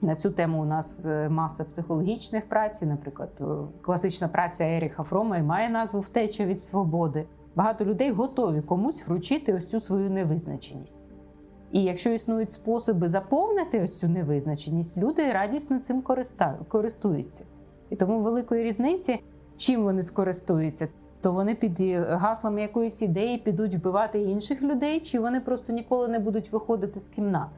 На 0.00 0.16
цю 0.16 0.30
тему 0.30 0.62
у 0.62 0.64
нас 0.64 1.06
е, 1.06 1.28
маса 1.28 1.64
психологічних 1.64 2.48
праць, 2.48 2.82
наприклад, 2.82 3.30
е, 3.40 3.44
класична 3.82 4.28
праця 4.28 4.64
Еріха 4.64 5.02
Фрома 5.02 5.38
і 5.38 5.42
має 5.42 5.70
назву 5.70 6.00
Втеча 6.00 6.44
від 6.44 6.62
свободи 6.62 7.24
багато 7.56 7.84
людей 7.84 8.10
готові 8.10 8.60
комусь 8.60 9.06
вручити 9.06 9.54
ось 9.54 9.66
цю 9.66 9.80
свою 9.80 10.10
невизначеність. 10.10 11.00
І 11.72 11.82
якщо 11.82 12.10
існують 12.10 12.52
способи 12.52 13.08
заповнити 13.08 13.82
ось 13.82 13.98
цю 13.98 14.08
невизначеність, 14.08 14.96
люди 14.96 15.32
радісно 15.32 15.78
цим 15.78 16.02
користуються. 16.68 17.44
І 17.90 17.96
тому 17.96 18.20
великої 18.20 18.64
різниці, 18.64 19.20
чим 19.56 19.82
вони 19.82 20.02
скористуються, 20.02 20.88
то 21.20 21.32
вони 21.32 21.54
під 21.54 21.80
гаслами 22.08 22.62
якоїсь 22.62 23.02
ідеї 23.02 23.38
підуть 23.38 23.74
вбивати 23.74 24.22
інших 24.22 24.62
людей, 24.62 25.00
чи 25.00 25.20
вони 25.20 25.40
просто 25.40 25.72
ніколи 25.72 26.08
не 26.08 26.18
будуть 26.18 26.52
виходити 26.52 27.00
з 27.00 27.08
кімнати. 27.08 27.52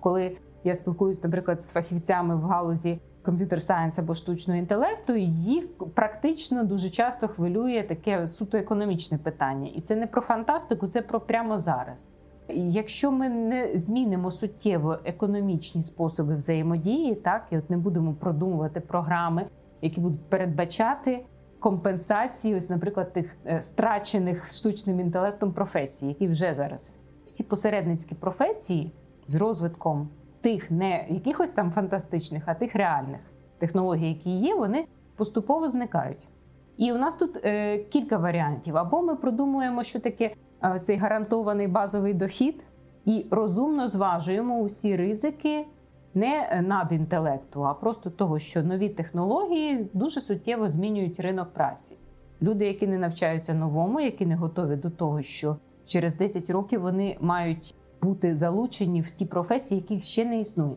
Коли 0.00 0.36
я 0.64 0.74
спілкуюся, 0.74 1.20
наприклад, 1.24 1.62
з 1.62 1.72
фахівцями 1.72 2.36
в 2.36 2.40
галузі 2.40 2.98
комп'ютер 3.26 3.62
сайенс 3.62 3.98
або 3.98 4.14
штучного 4.14 4.58
інтелекту, 4.58 5.16
їх 5.16 5.78
практично 5.78 6.64
дуже 6.64 6.90
часто 6.90 7.28
хвилює 7.28 7.84
таке 7.88 8.28
суто 8.28 8.58
економічне 8.58 9.18
питання, 9.18 9.70
і 9.74 9.80
це 9.80 9.96
не 9.96 10.06
про 10.06 10.20
фантастику, 10.20 10.86
це 10.86 11.02
про 11.02 11.20
прямо 11.20 11.58
зараз. 11.58 12.10
Якщо 12.48 13.12
ми 13.12 13.28
не 13.28 13.78
змінимо 13.78 14.30
суттєво 14.30 14.98
економічні 15.04 15.82
способи 15.82 16.36
взаємодії, 16.36 17.14
так 17.14 17.46
і 17.50 17.58
от 17.58 17.70
не 17.70 17.76
будемо 17.76 18.14
продумувати 18.14 18.80
програми, 18.80 19.46
які 19.82 20.00
будуть 20.00 20.30
передбачати 20.30 21.24
компенсації, 21.60 22.54
ось, 22.54 22.70
наприклад, 22.70 23.12
тих 23.12 23.36
е, 23.46 23.62
страчених 23.62 24.52
штучним 24.52 25.00
інтелектом 25.00 25.52
професій, 25.52 26.06
які 26.06 26.28
вже 26.28 26.54
зараз 26.54 26.94
всі 27.26 27.42
посередницькі 27.42 28.14
професії 28.14 28.92
з 29.26 29.36
розвитком 29.36 30.08
тих 30.46 30.70
не 30.70 31.06
якихось 31.08 31.50
там 31.50 31.70
фантастичних, 31.70 32.42
а 32.46 32.54
тих 32.54 32.74
реальних 32.74 33.20
технологій, 33.58 34.08
які 34.08 34.30
є, 34.30 34.54
вони 34.54 34.86
поступово 35.16 35.70
зникають. 35.70 36.28
І 36.76 36.92
у 36.92 36.98
нас 36.98 37.16
тут 37.16 37.36
е, 37.44 37.78
кілька 37.78 38.16
варіантів. 38.16 38.76
Або 38.76 39.02
ми 39.02 39.16
продумуємо, 39.16 39.82
що 39.82 40.00
таке 40.00 40.34
е, 40.64 40.80
цей 40.84 40.96
гарантований 40.96 41.66
базовий 41.66 42.14
дохід, 42.14 42.64
і 43.04 43.26
розумно 43.30 43.88
зважуємо 43.88 44.58
усі 44.58 44.96
ризики 44.96 45.66
не 46.14 46.62
над 46.66 46.92
інтелекту, 46.92 47.64
а 47.64 47.74
просто 47.74 48.10
того, 48.10 48.38
що 48.38 48.62
нові 48.62 48.88
технології 48.88 49.90
дуже 49.92 50.20
суттєво 50.20 50.68
змінюють 50.68 51.20
ринок 51.20 51.48
праці. 51.52 51.96
Люди, 52.42 52.66
які 52.66 52.86
не 52.86 52.98
навчаються 52.98 53.54
новому, 53.54 54.00
які 54.00 54.26
не 54.26 54.36
готові 54.36 54.76
до 54.76 54.90
того, 54.90 55.22
що 55.22 55.56
через 55.86 56.16
10 56.16 56.50
років 56.50 56.80
вони 56.80 57.16
мають 57.20 57.74
бути 58.02 58.36
залучені 58.36 59.00
в 59.00 59.10
ті 59.10 59.24
професії, 59.24 59.80
яких 59.80 60.04
ще 60.04 60.24
не 60.24 60.40
існує. 60.40 60.76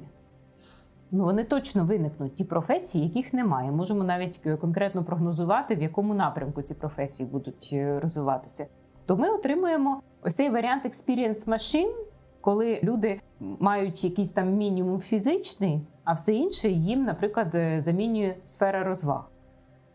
Ну, 1.11 1.23
вони 1.23 1.43
точно 1.43 1.85
виникнуть 1.85 2.35
ті 2.35 2.43
професії, 2.43 3.03
яких 3.03 3.33
немає. 3.33 3.71
Можемо 3.71 4.03
навіть 4.03 4.41
е, 4.45 4.57
конкретно 4.57 5.03
прогнозувати, 5.03 5.75
в 5.75 5.81
якому 5.81 6.13
напрямку 6.13 6.61
ці 6.61 6.73
професії 6.73 7.29
будуть 7.29 7.69
е, 7.73 7.99
розвиватися. 7.99 8.67
То 9.05 9.17
ми 9.17 9.29
отримуємо 9.29 10.01
ось 10.21 10.35
цей 10.35 10.49
варіант 10.49 10.85
experience 10.85 11.45
machine, 11.45 11.93
коли 12.41 12.79
люди 12.83 13.21
мають 13.39 14.03
якийсь 14.03 14.31
там 14.31 14.53
мінімум 14.53 14.99
фізичний, 14.99 15.81
а 16.03 16.13
все 16.13 16.33
інше 16.33 16.69
їм, 16.69 17.03
наприклад, 17.03 17.55
е, 17.55 17.81
замінює 17.81 18.35
сфера 18.45 18.83
розваг. 18.83 19.29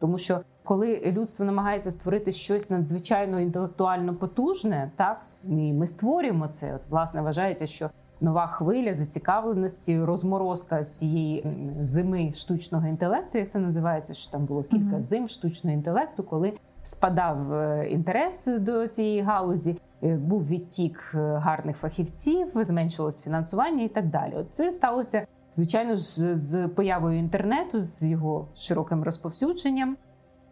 Тому 0.05 0.19
що 0.19 0.41
коли 0.65 1.01
людство 1.01 1.45
намагається 1.45 1.91
створити 1.91 2.33
щось 2.33 2.71
надзвичайно 2.71 3.41
інтелектуально 3.41 4.15
потужне, 4.15 4.91
так 4.97 5.21
і 5.45 5.73
ми 5.73 5.87
створюємо 5.87 6.49
це. 6.49 6.75
От 6.75 6.81
власне 6.91 7.23
вважається, 7.23 7.67
що 7.67 7.91
нова 8.21 8.47
хвиля 8.47 8.95
зацікавленості, 8.95 10.01
розморозка 10.01 10.85
з 10.85 10.93
цієї 10.93 11.47
зими 11.83 12.33
штучного 12.35 12.87
інтелекту, 12.87 13.39
як 13.39 13.51
це 13.51 13.59
називається, 13.59 14.15
що 14.15 14.33
там 14.33 14.45
було 14.45 14.63
кілька 14.63 14.97
mm-hmm. 14.97 15.01
зим 15.01 15.29
штучного 15.29 15.77
інтелекту, 15.77 16.23
коли 16.23 16.53
спадав 16.83 17.53
е, 17.53 17.89
інтерес 17.91 18.47
до 18.47 18.89
цієї 18.89 19.23
галузі, 19.23 19.77
е, 20.03 20.17
був 20.17 20.47
відтік 20.47 21.13
е, 21.15 21.19
гарних 21.19 21.77
фахівців, 21.77 22.49
зменшилось 22.55 23.21
фінансування 23.21 23.85
і 23.85 23.89
так 23.89 24.07
далі. 24.07 24.33
От 24.37 24.47
це 24.51 24.73
сталося 24.73 25.27
звичайно 25.55 25.97
ж 25.97 26.37
з 26.37 26.69
появою 26.69 27.19
інтернету, 27.19 27.83
з 27.83 28.03
його 28.03 28.49
широким 28.57 29.03
розповсюдженням, 29.03 29.97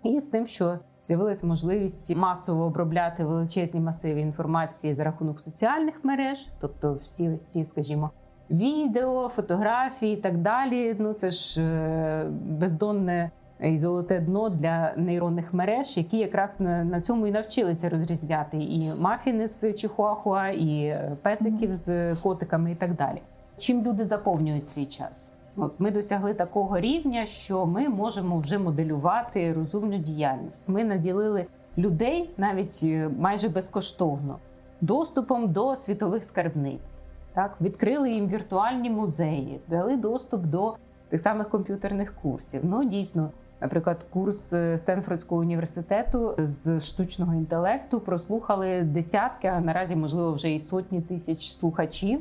і 0.02 0.20
з 0.20 0.26
тим, 0.26 0.46
що 0.46 0.78
з'явилася 1.04 1.46
можливість 1.46 2.16
масово 2.16 2.64
обробляти 2.64 3.24
величезні 3.24 3.80
масиви 3.80 4.20
інформації 4.20 4.94
за 4.94 5.04
рахунок 5.04 5.40
соціальних 5.40 6.04
мереж, 6.04 6.48
тобто 6.60 6.98
всі 7.02 7.30
ось 7.30 7.44
ці, 7.44 7.64
скажімо, 7.64 8.10
відео, 8.50 9.28
фотографії 9.28 10.14
і 10.14 10.16
так 10.16 10.38
далі. 10.38 10.96
Ну 10.98 11.12
це 11.12 11.30
ж 11.30 11.62
е, 11.62 12.24
бездонне 12.30 13.30
і 13.60 13.78
золоте 13.78 14.20
дно 14.20 14.48
для 14.48 14.92
нейронних 14.96 15.54
мереж, 15.54 15.96
які 15.96 16.18
якраз 16.18 16.60
на, 16.60 16.84
на 16.84 17.00
цьому 17.00 17.26
і 17.26 17.30
навчилися 17.30 17.88
розрізняти 17.88 18.56
і 18.56 18.90
мафіни 19.00 19.48
з 19.48 19.72
Чихуахуа, 19.72 20.48
і 20.48 20.98
песиків 21.22 21.74
з 21.74 22.14
котиками, 22.14 22.72
і 22.72 22.74
так 22.74 22.94
далі. 22.94 23.22
Чим 23.62 23.82
люди 23.82 24.04
заповнюють 24.04 24.68
свій 24.68 24.86
час? 24.86 25.26
От 25.56 25.72
ми 25.78 25.90
досягли 25.90 26.34
такого 26.34 26.80
рівня, 26.80 27.26
що 27.26 27.66
ми 27.66 27.88
можемо 27.88 28.38
вже 28.38 28.58
моделювати 28.58 29.52
розумну 29.52 29.98
діяльність. 29.98 30.68
Ми 30.68 30.84
наділили 30.84 31.46
людей 31.78 32.30
навіть 32.36 32.80
е, 32.82 33.10
майже 33.18 33.48
безкоштовно 33.48 34.38
доступом 34.80 35.52
до 35.52 35.76
світових 35.76 36.24
скарбниць. 36.24 37.02
Так, 37.34 37.56
відкрили 37.60 38.10
їм 38.10 38.28
віртуальні 38.28 38.90
музеї, 38.90 39.60
дали 39.68 39.96
доступ 39.96 40.44
до 40.44 40.74
тих 41.08 41.20
самих 41.20 41.48
комп'ютерних 41.48 42.14
курсів. 42.22 42.60
Ну 42.64 42.84
дійсно, 42.84 43.30
наприклад, 43.60 43.98
курс 44.10 44.52
е, 44.52 44.78
Стенфордського 44.78 45.40
університету 45.40 46.34
з 46.38 46.80
штучного 46.80 47.34
інтелекту 47.34 48.00
прослухали 48.00 48.82
десятки, 48.82 49.48
а 49.48 49.60
наразі 49.60 49.96
можливо 49.96 50.32
вже 50.32 50.50
і 50.50 50.60
сотні 50.60 51.00
тисяч 51.00 51.50
слухачів. 51.50 52.20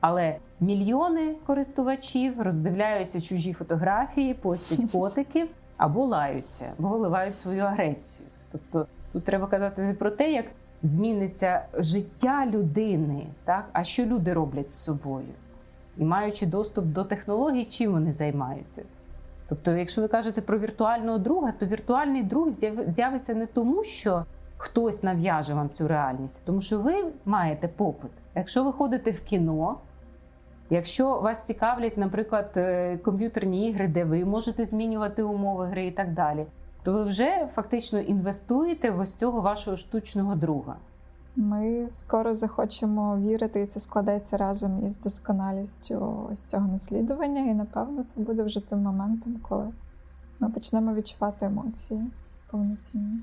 Але 0.00 0.36
мільйони 0.60 1.34
користувачів 1.46 2.42
роздивляються 2.42 3.20
чужі 3.20 3.52
фотографії, 3.52 4.34
постять 4.34 4.90
котиків 4.92 5.48
або 5.76 6.06
лаються, 6.06 6.72
або 6.78 6.88
виливають 6.88 7.34
свою 7.34 7.64
агресію. 7.64 8.28
Тобто 8.52 8.86
тут 9.12 9.24
треба 9.24 9.46
казати 9.46 9.82
не 9.82 9.94
про 9.94 10.10
те, 10.10 10.32
як 10.32 10.44
зміниться 10.82 11.66
життя 11.74 12.46
людини, 12.46 13.26
так 13.44 13.64
а 13.72 13.84
що 13.84 14.04
люди 14.04 14.32
роблять 14.32 14.72
з 14.72 14.84
собою, 14.84 15.26
і 15.96 16.04
маючи 16.04 16.46
доступ 16.46 16.84
до 16.84 17.04
технологій, 17.04 17.64
чим 17.64 17.92
вони 17.92 18.12
займаються. 18.12 18.82
Тобто, 19.48 19.72
якщо 19.72 20.00
ви 20.00 20.08
кажете 20.08 20.40
про 20.40 20.58
віртуального 20.58 21.18
друга, 21.18 21.52
то 21.52 21.66
віртуальний 21.66 22.22
друг 22.22 22.50
з'явиться 22.86 23.34
не 23.34 23.46
тому, 23.46 23.84
що 23.84 24.24
хтось 24.56 25.02
нав'яже 25.02 25.54
вам 25.54 25.70
цю 25.74 25.88
реальність, 25.88 26.42
тому 26.46 26.60
що 26.60 26.78
ви 26.78 27.04
маєте 27.24 27.68
попит. 27.68 28.10
Якщо 28.34 28.64
ви 28.64 28.72
ходите 28.72 29.10
в 29.10 29.20
кіно, 29.20 29.76
Якщо 30.70 31.20
вас 31.20 31.44
цікавлять, 31.44 31.96
наприклад, 31.98 32.52
е, 32.56 32.98
комп'ютерні 32.98 33.70
ігри, 33.70 33.88
де 33.88 34.04
ви 34.04 34.24
можете 34.24 34.64
змінювати 34.64 35.22
умови 35.22 35.66
гри 35.66 35.86
і 35.86 35.90
так 35.90 36.14
далі, 36.14 36.46
то 36.82 36.92
ви 36.92 37.04
вже 37.04 37.48
фактично 37.54 37.98
інвестуєте 37.98 38.90
в 38.90 39.00
ось 39.00 39.14
цього 39.14 39.40
вашого 39.40 39.76
штучного 39.76 40.34
друга. 40.34 40.76
Ми 41.36 41.88
скоро 41.88 42.34
захочемо 42.34 43.16
вірити, 43.16 43.62
і 43.62 43.66
це 43.66 43.80
складається 43.80 44.36
разом 44.36 44.84
із 44.84 45.00
досконалістю 45.00 46.26
ось 46.30 46.44
цього 46.44 46.68
наслідування, 46.68 47.40
і 47.40 47.54
напевно 47.54 48.04
це 48.04 48.20
буде 48.20 48.42
вже 48.42 48.68
тим 48.68 48.78
моментом, 48.78 49.36
коли 49.48 49.68
ми 50.40 50.50
почнемо 50.50 50.94
відчувати 50.94 51.46
емоції 51.46 52.02
повноцінні. 52.50 53.18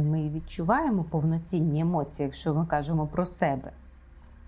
Ми 0.00 0.28
відчуваємо 0.28 1.04
повноцінні 1.04 1.80
емоції, 1.80 2.26
якщо 2.26 2.54
ми 2.54 2.66
кажемо 2.66 3.06
про 3.06 3.26
себе. 3.26 3.70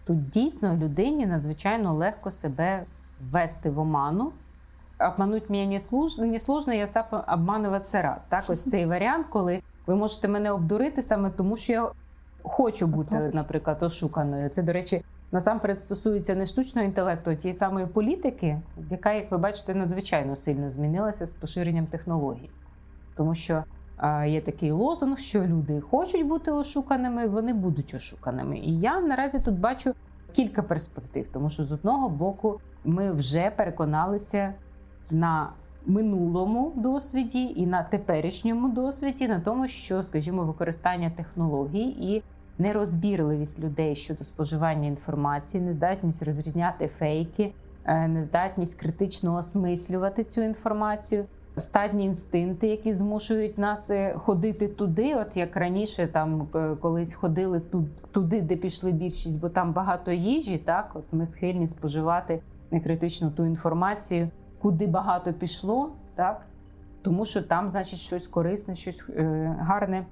Тут 0.05 0.31
дійсно 0.31 0.77
людині 0.77 1.27
надзвичайно 1.27 1.95
легко 1.95 2.31
себе 2.31 2.85
ввести 3.21 3.71
в 3.71 3.79
оману. 3.79 4.33
Обмануть 5.01 5.51
мене 5.51 5.67
не 5.67 5.81
сложно, 5.81 6.27
не 6.27 6.41
сложно, 6.41 6.75
я 6.75 6.87
сам 6.87 7.05
обмануватися 7.29 8.03
рад. 8.03 8.21
Так, 8.29 8.45
ось 8.49 8.71
цей 8.71 8.87
варіант, 8.87 9.27
коли 9.31 9.63
ви 9.87 9.95
можете 9.95 10.29
мене 10.29 10.51
обдурити 10.51 11.03
саме 11.03 11.31
тому, 11.31 11.57
що 11.57 11.73
я 11.73 11.91
хочу 12.43 12.87
бути, 12.87 13.31
наприклад, 13.35 13.83
ошуканою. 13.83 14.49
Це, 14.49 14.63
до 14.63 14.73
речі, 14.73 15.05
насамперед 15.33 15.81
стосується 15.81 16.35
не 16.35 16.47
штучного 16.47 16.87
інтелекту, 16.87 17.31
а 17.31 17.35
тієї 17.35 17.59
самої 17.59 17.87
політики, 17.87 18.61
яка, 18.91 19.13
як 19.13 19.31
ви 19.31 19.39
бачите, 19.39 19.75
надзвичайно 19.75 20.37
сильно 20.37 20.71
змінилася 20.71 21.27
з 21.27 21.33
поширенням 21.33 21.87
технологій. 21.87 22.51
Тому 23.17 23.35
що 23.35 23.65
Є 24.27 24.41
такий 24.41 24.71
лозунг, 24.71 25.19
що 25.19 25.43
люди 25.43 25.81
хочуть 25.81 26.27
бути 26.27 26.53
ошуканими, 26.53 27.27
вони 27.27 27.53
будуть 27.53 27.95
ошуканими. 27.95 28.59
І 28.59 28.81
я 28.81 29.01
наразі 29.01 29.41
тут 29.41 29.59
бачу 29.59 29.95
кілька 30.33 30.63
перспектив, 30.63 31.27
тому 31.33 31.51
що 31.51 31.65
з 31.65 31.73
одного 31.73 32.09
боку 32.09 32.61
ми 32.85 33.13
вже 33.13 33.53
переконалися 33.57 34.55
на 35.11 35.53
минулому 35.87 36.73
досвіді 36.77 37.53
і 37.57 37.67
на 37.67 37.83
теперішньому 37.83 38.69
досвіді, 38.69 39.29
на 39.29 39.41
тому, 39.41 39.69
що, 39.69 40.03
скажімо, 40.03 40.45
використання 40.45 41.11
технологій 41.11 41.89
і 41.89 42.23
нерозбірливість 42.59 43.61
людей 43.61 43.97
щодо 43.97 44.25
споживання 44.25 44.89
інформації, 44.89 45.65
нездатність 45.65 46.23
розрізняти 46.23 46.91
фейки, 46.99 47.53
е, 47.85 48.09
нездатність 48.09 48.81
критично 48.81 49.35
осмислювати 49.35 50.25
цю 50.25 50.41
інформацію 50.41 51.25
стадні 51.61 52.05
інстинкти, 52.05 52.69
які 52.69 52.95
змушують 52.95 53.59
нас 53.59 53.91
е, 53.91 54.15
ходити 54.17 54.69
туди, 54.69 55.15
от 55.15 55.37
як 55.37 55.57
раніше, 55.57 56.07
там 56.07 56.49
е, 56.55 56.77
колись 56.81 57.15
ходили 57.15 57.63
туди, 58.13 58.41
де 58.41 58.57
пішли 58.57 58.93
більшість, 58.93 59.41
бо 59.41 59.49
там 59.49 59.73
багато 59.73 60.13
їжі. 60.13 60.59
Так, 60.59 60.91
от 60.95 61.05
ми 61.13 61.27
схильні 61.27 61.69
споживати 61.69 62.41
некритично 62.71 63.31
ту 63.31 63.47
інформацію, 63.47 64.29
куди 64.61 64.87
багато 64.87 65.33
пішло, 65.33 65.93
так 66.15 66.47
тому 67.03 67.25
що 67.25 67.43
там, 67.43 67.71
значить, 67.71 67.99
щось 67.99 68.27
корисне, 68.27 68.75
щось 68.75 69.05
е, 69.09 69.57
гарне. 69.61 70.07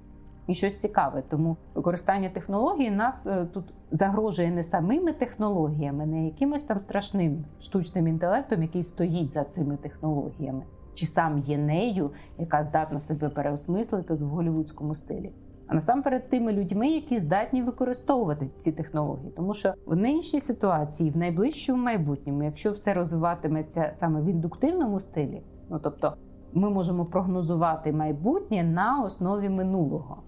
І 0.46 0.54
щось 0.54 0.80
цікаве, 0.80 1.22
тому 1.28 1.56
використання 1.74 2.28
технологій 2.28 2.90
нас 2.90 3.28
тут 3.54 3.64
загрожує 3.90 4.50
не 4.50 4.64
самими 4.64 5.12
технологіями, 5.12 6.06
не 6.06 6.24
якимось 6.24 6.64
там 6.64 6.80
страшним 6.80 7.44
штучним 7.60 8.08
інтелектом, 8.08 8.62
який 8.62 8.82
стоїть 8.82 9.32
за 9.32 9.44
цими 9.44 9.76
технологіями, 9.76 10.62
чи 10.98 11.06
сам 11.06 11.38
є 11.38 11.58
нею, 11.58 12.10
яка 12.38 12.62
здатна 12.64 12.98
себе 12.98 13.28
переосмислити 13.28 14.14
в 14.14 14.28
голівудському 14.28 14.94
стилі. 14.94 15.32
А 15.66 15.74
насамперед 15.74 16.28
тими 16.30 16.52
людьми, 16.52 16.88
які 16.88 17.18
здатні 17.18 17.62
використовувати 17.62 18.50
ці 18.56 18.72
технології, 18.72 19.32
тому 19.36 19.54
що 19.54 19.74
в 19.86 19.96
нинішній 19.96 20.40
ситуації, 20.40 21.10
в 21.10 21.16
найближчому 21.16 21.82
майбутньому, 21.82 22.42
якщо 22.42 22.72
все 22.72 22.94
розвиватиметься 22.94 23.90
саме 23.92 24.22
в 24.22 24.26
індуктивному 24.26 25.00
стилі, 25.00 25.42
ну 25.70 25.78
тобто 25.82 26.14
ми 26.52 26.70
можемо 26.70 27.04
прогнозувати 27.04 27.92
майбутнє 27.92 28.62
на 28.62 29.02
основі 29.02 29.48
минулого. 29.48 30.22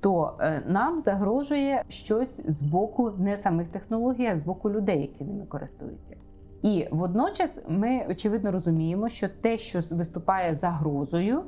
то 0.00 0.34
е, 0.40 0.62
нам 0.66 1.00
загрожує 1.00 1.84
щось 1.88 2.46
з 2.48 2.62
боку 2.62 3.10
не 3.18 3.36
самих 3.36 3.68
технологій, 3.68 4.26
а 4.26 4.36
з 4.36 4.40
боку 4.40 4.70
людей, 4.70 5.00
які 5.00 5.24
ними 5.24 5.46
користуються. 5.46 6.16
І 6.62 6.88
водночас 6.90 7.64
ми 7.68 8.06
очевидно 8.10 8.52
розуміємо, 8.52 9.08
що 9.08 9.28
те, 9.28 9.58
що 9.58 9.80
виступає 9.90 10.54
загрозою, 10.54 11.42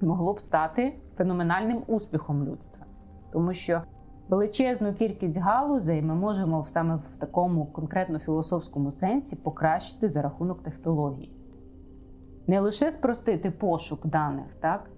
могло 0.00 0.32
б 0.34 0.40
стати 0.40 0.94
феноменальним 1.16 1.82
успіхом 1.86 2.44
людства, 2.44 2.86
тому 3.32 3.52
що 3.52 3.82
величезну 4.28 4.94
кількість 4.94 5.38
галузей 5.38 6.02
ми 6.02 6.14
можемо 6.14 6.66
саме 6.68 6.96
в 6.96 7.16
такому 7.18 7.66
конкретно 7.66 8.18
філософському 8.18 8.90
сенсі 8.90 9.36
покращити 9.36 10.08
за 10.08 10.22
рахунок 10.22 10.62
технологій. 10.62 11.30
Не 12.46 12.60
лише 12.60 12.90
спростити 12.90 13.50
пошук 13.50 14.06
даних, 14.06 14.46
так 14.60 14.90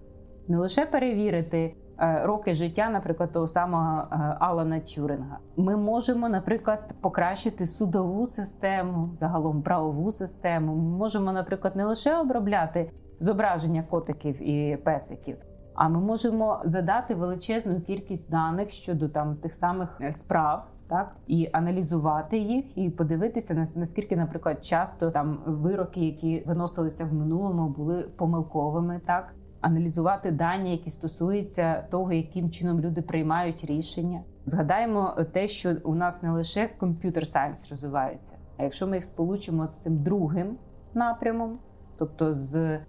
не 0.48 0.58
лише 0.58 0.86
перевірити 0.86 1.76
роки 1.98 2.54
життя, 2.54 2.90
наприклад, 2.90 3.32
того 3.32 3.48
самого 3.48 4.00
е, 4.12 4.36
Алана 4.40 4.80
Тюринга. 4.80 5.38
Ми 5.56 5.76
можемо, 5.76 6.28
наприклад, 6.28 6.94
покращити 7.00 7.66
судову 7.66 8.26
систему, 8.26 9.10
загалом 9.14 9.62
правову 9.62 10.12
систему. 10.12 10.74
Ми 10.74 10.98
можемо, 10.98 11.32
наприклад, 11.32 11.76
не 11.76 11.84
лише 11.84 12.18
обробляти 12.18 12.90
зображення 13.20 13.82
котиків 13.82 14.42
і 14.42 14.76
песиків. 14.76 15.36
А 15.74 15.88
ми 15.88 16.00
можемо 16.00 16.60
задати 16.64 17.14
величезну 17.14 17.80
кількість 17.80 18.30
даних 18.30 18.70
щодо 18.70 19.08
там 19.08 19.36
тих 19.36 19.54
самих 19.54 19.98
е, 20.00 20.12
справ, 20.12 20.66
так 20.88 21.16
і 21.26 21.48
аналізувати 21.52 22.38
їх, 22.38 22.78
і 22.78 22.90
подивитися 22.90 23.66
наскільки, 23.76 24.16
наприклад, 24.16 24.64
часто 24.64 25.10
там 25.10 25.38
вироки, 25.46 26.00
які 26.00 26.42
виносилися 26.46 27.04
в 27.04 27.14
минулому, 27.14 27.68
були 27.68 28.08
помилковими, 28.16 29.00
так 29.06 29.34
аналізувати 29.66 30.30
дані, 30.30 30.70
які 30.70 30.90
стосуються 30.90 31.84
того, 31.90 32.12
яким 32.12 32.50
чином 32.50 32.80
люди 32.80 33.02
приймають 33.02 33.64
рішення. 33.64 34.20
Згадаємо 34.44 35.16
те, 35.32 35.48
що 35.48 35.76
у 35.84 35.94
нас 35.94 36.22
не 36.22 36.30
лише 36.30 36.68
computer 36.68 37.26
science 37.26 37.70
розвивається, 37.70 38.36
а 38.56 38.62
якщо 38.62 38.86
ми 38.86 38.96
їх 38.96 39.04
сполучимо 39.04 39.68
з 39.68 39.82
цим 39.82 40.02
другим 40.02 40.56
напрямом, 40.94 41.58
тобто 41.98 42.34
з 42.34 42.54
е, 42.54 42.80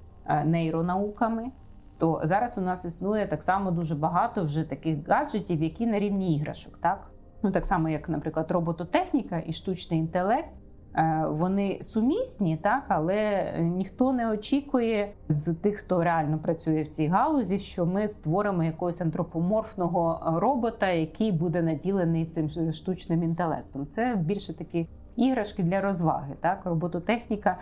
нейронауками, 0.45 1.51
то 1.97 2.21
зараз 2.23 2.57
у 2.57 2.61
нас 2.61 2.85
існує 2.85 3.27
так 3.27 3.43
само 3.43 3.71
дуже 3.71 3.95
багато 3.95 4.43
вже 4.43 4.63
таких 4.63 5.07
гаджетів, 5.07 5.63
які 5.63 5.85
на 5.85 5.99
рівні 5.99 6.37
іграшок, 6.37 6.77
так 6.77 7.11
ну 7.43 7.51
так 7.51 7.65
само, 7.65 7.89
як, 7.89 8.09
наприклад, 8.09 8.51
робототехніка 8.51 9.43
і 9.45 9.53
штучний 9.53 9.99
інтелект. 9.99 10.49
Е, 10.97 11.25
вони 11.29 11.79
сумісні, 11.81 12.57
так 12.57 12.83
але 12.87 13.51
ніхто 13.59 14.13
не 14.13 14.31
очікує 14.31 15.11
з 15.29 15.53
тих, 15.53 15.77
хто 15.77 16.03
реально 16.03 16.37
працює 16.39 16.81
в 16.81 16.87
цій 16.87 17.07
галузі, 17.07 17.59
що 17.59 17.85
ми 17.85 18.07
створимо 18.07 18.63
якогось 18.63 19.01
антропоморфного 19.01 20.33
робота, 20.39 20.89
який 20.89 21.31
буде 21.31 21.61
наділений 21.61 22.25
цим 22.25 22.73
штучним 22.73 23.23
інтелектом. 23.23 23.87
Це 23.87 24.15
більше 24.25 24.57
такі 24.57 24.87
іграшки 25.15 25.63
для 25.63 25.81
розваги. 25.81 26.33
Так, 26.41 26.61
робототехніка 26.65 27.57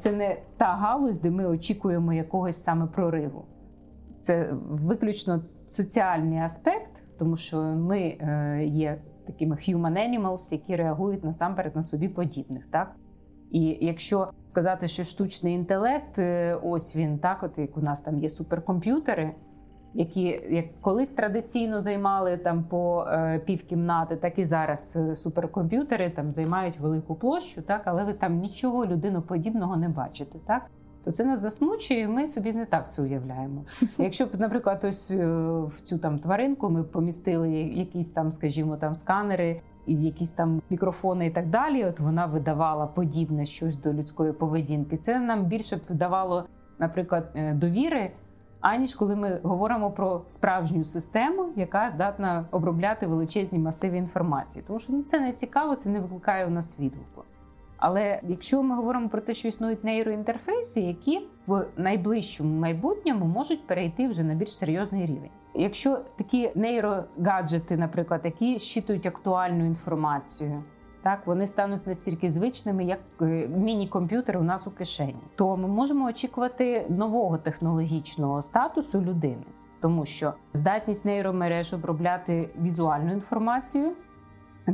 це 0.00 0.12
не 0.12 0.36
та 0.56 0.64
галузь, 0.64 1.20
де 1.20 1.30
ми 1.30 1.46
очікуємо 1.46 2.12
якогось 2.12 2.62
саме 2.62 2.86
прориву. 2.86 3.44
Це 4.20 4.52
виключно 4.70 5.40
соціальний 5.66 6.38
аспект, 6.38 7.02
тому 7.18 7.36
що 7.36 7.62
ми 7.62 7.98
е, 8.00 8.64
є 8.66 8.98
такими 9.26 9.56
human 9.56 9.92
animals, 9.92 10.52
які 10.52 10.76
реагують 10.76 11.24
насамперед 11.24 11.76
на 11.76 11.82
собі 11.82 12.08
подібних. 12.08 12.66
Так? 12.70 12.96
І 13.50 13.78
якщо 13.80 14.28
сказати, 14.50 14.88
що 14.88 15.04
штучний 15.04 15.54
інтелект, 15.54 16.18
е, 16.18 16.58
ось 16.62 16.96
він 16.96 17.18
так, 17.18 17.42
от 17.42 17.58
як 17.58 17.76
у 17.76 17.80
нас 17.80 18.00
там 18.00 18.18
є 18.18 18.28
суперкомп'ютери, 18.28 19.34
які 19.94 20.22
як 20.50 20.80
колись 20.80 21.10
традиційно 21.10 21.80
займали 21.80 22.36
там 22.36 22.64
по 22.64 23.06
е, 23.08 23.38
півкімнати, 23.38 24.16
так 24.16 24.38
і 24.38 24.44
зараз 24.44 24.96
е, 24.96 25.16
суперкомп'ютери 25.16 26.10
там 26.10 26.32
займають 26.32 26.80
велику 26.80 27.14
площу, 27.14 27.62
так, 27.62 27.82
але 27.84 28.04
ви 28.04 28.12
там 28.12 28.38
нічого 28.38 28.86
людиноподібного 28.86 29.76
не 29.76 29.88
бачите. 29.88 30.38
так? 30.46 30.70
То 31.04 31.12
це 31.12 31.24
нас 31.24 31.40
засмучує, 31.40 32.00
і 32.00 32.06
ми 32.06 32.28
собі 32.28 32.52
не 32.52 32.66
так 32.66 32.92
це 32.92 33.02
уявляємо. 33.02 33.64
Якщо 33.98 34.26
б, 34.26 34.28
наприклад, 34.38 34.84
ось 34.84 35.10
е, 35.10 35.26
в 35.66 35.72
цю 35.82 35.98
там 35.98 36.18
тваринку 36.18 36.70
ми 36.70 36.82
помістили 36.82 37.50
якісь 37.52 38.10
там, 38.10 38.32
скажімо, 38.32 38.76
там 38.76 38.94
сканери. 38.94 39.60
І 39.86 39.94
якісь 39.94 40.30
там 40.30 40.62
мікрофони 40.70 41.26
і 41.26 41.30
так 41.30 41.46
далі, 41.48 41.84
от 41.84 42.00
вона 42.00 42.26
видавала 42.26 42.86
подібне 42.86 43.46
щось 43.46 43.78
до 43.78 43.92
людської 43.92 44.32
поведінки. 44.32 44.96
Це 44.96 45.20
нам 45.20 45.44
більше 45.44 45.76
б 45.76 45.80
давало, 45.88 46.44
наприклад, 46.78 47.30
е, 47.34 47.54
довіри, 47.54 48.10
аніж 48.60 48.94
коли 48.94 49.16
ми 49.16 49.40
говоримо 49.42 49.90
про 49.90 50.22
справжню 50.28 50.84
систему, 50.84 51.48
яка 51.56 51.90
здатна 51.94 52.44
обробляти 52.50 53.06
величезні 53.06 53.58
масиви 53.58 53.96
інформації. 53.96 54.64
Тому 54.66 54.80
що 54.80 54.92
ну, 54.92 55.02
це 55.02 55.20
не 55.20 55.32
цікаво, 55.32 55.74
це 55.74 55.90
не 55.90 56.00
викликає 56.00 56.46
у 56.46 56.50
нас 56.50 56.80
відгуку. 56.80 57.24
Але 57.86 58.20
якщо 58.28 58.62
ми 58.62 58.76
говоримо 58.76 59.08
про 59.08 59.20
те, 59.20 59.34
що 59.34 59.48
існують 59.48 59.84
нейроінтерфейси, 59.84 60.80
які 60.80 61.20
в 61.46 61.66
найближчому 61.76 62.60
майбутньому 62.60 63.24
можуть 63.24 63.66
перейти 63.66 64.08
вже 64.08 64.24
на 64.24 64.34
більш 64.34 64.56
серйозний 64.56 65.06
рівень. 65.06 65.30
Якщо 65.54 65.98
такі 66.18 66.50
нейрогаджети, 66.54 67.76
наприклад, 67.76 68.20
які 68.24 68.58
щитують 68.58 69.06
актуальну 69.06 69.66
інформацію, 69.66 70.62
так 71.02 71.26
вони 71.26 71.46
стануть 71.46 71.86
настільки 71.86 72.30
звичними, 72.30 72.84
як 72.84 73.00
е, 73.20 73.48
міні-комп'ютер 73.48 74.36
у 74.36 74.42
нас 74.42 74.66
у 74.66 74.70
кишені, 74.70 75.22
то 75.36 75.56
ми 75.56 75.68
можемо 75.68 76.06
очікувати 76.06 76.86
нового 76.88 77.38
технологічного 77.38 78.42
статусу 78.42 79.00
людини, 79.00 79.44
тому 79.80 80.04
що 80.04 80.32
здатність 80.52 81.04
нейромереж 81.04 81.74
обробляти 81.74 82.48
візуальну 82.62 83.12
інформацію. 83.12 83.92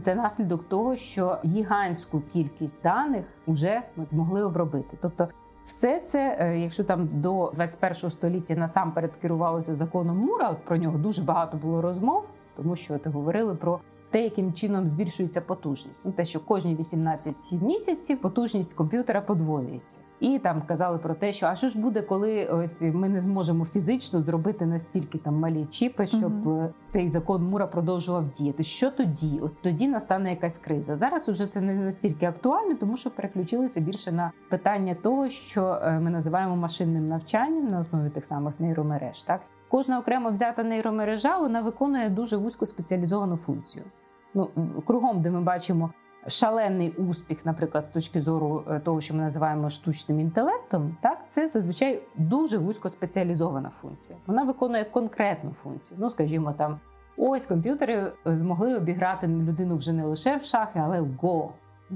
Це 0.02 0.14
наслідок 0.14 0.68
того, 0.68 0.96
що 0.96 1.38
гігантську 1.44 2.22
кількість 2.32 2.82
даних 2.82 3.24
вже 3.46 3.82
ми 3.96 4.06
змогли 4.06 4.42
обробити. 4.42 4.96
Тобто, 5.00 5.28
все 5.66 6.00
це, 6.00 6.36
е, 6.40 6.58
якщо 6.58 6.84
там 6.84 7.08
до 7.12 7.52
21 7.54 8.10
століття 8.10 8.54
насамперед 8.54 9.16
керувалося 9.22 9.74
законом 9.74 10.18
Мура, 10.18 10.50
от 10.50 10.64
про 10.64 10.76
нього 10.76 10.98
дуже 10.98 11.22
багато 11.22 11.56
було 11.56 11.82
розмов, 11.82 12.24
тому 12.56 12.76
що 12.76 12.98
ти 12.98 13.10
говорили 13.10 13.54
про 13.54 13.80
те, 14.10 14.24
яким 14.24 14.52
чином 14.52 14.88
збільшується 14.88 15.40
потужність. 15.40 16.02
Ну 16.04 16.12
те, 16.12 16.24
що 16.24 16.40
кожні 16.40 16.74
18 16.74 17.34
місяців 17.62 18.20
потужність 18.20 18.74
комп'ютера 18.74 19.20
подвоюється. 19.20 19.98
І 20.20 20.38
там 20.38 20.62
казали 20.66 20.98
про 20.98 21.14
те, 21.14 21.32
що 21.32 21.46
а 21.46 21.54
що 21.54 21.68
ж 21.68 21.80
буде, 21.80 22.02
коли 22.02 22.46
ось 22.46 22.82
ми 22.82 23.08
не 23.08 23.20
зможемо 23.20 23.64
фізично 23.64 24.22
зробити 24.22 24.66
настільки 24.66 25.18
там 25.18 25.34
малі 25.34 25.66
чіпи, 25.70 26.06
щоб 26.06 26.46
угу. 26.46 26.68
цей 26.86 27.10
закон 27.10 27.44
Мура 27.44 27.66
продовжував 27.66 28.30
діяти. 28.30 28.64
Що 28.64 28.90
тоді? 28.90 29.40
От 29.42 29.62
тоді 29.62 29.88
настане 29.88 30.30
якась 30.30 30.58
криза. 30.58 30.96
Зараз 30.96 31.28
уже 31.28 31.46
це 31.46 31.60
не 31.60 31.74
настільки 31.74 32.26
актуально, 32.26 32.74
тому 32.74 32.96
що 32.96 33.10
переключилися 33.10 33.80
більше 33.80 34.12
на 34.12 34.32
питання 34.48 34.96
того, 35.02 35.28
що 35.28 35.80
е, 35.82 36.00
ми 36.00 36.10
називаємо 36.10 36.56
машинним 36.56 37.08
навчанням 37.08 37.70
на 37.70 37.78
основі 37.78 38.10
тих 38.10 38.24
самих 38.24 38.60
нейромереж. 38.60 39.22
Так 39.22 39.40
кожна 39.68 39.98
окремо 39.98 40.30
взята 40.30 40.62
нейромережа 40.62 41.38
вона 41.38 41.60
виконує 41.60 42.08
дуже 42.08 42.36
вузько 42.36 42.66
спеціалізовану 42.66 43.36
функцію. 43.36 43.84
Ну 44.34 44.48
кругом, 44.86 45.22
де 45.22 45.30
ми 45.30 45.40
бачимо 45.40 45.90
шалений 46.26 46.90
успіх, 46.90 47.46
наприклад, 47.46 47.84
з 47.84 47.88
точки 47.88 48.20
зору 48.20 48.64
е, 48.70 48.80
того, 48.80 49.00
що 49.00 49.14
ми 49.14 49.22
називаємо 49.22 49.70
штучним 49.70 50.20
інтелектом, 50.20 50.96
так 51.00 51.18
це 51.30 51.48
зазвичай 51.48 52.02
дуже 52.16 52.58
вузькоспеціалізована 52.58 53.70
функція. 53.80 54.18
Вона 54.26 54.44
виконує 54.44 54.84
конкретну 54.84 55.54
функцію. 55.62 55.98
Ну, 56.00 56.10
скажімо, 56.10 56.52
там 56.52 56.78
ось 57.16 57.46
комп'ютери 57.46 58.12
е, 58.26 58.36
змогли 58.36 58.76
обіграти 58.76 59.26
людину 59.26 59.76
вже 59.76 59.92
не 59.92 60.04
лише 60.04 60.36
в 60.36 60.42
шахи, 60.42 60.78
але 60.78 61.00
в 61.00 61.06
Go. 61.06 61.48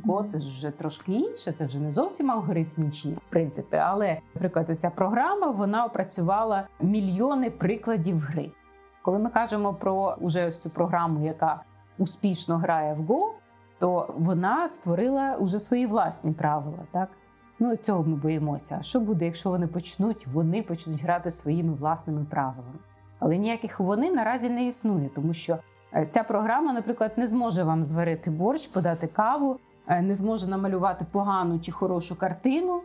Go– 0.05 0.27
це 0.27 0.39
вже 0.39 0.71
трошки 0.71 1.13
інше, 1.13 1.53
це 1.53 1.67
вже 1.67 1.79
не 1.79 1.93
зовсім 1.93 2.31
алгоритмічні 2.31 3.19
принципи. 3.29 3.77
Але, 3.77 4.21
наприклад, 4.35 4.81
ця 4.81 4.91
програма 4.91 5.51
вона 5.51 5.85
опрацювала 5.85 6.67
мільйони 6.81 7.51
прикладів 7.51 8.19
гри. 8.19 8.51
Коли 9.03 9.19
ми 9.19 9.31
кажемо 9.31 9.75
про 9.75 10.17
уже 10.21 10.47
ось 10.47 10.59
цю 10.59 10.71
програму, 10.71 11.27
яка 11.27 11.61
успішно 11.99 12.57
грає 12.59 12.95
в 12.95 13.01
Go, 13.01 13.31
то 13.79 14.15
вона 14.19 14.69
створила 14.69 15.37
уже 15.37 15.61
свої 15.61 15.87
власні 15.87 16.33
правила. 16.33 16.79
Так 16.93 17.09
ну 17.59 17.77
цього 17.77 18.05
ми 18.05 18.17
боїмося. 18.17 18.79
Що 18.83 19.01
буде, 19.01 19.25
якщо 19.25 19.51
вони 19.51 19.67
почнуть? 19.67 20.27
Вони 20.27 20.63
почнуть 20.63 21.03
грати 21.03 21.31
своїми 21.31 21.75
власними 21.75 22.25
правилами. 22.31 22.79
Але 23.19 23.37
ніяких 23.37 23.81
вони 23.81 24.13
наразі 24.13 24.51
не 24.51 24.67
існує, 24.67 25.11
тому 25.15 25.35
що 25.35 25.59
е, 25.95 26.09
ця 26.11 26.23
програма, 26.23 26.73
наприклад, 26.73 27.13
не 27.17 27.29
зможе 27.29 27.65
вам 27.65 27.85
зварити 27.85 28.31
борщ, 28.31 28.67
подати 28.69 29.07
каву, 29.07 29.61
е, 29.89 30.03
не 30.03 30.15
зможе 30.15 30.51
намалювати 30.51 31.07
погану 31.13 31.59
чи 31.59 31.73
хорошу 31.73 32.19
картину. 32.19 32.81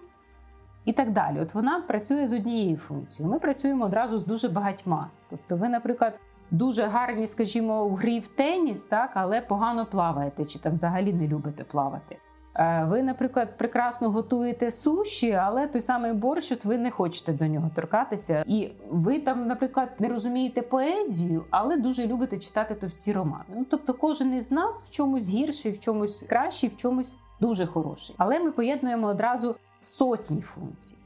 І 0.85 0.93
так 0.93 1.13
далі. 1.13 1.39
От 1.39 1.53
вона 1.53 1.81
працює 1.81 2.27
з 2.27 2.33
однією 2.33 2.77
функцією. 2.77 3.33
Ми 3.33 3.39
працюємо 3.39 3.85
одразу 3.85 4.19
з 4.19 4.25
дуже 4.25 4.49
багатьма. 4.49 5.07
Тобто, 5.29 5.55
ви, 5.55 5.69
наприклад, 5.69 6.13
дуже 6.51 6.83
гарні, 6.83 7.27
скажімо, 7.27 7.83
у 7.83 7.95
грі 7.95 8.19
в 8.19 8.27
теніс, 8.27 8.83
так, 8.83 9.11
але 9.13 9.41
погано 9.41 9.85
плаваєте, 9.85 10.45
чи 10.45 10.59
там 10.59 10.73
взагалі 10.73 11.13
не 11.13 11.27
любите 11.27 11.63
плавати. 11.63 12.17
Е, 12.55 12.85
ви, 12.89 13.03
наприклад, 13.03 13.57
прекрасно 13.57 14.09
готуєте 14.09 14.71
суші, 14.71 15.31
але 15.31 15.67
той 15.67 15.81
самий 15.81 16.13
борщ, 16.13 16.51
от 16.51 16.65
ви 16.65 16.77
не 16.77 16.91
хочете 16.91 17.33
до 17.33 17.47
нього 17.47 17.71
торкатися. 17.75 18.43
І 18.47 18.71
ви 18.89 19.19
там, 19.19 19.47
наприклад, 19.47 19.89
не 19.99 20.07
розумієте 20.07 20.61
поезію, 20.61 21.45
але 21.49 21.77
дуже 21.77 22.07
любите 22.07 22.37
читати 22.37 22.75
товсті 22.75 23.13
романи. 23.13 23.43
Ну 23.55 23.65
тобто, 23.69 23.93
кожен 23.93 24.33
із 24.33 24.51
нас 24.51 24.85
в 24.85 24.91
чомусь 24.91 25.29
гірший, 25.29 25.71
в 25.71 25.79
чомусь 25.79 26.25
кращий, 26.29 26.69
в 26.69 26.77
чомусь 26.77 27.17
дуже 27.39 27.65
хороший. 27.65 28.15
Але 28.17 28.39
ми 28.39 28.51
поєднуємо 28.51 29.07
одразу 29.07 29.55
сотні 29.81 30.41
функцій. 30.41 30.97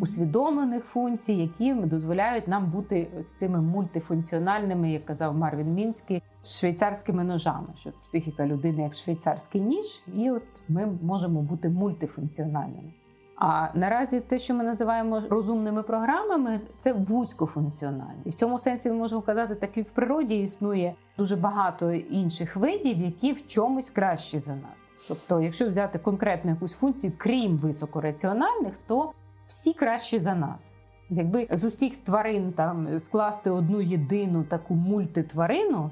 Усвідомлених 0.00 0.84
функцій, 0.84 1.32
які 1.32 1.74
дозволяють 1.74 2.48
нам 2.48 2.70
бути 2.70 3.08
з 3.20 3.28
цими 3.32 3.60
мультифункціональними, 3.60 4.92
як 4.92 5.04
казав 5.04 5.36
Марвін 5.36 5.74
Мінський, 5.74 6.22
швейцарськими 6.44 7.24
ножами. 7.24 7.68
Що 7.80 7.90
психіка 8.04 8.46
людини 8.46 8.82
як 8.82 8.94
швейцарський 8.94 9.60
ніж, 9.60 10.02
і 10.14 10.30
от 10.30 10.42
ми 10.68 10.86
можемо 11.02 11.42
бути 11.42 11.68
мультифункціональними. 11.68 12.92
А 13.40 13.68
наразі 13.74 14.20
те, 14.20 14.38
що 14.38 14.54
ми 14.54 14.64
називаємо 14.64 15.22
розумними 15.30 15.82
програмами, 15.82 16.60
це 16.78 16.92
вузькофункціональні. 16.92 18.22
І 18.24 18.30
в 18.30 18.34
цьому 18.34 18.58
сенсі 18.58 18.90
ми 18.90 18.94
можемо 18.94 19.22
казати, 19.22 19.54
так 19.54 19.76
і 19.76 19.82
в 19.82 19.90
природі 19.90 20.42
існує 20.42 20.94
дуже 21.18 21.36
багато 21.36 21.92
інших 21.92 22.56
видів, 22.56 22.98
які 22.98 23.32
в 23.32 23.46
чомусь 23.46 23.90
кращі 23.90 24.38
за 24.38 24.54
нас. 24.54 25.08
Тобто, 25.08 25.40
якщо 25.40 25.68
взяти 25.68 25.98
конкретну 25.98 26.50
якусь 26.50 26.72
функцію, 26.72 27.12
крім 27.16 27.56
високораціональних, 27.56 28.74
то 28.86 29.12
всі 29.48 29.72
кращі 29.72 30.18
за 30.18 30.34
нас. 30.34 30.72
Якби 31.10 31.48
з 31.50 31.64
усіх 31.64 31.96
тварин 31.96 32.52
там 32.52 32.98
скласти 32.98 33.50
одну 33.50 33.80
єдину 33.80 34.44
таку 34.44 34.74
мультитварину, 34.74 35.90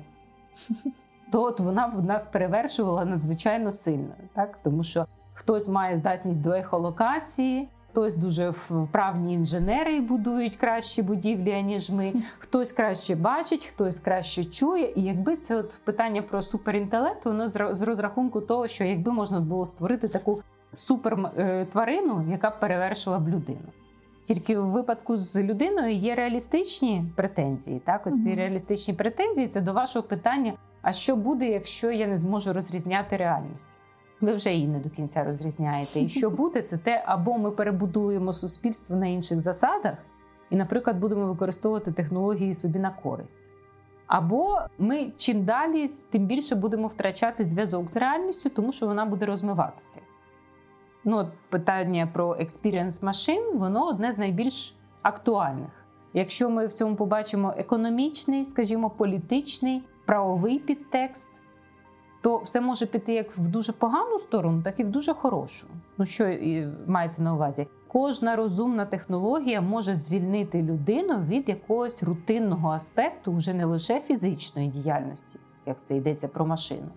то 1.33 1.43
от 1.43 1.61
вона 1.61 1.89
б 1.89 2.05
нас 2.05 2.27
перевершувала 2.27 3.05
надзвичайно 3.05 3.71
сильно, 3.71 4.15
так 4.35 4.59
тому 4.63 4.83
що 4.83 5.07
хтось 5.35 5.69
має 5.69 5.99
здатність 5.99 6.43
до 6.43 6.53
ехолокації, 6.53 7.69
хтось 7.91 8.17
дуже 8.17 8.51
вправні 8.51 9.35
інженери 9.35 9.97
і 9.97 10.01
будують 10.01 10.57
кращі 10.57 11.03
будівлі, 11.03 11.63
ніж 11.63 11.91
ми, 11.91 12.13
хтось 12.39 12.73
краще 12.73 13.15
бачить, 13.15 13.67
хтось 13.67 13.99
краще 13.99 14.45
чує. 14.45 14.93
І 14.97 15.03
якби 15.03 15.37
це 15.37 15.57
от 15.57 15.81
питання 15.85 16.23
про 16.23 16.43
суперінтелект, 16.43 17.25
воно 17.25 17.49
з 17.49 17.83
розрахунку 17.83 18.41
того, 18.41 18.67
що 18.67 18.85
якби 18.85 19.13
можна 19.13 19.41
було 19.41 19.67
створити 19.67 20.09
таку 20.09 20.43
супертварину, 20.77 22.21
е, 22.21 22.31
яка 22.31 22.51
б 22.51 22.61
перевершила 22.61 23.19
б 23.19 23.29
людину. 23.29 23.69
Тільки 24.27 24.59
в 24.59 24.67
випадку 24.67 25.17
з 25.17 25.43
людиною 25.43 25.95
є 25.95 26.15
реалістичні 26.15 27.05
претензії. 27.17 27.81
Так, 27.85 28.07
Оці 28.07 28.29
угу. 28.29 28.37
реалістичні 28.37 28.95
претензії 28.95 29.49
це 29.49 29.61
до 29.61 29.73
вашого 29.73 30.03
питання: 30.03 30.53
а 30.83 30.93
що 30.93 31.17
буде, 31.17 31.47
якщо 31.47 31.91
я 31.91 32.07
не 32.07 32.19
зможу 32.19 32.53
розрізняти 32.53 33.17
реальність? 33.17 33.69
Ви 34.21 34.33
вже 34.33 34.53
її 34.53 34.67
не 34.67 34.79
до 34.79 34.91
кінця 34.91 35.25
розрізняєте. 35.25 36.01
І 36.01 36.09
що 36.09 36.31
буде, 36.41 36.63
це 36.63 36.79
те, 36.79 37.05
або 37.07 37.39
ми 37.39 37.51
перебудуємо 37.51 38.33
суспільство 38.33 38.97
на 38.97 39.07
інших 39.07 39.41
засадах, 39.41 39.95
і, 40.51 40.57
наприклад, 40.57 40.99
будемо 40.99 41.27
використовувати 41.27 41.93
технології 41.93 42.55
собі 42.55 42.79
на 42.79 42.91
користь. 42.91 43.51
Або 44.07 44.59
ми 44.79 45.07
чим 45.17 45.45
далі, 45.45 45.91
тим 46.11 46.27
більше 46.27 46.55
будемо 46.55 46.89
втрачати 46.89 47.45
зв'язок 47.45 47.91
з 47.91 47.97
реальністю, 47.97 48.51
тому 48.51 48.73
що 48.73 48.87
вона 48.87 49.05
буде 49.05 49.27
розмиватися. 49.27 50.01
Ну, 51.09 51.29
Питання 51.51 52.09
про 52.13 52.35
experience 52.35 53.05
машин, 53.05 53.43
воно 53.55 53.89
одне 53.89 54.13
з 54.13 54.19
найбільш 54.19 54.75
актуальних. 55.03 55.71
Якщо 56.13 56.51
ми 56.51 56.67
в 56.67 56.73
цьому 56.73 56.97
побачимо 56.97 57.55
економічний, 57.57 58.45
скажімо, 58.45 58.91
політичний, 58.91 59.83
правовий 60.07 60.59
підтекст, 60.59 61.29
то 62.23 62.39
все 62.39 62.61
може 62.61 62.87
піти 62.87 63.13
як 63.13 63.39
в 63.39 63.49
дуже 63.49 63.73
погану 63.73 64.19
сторону, 64.19 64.63
так 64.63 64.81
і 64.81 64.85
в 64.85 64.91
дуже 64.91 65.15
хорошу. 65.15 65.67
Ну 65.99 66.07
що 66.07 66.37
мається 66.87 67.23
на 67.23 67.35
увазі? 67.35 67.67
Кожна 67.89 68.37
розумна 68.37 68.87
технологія 68.87 69.61
може 69.61 69.97
звільнити 69.97 70.63
людину 70.63 71.21
від 71.21 71.49
якогось 71.49 72.03
рутинного 72.03 72.71
аспекту, 72.71 73.33
вже 73.33 73.55
не 73.55 73.65
лише 73.65 74.01
фізичної 74.01 74.69
діяльності, 74.69 75.39
як 75.67 75.83
це 75.83 75.97
йдеться 75.97 76.29
про 76.29 76.47
машину, 76.47 76.89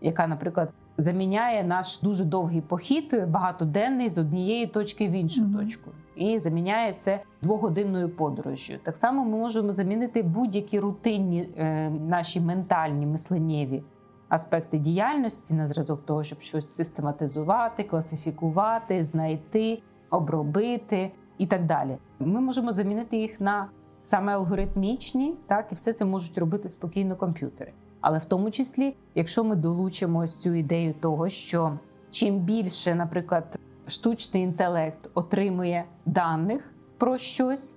яка, 0.00 0.26
наприклад, 0.26 0.70
заміняє 0.96 1.64
наш 1.64 2.00
дуже 2.00 2.24
довгий 2.24 2.60
похід 2.60 3.24
багатоденний 3.28 4.08
з 4.08 4.18
однієї 4.18 4.66
точки 4.66 5.08
в 5.08 5.12
іншу 5.12 5.42
mm-hmm. 5.42 5.58
точку, 5.58 5.90
і 6.16 6.38
заміняє 6.38 6.92
це 6.92 7.20
двогодинною 7.42 8.08
подорожжю. 8.08 8.74
Так 8.82 8.96
само 8.96 9.24
ми 9.24 9.36
можемо 9.36 9.72
замінити 9.72 10.22
будь-які 10.22 10.80
рутинні 10.80 11.48
е, 11.58 11.90
наші 11.90 12.40
ментальні 12.40 13.06
мисленнєві 13.06 13.82
аспекти 14.28 14.78
діяльності 14.78 15.54
на 15.54 15.66
зразок 15.66 16.06
того, 16.06 16.22
щоб 16.22 16.40
щось 16.40 16.74
систематизувати, 16.74 17.82
класифікувати, 17.82 19.04
знайти, 19.04 19.82
обробити 20.10 21.10
і 21.38 21.46
так 21.46 21.66
далі. 21.66 21.96
Ми 22.18 22.40
можемо 22.40 22.72
замінити 22.72 23.16
їх 23.16 23.40
на 23.40 23.68
саме 24.02 24.34
алгоритмічні, 24.34 25.34
так 25.46 25.66
і 25.72 25.74
все 25.74 25.92
це 25.92 26.04
можуть 26.04 26.38
робити 26.38 26.68
спокійно 26.68 27.16
комп'ютери. 27.16 27.72
Але 28.06 28.18
в 28.18 28.24
тому 28.24 28.50
числі, 28.50 28.96
якщо 29.14 29.44
ми 29.44 29.56
долучимо 29.56 30.18
ось 30.18 30.36
цю 30.36 30.54
ідею 30.54 30.94
того, 31.00 31.28
що 31.28 31.78
чим 32.10 32.38
більше, 32.38 32.94
наприклад, 32.94 33.58
штучний 33.86 34.42
інтелект 34.42 35.10
отримує 35.14 35.84
даних 36.06 36.72
про 36.98 37.18
щось, 37.18 37.76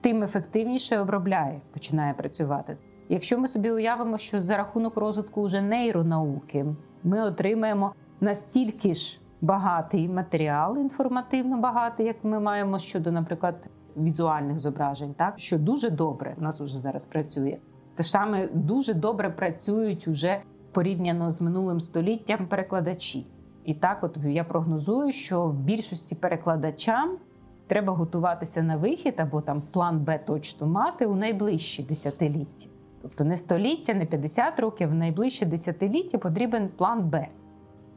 тим 0.00 0.22
ефективніше 0.22 1.00
обробляє, 1.00 1.60
починає 1.72 2.14
працювати. 2.14 2.76
Якщо 3.08 3.38
ми 3.38 3.48
собі 3.48 3.70
уявимо, 3.70 4.18
що 4.18 4.40
за 4.40 4.56
рахунок 4.56 4.96
розвитку 4.96 5.42
вже 5.42 5.60
нейронауки 5.60 6.66
ми 7.04 7.22
отримаємо 7.22 7.94
настільки 8.20 8.94
ж 8.94 9.20
багатий 9.40 10.08
матеріал, 10.08 10.78
інформативно 10.78 11.58
багатий, 11.58 12.06
як 12.06 12.16
ми 12.24 12.40
маємо 12.40 12.78
щодо, 12.78 13.12
наприклад, 13.12 13.68
візуальних 13.96 14.58
зображень, 14.58 15.14
так 15.14 15.38
що 15.38 15.58
дуже 15.58 15.90
добре 15.90 16.34
у 16.38 16.42
нас 16.42 16.60
уже 16.60 16.78
зараз 16.80 17.06
працює. 17.06 17.58
Те 17.94 18.02
саме 18.02 18.48
дуже 18.48 18.94
добре 18.94 19.30
працюють 19.30 20.08
уже 20.08 20.40
порівняно 20.72 21.30
з 21.30 21.42
минулим 21.42 21.80
століттям 21.80 22.46
перекладачі. 22.46 23.26
І 23.64 23.74
так, 23.74 24.04
от 24.04 24.16
я 24.24 24.44
прогнозую, 24.44 25.12
що 25.12 25.46
в 25.46 25.54
більшості 25.54 26.14
перекладачам 26.14 27.16
треба 27.66 27.92
готуватися 27.92 28.62
на 28.62 28.76
вихід 28.76 29.14
або 29.16 29.40
там 29.40 29.62
план 29.72 30.00
Б 30.00 30.18
точно 30.18 30.66
мати 30.66 31.06
у 31.06 31.14
найближчі 31.14 31.82
десятиліття. 31.82 32.68
Тобто 33.02 33.24
не 33.24 33.36
століття, 33.36 33.94
не 33.94 34.06
50 34.06 34.60
років, 34.60 34.88
в 34.88 34.94
найближче 34.94 35.46
десятиліття 35.46 36.18
потрібен 36.18 36.68
план 36.76 37.10
Б. 37.10 37.26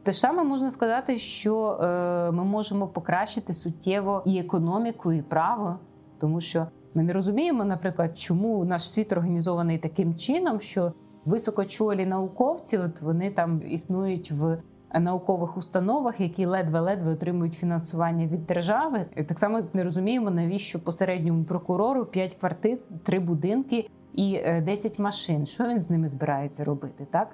Те 0.02 0.12
саме 0.12 0.44
можна 0.44 0.70
сказати, 0.70 1.18
що 1.18 1.70
е, 1.70 2.30
ми 2.32 2.44
можемо 2.44 2.86
покращити 2.86 3.52
суттєво 3.52 4.22
і 4.26 4.38
економіку, 4.38 5.12
і 5.12 5.22
право, 5.22 5.78
тому 6.18 6.40
що 6.40 6.66
ми 6.98 7.04
не 7.04 7.12
розуміємо, 7.12 7.64
наприклад, 7.64 8.18
чому 8.18 8.64
наш 8.64 8.90
світ 8.90 9.12
організований 9.12 9.78
таким 9.78 10.14
чином, 10.14 10.60
що 10.60 10.92
високочолі 11.24 12.06
науковці, 12.06 12.78
от 12.78 13.00
вони 13.00 13.30
там 13.30 13.62
існують 13.68 14.30
в 14.30 14.58
наукових 14.94 15.56
установах, 15.56 16.20
які 16.20 16.46
ледве-ледве 16.46 17.12
отримують 17.12 17.54
фінансування 17.54 18.26
від 18.26 18.46
держави. 18.46 19.06
Так 19.28 19.38
само 19.38 19.60
не 19.72 19.82
розуміємо, 19.82 20.30
навіщо 20.30 20.84
посередньому 20.84 21.44
прокурору 21.44 22.04
5 22.04 22.34
квартир, 22.34 22.78
3 23.02 23.18
будинки 23.18 23.90
і 24.14 24.40
10 24.62 24.96
е, 24.98 25.02
машин. 25.02 25.46
Що 25.46 25.68
він 25.68 25.80
з 25.80 25.90
ними 25.90 26.08
збирається 26.08 26.64
робити, 26.64 27.06
так? 27.10 27.28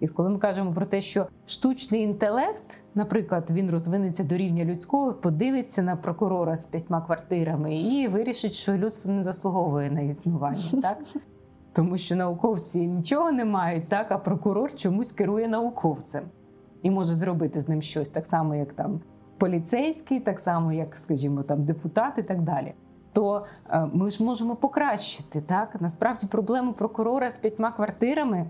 І 0.00 0.08
коли 0.08 0.28
ми 0.28 0.38
кажемо 0.38 0.72
про 0.72 0.86
те, 0.86 1.00
що 1.00 1.26
штучний 1.46 2.02
інтелект, 2.02 2.80
наприклад, 2.94 3.50
він 3.50 3.70
розвинеться 3.70 4.24
до 4.24 4.36
рівня 4.36 4.64
людського, 4.64 5.12
подивиться 5.12 5.82
на 5.82 5.96
прокурора 5.96 6.56
з 6.56 6.66
п'ятьма 6.66 7.00
квартирами 7.00 7.76
і 7.76 8.08
вирішить, 8.08 8.52
що 8.52 8.72
людство 8.72 9.12
не 9.12 9.22
заслуговує 9.22 9.90
на 9.90 10.00
існування, 10.00 10.62
так 10.82 10.98
тому 11.72 11.96
що 11.96 12.16
науковці 12.16 12.86
нічого 12.86 13.32
не 13.32 13.44
мають, 13.44 13.88
так 13.88 14.12
а 14.12 14.18
прокурор 14.18 14.74
чомусь 14.74 15.12
керує 15.12 15.48
науковцем 15.48 16.22
і 16.82 16.90
може 16.90 17.14
зробити 17.14 17.60
з 17.60 17.68
ним 17.68 17.82
щось 17.82 18.10
так 18.10 18.26
само, 18.26 18.54
як 18.54 18.72
там 18.72 19.00
поліцейський, 19.38 20.20
так 20.20 20.40
само, 20.40 20.72
як, 20.72 20.96
скажімо, 20.96 21.42
там 21.42 21.64
депутат 21.64 22.12
і 22.18 22.22
так 22.22 22.42
далі. 22.42 22.74
То 23.12 23.46
е, 23.70 23.88
ми 23.92 24.10
ж 24.10 24.24
можемо 24.24 24.56
покращити 24.56 25.40
так. 25.40 25.80
Насправді 25.80 26.26
проблему 26.26 26.72
прокурора 26.72 27.30
з 27.30 27.36
п'ятьма 27.36 27.72
квартирами 27.72 28.46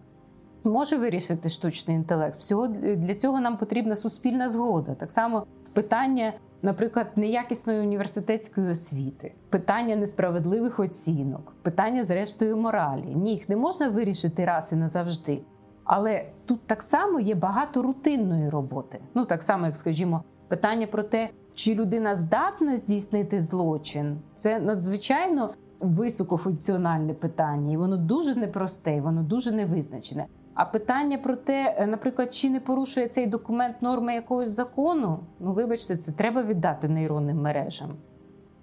може 0.64 0.96
вирішити 0.96 1.48
штучний 1.48 1.96
інтелект. 1.96 2.36
Всього 2.36 2.66
для 2.96 3.14
цього 3.14 3.40
нам 3.40 3.56
потрібна 3.56 3.96
суспільна 3.96 4.48
згода. 4.48 4.94
Так 4.94 5.10
само 5.10 5.46
питання, 5.72 6.32
наприклад, 6.62 7.06
неякісної 7.16 7.80
університетської 7.80 8.70
освіти, 8.70 9.34
питання 9.50 9.96
несправедливих 9.96 10.80
оцінок, 10.80 11.52
питання, 11.62 12.04
зрештою, 12.04 12.56
моралі. 12.56 13.14
Ні, 13.14 13.32
їх 13.32 13.48
не 13.48 13.56
можна 13.56 13.88
вирішити 13.88 14.44
раз 14.44 14.72
і 14.72 14.76
назавжди. 14.76 15.40
Але 15.84 16.24
тут 16.46 16.66
так 16.66 16.82
само 16.82 17.20
є 17.20 17.34
багато 17.34 17.82
рутинної 17.82 18.48
роботи. 18.48 18.98
Ну 19.14 19.24
так 19.24 19.42
само, 19.42 19.66
як 19.66 19.76
скажімо, 19.76 20.22
питання 20.48 20.86
про 20.86 21.02
те, 21.02 21.30
чи 21.54 21.74
людина 21.74 22.14
здатна 22.14 22.76
здійснити 22.76 23.40
злочин, 23.40 24.18
це 24.36 24.60
надзвичайно 24.60 25.54
високофункціональне 25.80 27.14
питання, 27.14 27.72
і 27.72 27.76
воно 27.76 27.96
дуже 27.96 28.34
непросте, 28.34 28.96
і 28.96 29.00
воно 29.00 29.22
дуже 29.22 29.52
невизначене. 29.52 30.26
А 30.58 30.64
питання 30.64 31.18
про 31.18 31.36
те, 31.36 31.76
е, 31.78 31.86
наприклад, 31.86 32.34
чи 32.34 32.50
не 32.50 32.60
порушує 32.60 33.08
цей 33.08 33.26
документ 33.26 33.82
норми 33.82 34.14
якогось 34.14 34.48
закону, 34.48 35.20
ну 35.40 35.52
вибачте, 35.52 35.96
це 35.96 36.12
треба 36.12 36.42
віддати 36.42 36.88
нейронним 36.88 37.40
мережам. 37.40 37.90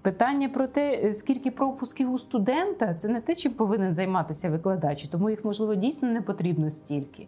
Питання 0.01 0.49
про 0.49 0.67
те, 0.67 1.01
е, 1.03 1.13
скільки 1.13 1.51
пропусків 1.51 2.13
у 2.13 2.19
студента, 2.19 2.93
це 2.93 3.07
не 3.07 3.21
те, 3.21 3.35
чим 3.35 3.53
повинен 3.53 3.93
займатися 3.93 4.49
викладач, 4.49 5.07
тому 5.07 5.29
їх, 5.29 5.45
можливо, 5.45 5.75
дійсно 5.75 6.09
не 6.11 6.21
потрібно 6.21 6.69
стільки. 6.69 7.27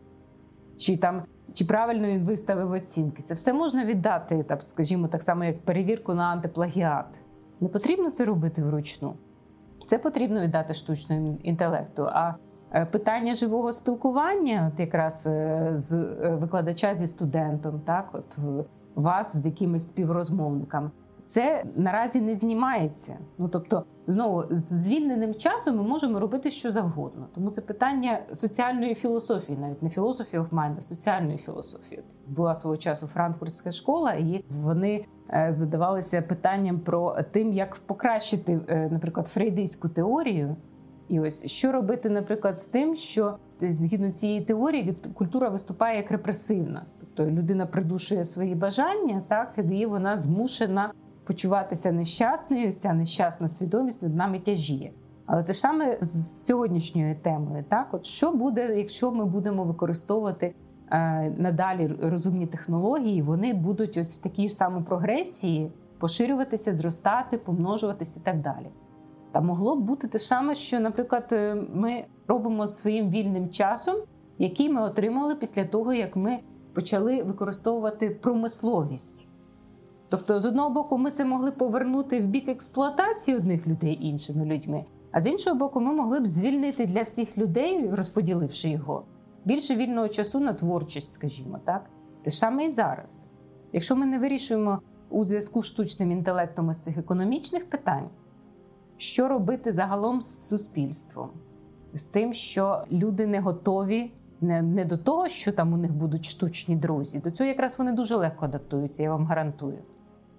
Чи 0.77 0.97
там 0.97 1.23
чи 1.53 1.65
правильно 1.65 2.07
він 2.07 2.25
виставив 2.25 2.71
оцінки. 2.71 3.23
Це 3.23 3.33
все 3.33 3.53
можна 3.53 3.85
віддати, 3.85 4.43
так, 4.43 4.63
скажімо, 4.63 5.07
так 5.07 5.23
само, 5.23 5.43
як 5.43 5.61
перевірку 5.61 6.13
на 6.13 6.23
антиплагіат. 6.23 7.21
Не 7.59 7.67
потрібно 7.67 8.11
це 8.11 8.25
робити 8.25 8.63
вручну. 8.63 9.13
Це 9.85 9.97
потрібно 9.99 10.41
віддати 10.41 10.73
штучному 10.73 11.37
інтелекту. 11.43 12.03
А 12.03 12.33
питання 12.91 13.35
живого 13.35 13.71
спілкування, 13.71 14.71
от 14.73 14.79
якраз 14.79 15.27
е, 15.27 15.69
з 15.71 15.95
викладача 16.41 16.95
зі 16.95 17.07
студентом, 17.07 17.81
так, 17.85 18.09
от 18.13 18.37
вас 18.95 19.37
з 19.37 19.45
якимись 19.45 19.87
співрозмовниками 19.87 20.91
це 21.27 21.63
наразі 21.75 22.21
не 22.21 22.35
знімається. 22.35 23.17
Ну 23.37 23.47
тобто, 23.47 23.83
знову 24.07 24.43
з 24.49 24.73
звільненим 24.73 25.35
часом 25.35 25.77
ми 25.77 25.83
можемо 25.83 26.19
робити 26.19 26.51
що 26.51 26.71
завгодно. 26.71 27.27
Тому 27.35 27.49
це 27.49 27.61
питання 27.61 28.19
соціальної 28.31 28.95
філософії, 28.95 29.57
навіть 29.57 29.83
не 29.83 29.89
філософії 29.89 30.41
mind, 30.41 30.75
а 30.77 30.81
соціальної 30.81 31.37
філософії. 31.37 32.03
Була 32.27 32.55
свого 32.55 32.77
часу 32.77 33.07
франкфуртська 33.07 33.71
школа, 33.71 34.13
і 34.13 34.45
вони 34.63 35.05
е, 35.29 35.47
задавалися 35.51 36.21
питанням 36.21 36.79
про 36.79 37.17
тим, 37.31 37.53
як 37.53 37.75
покращити, 37.75 38.59
е, 38.67 38.89
наприклад, 38.91 39.27
фрейдистську 39.27 39.89
теорію. 39.89 40.55
І 41.09 41.19
ось 41.19 41.45
що 41.45 41.71
робити, 41.71 42.09
наприклад, 42.09 42.61
з 42.61 42.65
тим, 42.65 42.95
що 42.95 43.37
згідно 43.61 44.11
цієї 44.11 44.41
теорії 44.41 44.95
культура 45.13 45.49
виступає 45.49 45.97
як 45.97 46.11
репресивна, 46.11 46.85
тобто 46.99 47.31
людина 47.31 47.65
придушує 47.65 48.25
свої 48.25 48.55
бажання, 48.55 49.21
так 49.27 49.59
і 49.71 49.85
вона 49.85 50.17
змушена 50.17 50.91
почуватися 51.23 51.91
нещасною, 51.91 52.71
ця 52.71 52.93
нещасна 52.93 53.47
свідомість 53.47 54.03
над 54.03 54.15
нами 54.15 54.39
тяжіє. 54.39 54.91
Але 55.25 55.43
те 55.43 55.53
ж 55.53 55.59
саме 55.59 55.97
з 56.01 56.45
сьогоднішньою 56.45 57.15
темою, 57.15 57.63
так 57.69 57.87
от 57.91 58.05
що 58.05 58.31
буде, 58.31 58.77
якщо 58.77 59.11
ми 59.11 59.25
будемо 59.25 59.63
використовувати 59.63 60.53
е, 60.91 61.33
надалі 61.37 61.87
розумні 62.01 62.47
технології, 62.47 63.21
вони 63.21 63.53
будуть 63.53 63.97
ось 63.97 64.19
в 64.19 64.21
такій 64.21 64.49
ж 64.49 64.55
самій 64.55 64.83
прогресії 64.83 65.71
поширюватися, 65.99 66.73
зростати, 66.73 67.37
помножуватися 67.37 68.19
і 68.19 68.25
так 68.25 68.41
далі. 68.41 68.67
Та 69.37 69.41
могло 69.41 69.75
б 69.75 69.79
бути 69.79 70.07
те 70.07 70.19
саме, 70.19 70.55
що, 70.55 70.79
наприклад, 70.79 71.27
е, 71.31 71.55
ми 71.73 72.05
робимо 72.27 72.67
своїм 72.67 73.09
вільним 73.09 73.49
часом, 73.49 73.95
який 74.37 74.69
ми 74.69 74.81
отримали 74.81 75.35
після 75.35 75.65
того, 75.65 75.93
як 75.93 76.15
ми 76.15 76.39
почали 76.73 77.23
використовувати 77.23 78.09
промисловість. 78.09 79.27
Тобто, 80.09 80.39
з 80.39 80.45
одного 80.45 80.69
боку, 80.69 80.97
ми 80.97 81.11
це 81.11 81.25
могли 81.25 81.51
повернути 81.51 82.19
в 82.19 82.23
бік 82.23 82.47
експлуатації 82.47 83.37
одних 83.37 83.67
людей 83.67 83.97
іншими 84.01 84.45
людьми, 84.45 84.85
а 85.11 85.21
з 85.21 85.27
іншого 85.27 85.55
боку, 85.55 85.79
ми 85.79 85.93
могли 85.93 86.19
б 86.19 86.27
звільнити 86.27 86.85
для 86.85 87.01
всіх 87.01 87.37
людей, 87.37 87.89
розподіливши 87.91 88.69
його, 88.69 89.03
більше 89.45 89.75
вільного 89.75 90.07
часу 90.07 90.39
на 90.39 90.53
творчість, 90.53 91.13
скажімо 91.13 91.59
так. 91.65 91.89
Те 92.23 92.31
саме 92.31 92.65
і 92.65 92.69
зараз. 92.69 93.21
Якщо 93.73 93.95
ми 93.95 94.05
не 94.05 94.19
вирішуємо 94.19 94.81
у 95.09 95.23
зв'язку 95.23 95.63
з 95.63 95.65
штучним 95.65 96.11
інтелектом 96.11 96.71
із 96.71 96.79
цих 96.79 96.97
економічних 96.97 97.69
питань, 97.69 98.09
що 98.97 99.27
робити 99.27 99.71
загалом 99.71 100.21
з 100.21 100.47
суспільством, 100.47 101.29
з 101.93 102.03
тим, 102.03 102.33
що 102.33 102.83
люди 102.91 103.27
не 103.27 103.39
готові. 103.39 104.11
Не 104.41 104.61
не 104.61 104.85
до 104.85 104.97
того, 104.97 105.27
що 105.27 105.51
там 105.51 105.73
у 105.73 105.77
них 105.77 105.93
будуть 105.93 106.25
штучні 106.25 106.75
друзі, 106.75 107.19
до 107.19 107.31
цього 107.31 107.47
якраз 107.47 107.79
вони 107.79 107.91
дуже 107.91 108.15
легко 108.15 108.45
адаптуються, 108.45 109.03
я 109.03 109.11
вам 109.11 109.25
гарантую. 109.25 109.77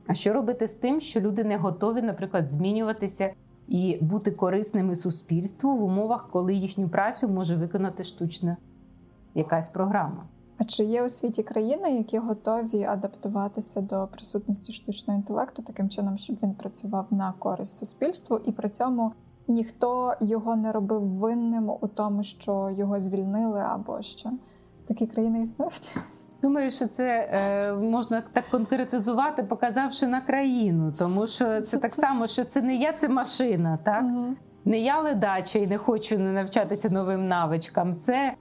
А 0.07 0.15
що 0.15 0.33
робити 0.33 0.69
з 0.69 0.75
тим, 0.75 1.01
що 1.01 1.21
люди 1.21 1.45
не 1.45 1.57
готові, 1.57 2.03
наприклад, 2.03 2.51
змінюватися 2.51 3.33
і 3.69 3.99
бути 4.01 4.31
корисними 4.31 4.97
суспільству 4.97 5.77
в 5.77 5.83
умовах, 5.83 6.29
коли 6.29 6.55
їхню 6.55 6.89
працю 6.89 7.29
може 7.29 7.57
виконати 7.57 8.05
штучна 8.05 8.57
якась 9.35 9.69
програма? 9.69 10.25
А 10.59 10.65
чи 10.65 10.85
є 10.85 11.05
у 11.05 11.09
світі 11.09 11.43
країни, 11.43 11.97
які 11.97 12.19
готові 12.19 12.85
адаптуватися 12.85 13.81
до 13.81 14.09
присутності 14.13 14.73
штучного 14.73 15.19
інтелекту 15.19 15.63
таким 15.63 15.89
чином, 15.89 16.17
щоб 16.17 16.37
він 16.43 16.55
працював 16.55 17.07
на 17.11 17.35
користь 17.39 17.79
суспільству, 17.79 18.41
і 18.45 18.53
при 18.53 18.69
цьому 18.69 19.13
ніхто 19.49 20.15
його 20.21 20.57
не 20.57 20.73
робив 20.73 21.03
винним 21.03 21.71
у 21.81 21.89
тому, 21.89 22.23
що 22.23 22.71
його 22.79 23.01
звільнили, 23.01 23.61
або 23.61 24.03
що 24.03 24.31
такі 24.89 25.07
країни 25.07 25.43
існують? 25.43 25.91
Думаю, 26.43 26.71
що 26.71 26.87
це 26.87 27.31
е, 27.33 27.73
можна 27.73 28.23
так 28.33 28.45
конкретизувати, 28.51 29.43
показавши 29.43 30.07
на 30.07 30.21
країну, 30.21 30.93
тому 30.99 31.27
що 31.27 31.61
це 31.61 31.79
так 31.79 31.95
само, 31.95 32.27
що 32.27 32.45
це 32.45 32.63
не 32.63 32.77
я, 32.77 32.93
це 32.93 33.09
машина, 33.09 33.79
так 33.85 34.05
не 34.65 34.79
я 34.79 35.01
ледача 35.01 35.59
і 35.59 35.67
не 35.67 35.79
хочу 35.79 36.19
навчатися 36.19 36.91
новим 36.91 37.29
навичкам. 37.29 37.97
Це 37.97 38.35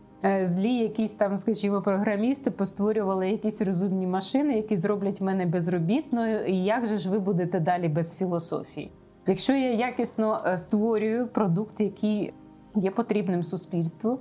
злі, 0.43 0.73
якісь 0.73 1.13
там, 1.13 1.37
скажімо, 1.37 1.81
програмісти 1.81 2.51
постворювали 2.51 3.29
якісь 3.29 3.61
розумні 3.61 4.07
машини, 4.07 4.55
які 4.55 4.77
зроблять 4.77 5.21
мене 5.21 5.45
безробітною. 5.45 6.45
І 6.45 6.63
як 6.63 6.85
же 6.85 6.97
ж 6.97 7.09
ви 7.09 7.19
будете 7.19 7.59
далі 7.59 7.87
без 7.87 8.17
філософії? 8.17 8.91
Якщо 9.27 9.53
я 9.53 9.73
якісно 9.73 10.41
е, 10.45 10.57
створюю 10.57 11.27
продукт, 11.27 11.79
який 11.79 12.33
є 12.75 12.91
потрібним 12.91 13.43
суспільству 13.43 14.19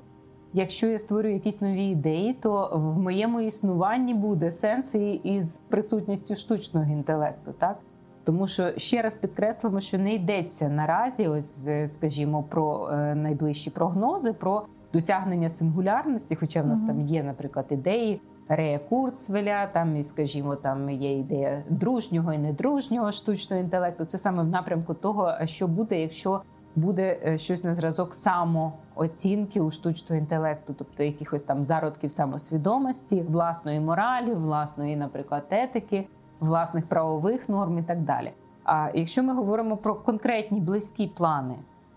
якщо 0.57 0.87
я 0.87 0.99
створюю 0.99 1.35
якісь 1.35 1.61
нові 1.61 1.85
ідеї, 1.85 2.35
то 2.35 2.71
в 2.75 2.99
моєму 2.99 3.41
існуванні 3.41 4.15
буде 4.15 4.51
сенс 4.51 4.95
із 5.23 5.61
присутністю 5.69 6.37
штучного 6.37 6.93
інтелекту, 6.93 7.55
так. 7.59 7.79
Тому 8.25 8.47
що 8.47 8.79
ще 8.79 9.03
раз 9.03 9.17
підкреслимо, 9.17 9.81
що 9.81 9.99
не 9.99 10.15
йдеться 10.15 10.69
наразі, 10.69 11.29
ось 11.29 11.69
скажімо, 11.87 12.43
про 12.43 12.89
е, 12.89 13.15
найближчі 13.15 13.71
прогнози, 13.71 14.33
про 14.33 14.63
досягнення 14.93 15.49
сингулярності. 15.49 16.34
Хоча 16.34 16.62
в 16.62 16.66
нас 16.66 16.80
uh 16.80 16.87
там 16.87 17.01
є, 17.01 17.22
наприклад, 17.22 17.66
ідеї 17.70 18.20
Рея 18.49 18.78
Курцвеля, 18.78 19.66
там 19.66 19.97
і 19.97 20.05
скажімо, 20.05 20.57
там 20.57 20.91
є 20.91 21.18
ідея 21.18 21.62
дружнього 21.68 22.32
і 22.32 22.39
недружнього 22.39 23.12
штучного 23.12 23.62
інтелекту. 23.62 24.05
Це 24.05 24.18
саме 24.18 24.43
в 24.43 24.47
напрямку 24.47 24.95
того, 24.95 25.32
що 25.45 25.68
буде, 25.68 26.01
якщо 26.01 26.43
буде 26.76 27.18
е, 27.26 27.39
щось 27.39 27.64
на 27.64 27.74
зразок 27.74 28.14
самооцінки 28.14 29.61
у 29.61 29.70
штучного 29.70 30.20
інтелекту, 30.20 30.74
тобто 30.78 31.03
якихось 31.03 31.43
там 31.43 31.64
зародків 31.64 32.12
самосвідомості, 32.12 33.22
власної 33.22 33.80
моралі, 33.80 34.34
власної, 34.34 34.97
наприклад, 34.97 35.45
етики, 35.51 36.07
власних 36.41 36.87
правових 36.89 37.49
норм 37.49 37.78
і 37.78 37.82
так 37.82 38.03
далі. 38.03 38.32
А 38.64 38.91
якщо 38.95 39.22
ми 39.22 39.34
говоримо 39.34 39.76
про 39.76 39.95
конкретні 39.95 40.61
близькі 40.61 41.07
плани, 41.07 41.55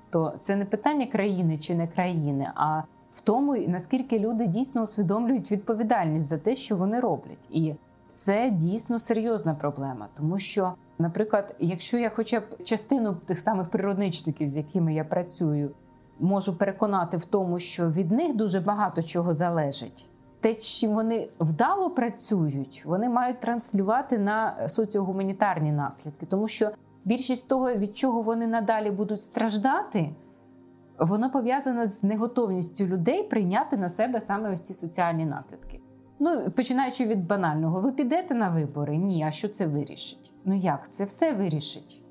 то 0.10 0.34
це 0.40 0.56
не 0.56 0.66
питання 0.66 1.08
країни 1.08 1.58
чи 1.58 1.76
не 1.76 1.88
країни, 1.88 2.52
а 2.56 2.82
в 3.14 3.22
тому, 3.22 3.58
наскільки 3.58 4.20
люди 4.20 4.48
дійсно 4.48 4.82
усвідомлюють 4.82 5.52
відповідальність 5.52 6.28
за 6.28 6.38
те, 6.38 6.56
що 6.56 6.76
вони 6.76 7.00
роблять, 7.00 7.50
і 7.50 7.74
це 8.12 8.50
дійсно 8.50 9.00
серйозна 9.00 9.56
проблема, 9.56 10.08
тому 10.18 10.40
що. 10.40 10.74
Наприклад, 11.02 11.56
якщо 11.60 11.98
я 11.98 12.10
хоча 12.10 12.40
б 12.40 12.44
частину 12.64 13.16
тих 13.26 13.40
самих 13.40 13.70
природничників, 13.70 14.50
з 14.50 14.58
якими 14.58 14.94
я 14.94 15.04
працюю, 15.04 15.72
можу 16.20 16.58
переконати 16.58 17.18
в 17.18 17.26
тому, 17.26 17.60
що 17.60 17.92
від 17.92 18.12
них 18.12 18.36
дуже 18.36 18.60
багато 18.60 19.04
чого 19.04 19.34
залежить. 19.34 20.06
Те, 20.40 20.56
чим 20.56 20.92
вони 20.92 21.28
вдало 21.40 21.90
працюють, 21.90 22.84
вони 22.86 23.10
мають 23.10 23.40
транслювати 23.40 24.18
на 24.18 24.70
соціогуманітарні 24.70 25.72
наслідки, 25.72 26.26
тому 26.26 26.48
що 26.48 26.72
більшість 27.06 27.50
того, 27.50 27.74
від 27.74 27.98
чого 27.98 28.22
вони 28.22 28.48
надалі 28.48 28.92
будуть 28.92 29.20
страждати, 29.20 30.16
воно 31.00 31.32
пов'язане 31.32 31.88
з 31.88 32.04
неготовністю 32.04 32.86
людей 32.86 33.24
прийняти 33.24 33.78
на 33.78 33.90
себе 33.90 34.22
саме 34.22 34.52
ось 34.52 34.62
ці 34.62 34.74
соціальні 34.74 35.26
наслідки. 35.26 35.82
Ну 36.20 36.52
починаючи 36.56 37.06
від 37.06 37.28
банального, 37.28 37.82
ви 37.82 37.92
підете 37.92 38.36
на 38.36 38.50
вибори? 38.50 38.98
Ні, 38.98 39.24
а 39.28 39.32
що 39.32 39.48
це 39.48 39.68
вирішить? 39.68 40.34
Ну 40.46 40.56
як 40.56 40.90
це 40.90 41.06
все 41.06 41.34
вирішить? 41.34 42.04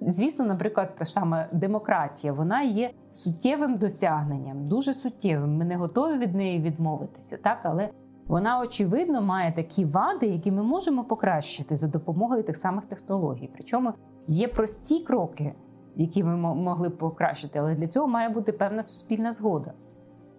Звісно, 0.00 0.44
наприклад, 0.44 0.96
та 0.98 1.04
сама 1.04 1.46
демократія, 1.52 2.32
вона 2.32 2.62
є 2.62 2.90
суттєвим 3.12 3.78
досягненням, 3.78 4.68
дуже 4.68 4.94
суттєвим. 4.94 5.56
Ми 5.56 5.64
не 5.64 5.76
готові 5.76 6.18
від 6.18 6.34
неї 6.34 6.60
відмовитися, 6.60 7.38
так 7.42 7.58
але 7.62 7.90
вона 8.26 8.60
очевидно 8.60 9.22
має 9.22 9.52
такі 9.52 9.84
вади, 9.84 10.26
які 10.26 10.50
ми 10.50 10.62
можемо 10.62 11.04
покращити 11.04 11.76
за 11.76 11.88
допомогою 11.88 12.42
тих 12.42 12.56
самих 12.56 12.84
технологій. 12.84 13.50
Причому 13.52 13.92
є 14.26 14.48
прості 14.48 15.00
кроки, 15.00 15.54
які 15.96 16.24
ми 16.24 16.36
могли 16.54 16.88
б 16.88 16.98
покращити, 16.98 17.58
але 17.58 17.74
для 17.74 17.88
цього 17.88 18.08
має 18.08 18.28
бути 18.28 18.52
певна 18.52 18.82
суспільна 18.82 19.32
згода. 19.32 19.72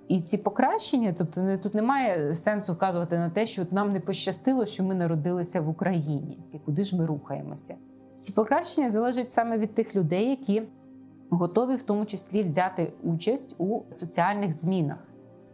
І 0.08 0.22
ці 0.22 0.38
покращення, 0.38 1.16
тобто 1.18 1.58
тут 1.58 1.76
немає 1.76 2.34
сенсу 2.34 2.74
вказувати 2.74 3.18
на 3.18 3.30
те, 3.30 3.46
що 3.46 3.64
нам 3.72 3.94
не 3.94 4.00
пощастило, 4.00 4.66
що 4.66 4.84
ми 4.84 4.96
народилися 4.96 5.62
в 5.62 5.70
Україні, 5.70 6.40
і 6.54 6.60
куди 6.60 6.84
ж 6.84 6.98
ми 6.98 7.06
рухаємося. 7.06 7.76
Ці 8.20 8.34
покращення 8.34 8.90
залежать 8.90 9.32
саме 9.32 9.58
від 9.58 9.76
тих 9.76 9.96
людей, 9.96 10.30
які 10.30 10.64
готові 11.30 11.76
в 11.76 11.82
тому 11.82 12.06
числі 12.06 12.44
взяти 12.44 12.94
участь 13.04 13.56
у 13.58 13.82
соціальних 13.90 14.54
змінах. 14.54 14.98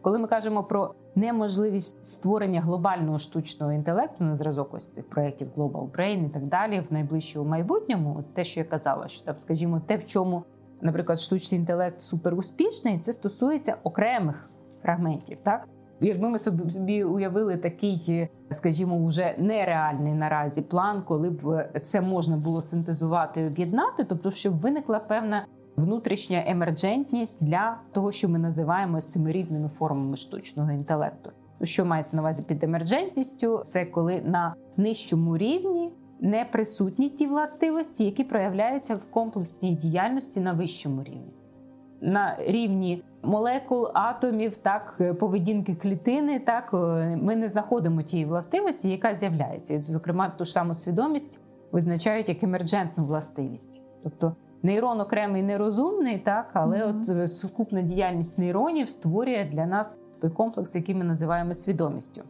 Коли 0.01 0.19
ми 0.19 0.27
кажемо 0.27 0.63
про 0.63 0.93
неможливість 1.17 2.05
створення 2.05 2.61
глобального 2.61 3.19
штучного 3.19 3.71
інтелекту 3.71 4.23
на 4.23 4.35
зразок 4.35 4.73
ось 4.73 4.93
цих 4.93 5.09
проєктів 5.09 5.47
Global 5.57 5.91
Brain 5.91 6.25
і 6.25 6.29
так 6.29 6.45
далі 6.45 6.83
в 6.89 6.93
найближчому 6.93 7.49
майбутньому, 7.49 8.23
те, 8.33 8.43
що 8.43 8.59
я 8.59 8.63
казала, 8.63 9.07
що 9.07 9.25
там, 9.25 9.37
скажімо, 9.37 9.81
те, 9.87 9.95
в 9.95 10.05
чому, 10.05 10.43
наприклад, 10.81 11.19
штучний 11.19 11.59
інтелект 11.59 12.01
суперуспішний, 12.01 12.99
це 12.99 13.13
стосується 13.13 13.77
окремих 13.83 14.49
фрагментів, 14.81 15.37
так. 15.43 15.67
Якби 15.99 16.29
ми 16.29 16.39
собі 16.39 17.03
уявили 17.03 17.57
такий, 17.57 18.29
скажімо, 18.51 19.05
вже 19.05 19.35
нереальний 19.37 20.13
наразі 20.13 20.61
план, 20.61 21.03
коли 21.07 21.29
б 21.29 21.69
це 21.83 22.01
можна 22.01 22.37
було 22.37 22.61
синтезувати 22.61 23.41
і 23.41 23.47
об'єднати, 23.47 24.03
тобто, 24.03 24.31
щоб 24.31 24.59
виникла 24.59 24.99
певна 24.99 25.45
внутрішня 25.77 26.43
емерджентність 26.47 27.43
для 27.43 27.77
того, 27.91 28.11
що 28.11 28.29
ми 28.29 28.39
називаємо 28.39 29.01
цими 29.01 29.31
різними 29.31 29.69
формами 29.69 30.17
штучного 30.17 30.71
інтелекту. 30.71 31.31
Що 31.61 31.85
мається 31.85 32.15
на 32.15 32.21
увазі 32.21 32.43
під 32.47 32.63
емерджентністю? 32.63 33.63
Це 33.65 33.85
коли 33.85 34.21
на 34.21 34.55
нижчому 34.77 35.37
рівні 35.37 35.91
не 36.19 36.45
присутні 36.51 37.09
ті 37.09 37.27
властивості, 37.27 38.05
які 38.05 38.23
проявляються 38.23 38.95
в 38.95 39.11
комплексній 39.11 39.75
діяльності 39.75 40.39
на 40.39 40.53
вищому 40.53 41.03
рівні. 41.03 41.33
На 42.01 42.37
рівні 42.39 43.03
молекул, 43.23 43.87
атомів, 43.93 44.57
так 44.57 45.01
поведінки 45.19 45.75
клітини, 45.75 46.39
так 46.39 46.73
ми 47.21 47.35
не 47.35 47.49
знаходимо 47.49 48.01
тієї 48.01 48.29
властивості, 48.29 48.89
яка 48.89 49.15
з'являється. 49.15 49.81
Зокрема, 49.81 50.29
ту 50.29 50.45
ж 50.45 50.51
саму 50.51 50.73
свідомість 50.73 51.39
визначають 51.71 52.29
як 52.29 52.43
емерджентну 52.43 53.05
властивість, 53.05 53.81
тобто 54.03 54.35
Нейрон 54.63 55.01
окремий 55.01 55.43
нерозумний, 55.43 56.17
так 56.17 56.49
але 56.53 56.77
mm-hmm. 56.77 57.01
от 57.01 57.09
е, 57.09 57.27
сукупна 57.27 57.81
діяльність 57.81 58.37
нейронів 58.37 58.89
створює 58.89 59.49
для 59.51 59.65
нас 59.65 59.97
той 60.21 60.29
комплекс, 60.29 60.75
який 60.75 60.95
ми 60.95 61.03
називаємо 61.03 61.53
свідомістю. 61.53 62.21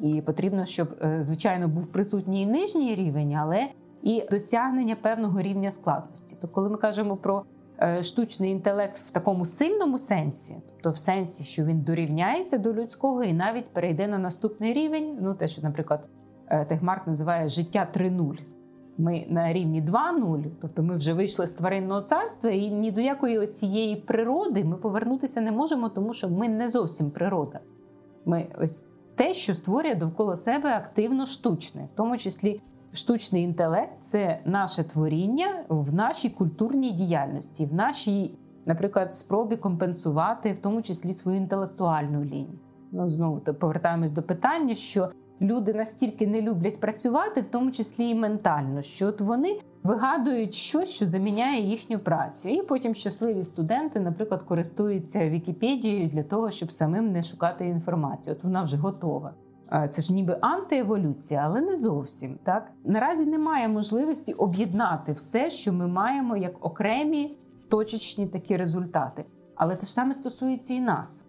І 0.00 0.20
потрібно, 0.20 0.64
щоб, 0.64 0.88
е, 1.02 1.22
звичайно, 1.22 1.68
був 1.68 1.86
присутній 1.86 2.42
і 2.42 2.46
нижній 2.46 2.94
рівень, 2.94 3.34
але 3.34 3.68
і 4.02 4.26
досягнення 4.30 4.96
певного 4.96 5.42
рівня 5.42 5.70
складності. 5.70 6.36
То, 6.40 6.48
коли 6.48 6.68
ми 6.68 6.76
кажемо 6.76 7.16
про 7.16 7.44
е, 7.82 8.02
штучний 8.02 8.50
інтелект 8.50 8.96
в 8.96 9.10
такому 9.10 9.44
сильному 9.44 9.98
сенсі, 9.98 10.56
тобто 10.72 10.90
в 10.90 10.96
сенсі, 10.96 11.44
що 11.44 11.64
він 11.64 11.80
дорівняється 11.80 12.58
до 12.58 12.72
людського 12.72 13.24
і 13.24 13.32
навіть 13.32 13.68
перейде 13.72 14.06
на 14.06 14.18
наступний 14.18 14.72
рівень, 14.72 15.18
ну 15.20 15.34
те, 15.34 15.48
що, 15.48 15.62
наприклад, 15.62 16.08
Техмарк 16.68 17.06
називає 17.06 17.48
життя 17.48 17.88
3.0 17.96 18.38
ми 18.98 19.26
на 19.28 19.52
рівні 19.52 19.82
2-0, 19.82 20.44
тобто 20.60 20.82
ми 20.82 20.96
вже 20.96 21.12
вийшли 21.12 21.46
з 21.46 21.52
тваринного 21.52 22.02
царства, 22.02 22.50
і 22.50 22.70
ні 22.70 22.92
до 22.92 23.00
якої 23.00 23.46
цієї 23.46 23.96
природи 23.96 24.64
ми 24.64 24.76
повернутися 24.76 25.40
не 25.40 25.52
можемо, 25.52 25.88
тому 25.88 26.12
що 26.12 26.28
ми 26.28 26.48
не 26.48 26.68
зовсім 26.70 27.10
природа. 27.10 27.60
Ми 28.26 28.46
ось 28.58 28.84
те, 29.14 29.32
що 29.34 29.54
створює 29.54 29.94
довкола 29.94 30.36
себе 30.36 30.76
активно 30.76 31.26
штучне, 31.26 31.88
в 31.94 31.96
тому 31.96 32.16
числі 32.16 32.60
штучний 32.92 33.42
інтелект 33.42 33.92
це 34.00 34.40
наше 34.44 34.84
творіння 34.84 35.64
в 35.68 35.94
нашій 35.94 36.30
культурній 36.30 36.92
діяльності, 36.92 37.66
в 37.66 37.74
нашій, 37.74 38.38
наприклад, 38.66 39.14
спробі 39.14 39.56
компенсувати 39.56 40.52
в 40.52 40.62
тому 40.62 40.82
числі 40.82 41.14
свою 41.14 41.36
інтелектуальну 41.36 42.24
лінію. 42.24 42.58
Ну 42.92 43.10
знову 43.10 43.40
повертаємось 43.40 44.12
до 44.12 44.22
питання, 44.22 44.74
що 44.74 45.10
люди 45.40 45.74
настільки 45.74 46.26
не 46.26 46.42
люблять 46.42 46.80
працювати, 46.80 47.40
в 47.40 47.46
тому 47.46 47.70
числі 47.70 48.08
і 48.08 48.14
ментально, 48.14 48.82
що 48.82 49.06
от 49.06 49.20
вони 49.20 49.60
вигадують 49.82 50.54
щось, 50.54 50.88
що 50.88 51.06
заміняє 51.06 51.62
їхню 51.62 51.98
працю. 51.98 52.48
І 52.48 52.62
потім 52.62 52.94
щасливі 52.94 53.44
студенти, 53.44 54.00
наприклад, 54.00 54.42
користуються 54.42 55.28
Вікіпедією 55.28 56.08
для 56.08 56.22
того, 56.22 56.50
щоб 56.50 56.72
самим 56.72 57.12
не 57.12 57.22
шукати 57.22 57.66
інформацію. 57.66 58.36
От 58.36 58.44
вона 58.44 58.62
вже 58.62 58.76
готова. 58.76 59.34
Це 59.90 60.02
ж 60.02 60.14
ніби 60.14 60.38
антиеволюція, 60.40 61.40
але 61.44 61.60
не 61.60 61.76
зовсім 61.76 62.38
так. 62.44 62.70
Наразі 62.84 63.26
немає 63.26 63.68
можливості 63.68 64.32
об'єднати 64.32 65.12
все, 65.12 65.50
що 65.50 65.72
ми 65.72 65.86
маємо 65.86 66.36
як 66.36 66.64
окремі 66.64 67.36
точечні 67.68 68.26
такі 68.26 68.56
результати. 68.56 69.24
Але 69.54 69.76
те 69.76 69.86
ж 69.86 69.92
саме 69.92 70.14
стосується 70.14 70.74
і 70.74 70.80
нас. 70.80 71.24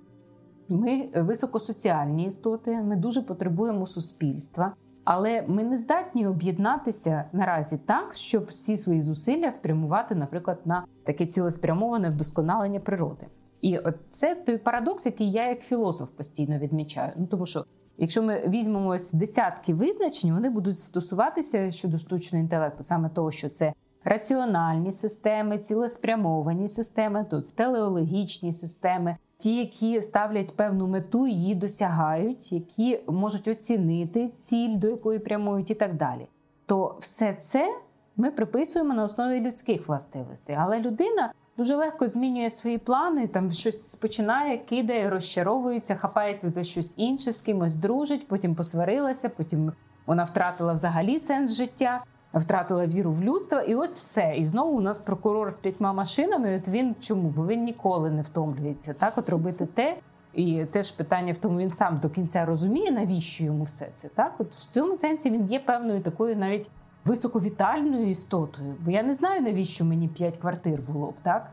Ми 0.70 1.09
високосоціальні 1.16 2.26
істоти, 2.26 2.82
ми 2.82 2.95
дуже 2.95 3.22
потребуємо 3.22 3.88
суспільства, 3.88 4.74
але 5.03 5.45
ми 5.47 5.63
не 5.63 5.78
здатні 5.78 6.28
об'єднатися 6.28 7.26
наразі 7.34 7.78
так, 7.78 8.16
щоб 8.16 8.45
всі 8.45 8.78
свої 8.78 9.01
зусилля 9.01 9.51
спрямувати, 9.51 10.16
наприклад, 10.16 10.59
на 10.66 10.86
таке 11.03 11.26
цілеспрямоване 11.26 12.09
вдосконалення 12.09 12.80
природи. 12.80 13.26
І 13.61 13.80
це 14.09 14.36
той 14.36 14.57
парадокс, 14.57 15.05
який 15.05 15.32
я 15.32 15.49
як 15.49 15.59
філософ 15.59 16.09
постійно 16.09 16.57
відмічаю. 16.57 17.11
Ну 17.18 17.28
тому 17.28 17.45
що, 17.45 17.66
якщо 17.97 18.24
ми 18.24 18.47
візьмемо 18.47 18.89
ось 18.89 19.13
десятки 19.13 19.74
визначень, 19.74 20.34
вони 20.34 20.49
будуть 20.49 20.78
стосуватися 20.78 21.72
щодо 21.72 21.97
штучного 21.97 22.43
інтелекту, 22.43 22.84
саме 22.84 23.09
того, 23.09 23.32
що 23.32 23.49
це 23.49 23.74
раціональні 24.03 24.91
системи, 24.91 25.57
цілеспрямовані 25.59 26.70
системи, 26.70 27.26
тут 27.30 27.55
телеологічні 27.55 28.53
системи, 28.53 29.18
ті, 29.38 29.55
які 29.55 30.01
ставлять 30.01 30.55
певну 30.55 30.88
мету, 30.88 31.27
її 31.27 31.55
досягають, 31.55 32.51
які 32.51 32.99
можуть 33.07 33.47
оцінити 33.47 34.29
ціль, 34.38 34.77
до 34.77 34.88
якої 34.88 35.19
прямують, 35.19 35.71
і 35.71 35.75
так 35.75 35.95
далі. 35.95 36.27
То 36.65 36.97
все 36.99 37.33
це 37.33 37.75
ми 38.17 38.31
приписуємо 38.31 38.93
на 38.93 39.03
основі 39.03 39.39
людських 39.39 39.88
властивостей, 39.88 40.55
але 40.59 40.79
людина. 40.79 41.31
Дуже 41.57 41.75
легко 41.75 42.07
змінює 42.07 42.49
свої 42.49 42.77
плани, 42.77 43.27
там 43.27 43.51
щось 43.51 43.95
починає, 43.95 44.57
кидає, 44.57 45.09
розчаровується, 45.09 45.95
хапається 45.95 46.49
за 46.49 46.63
щось 46.63 46.93
інше, 46.97 47.31
з 47.31 47.41
кимось 47.41 47.75
дружить, 47.75 48.27
потім 48.27 48.55
посварилася, 48.55 49.29
потім 49.29 49.71
вона 50.05 50.23
втратила 50.23 50.73
взагалі 50.73 51.19
сенс 51.19 51.53
життя 51.53 52.03
втратила 52.39 52.88
віру 52.88 53.11
в 53.11 53.23
людство, 53.23 53.59
і 53.59 53.75
ось 53.75 53.97
все. 53.97 54.33
І 54.38 54.45
знову 54.45 54.77
у 54.77 54.81
нас 54.81 54.99
прокурор 54.99 55.51
з 55.51 55.55
п'ятьма 55.55 55.93
машинами. 55.93 56.57
От 56.57 56.67
він 56.67 56.95
чому? 56.99 57.29
Бо 57.29 57.47
він 57.47 57.63
ніколи 57.63 58.11
не 58.11 58.21
втомлюється 58.21 58.93
так, 58.93 59.17
от 59.17 59.29
робити 59.29 59.65
те. 59.65 59.97
І 60.33 60.65
теж 60.65 60.91
питання 60.91 61.33
в 61.33 61.38
тому, 61.38 61.59
він 61.59 61.69
сам 61.69 61.99
до 62.01 62.09
кінця 62.09 62.45
розуміє, 62.45 62.91
навіщо 62.91 63.43
йому 63.43 63.63
все 63.63 63.89
це. 63.95 64.09
Так, 64.09 64.33
от 64.38 64.55
в 64.55 64.67
цьому 64.67 64.95
сенсі 64.95 65.29
він 65.29 65.51
є 65.51 65.59
певною 65.59 66.01
такою 66.01 66.36
навіть 66.36 66.69
високовітальною 67.05 68.09
істотою. 68.09 68.75
Бо 68.86 68.91
я 68.91 69.03
не 69.03 69.13
знаю, 69.13 69.41
навіщо 69.41 69.86
мені 69.86 70.07
п'ять 70.07 70.38
квартир 70.38 70.81
було 70.93 71.07
б 71.07 71.13
так. 71.23 71.51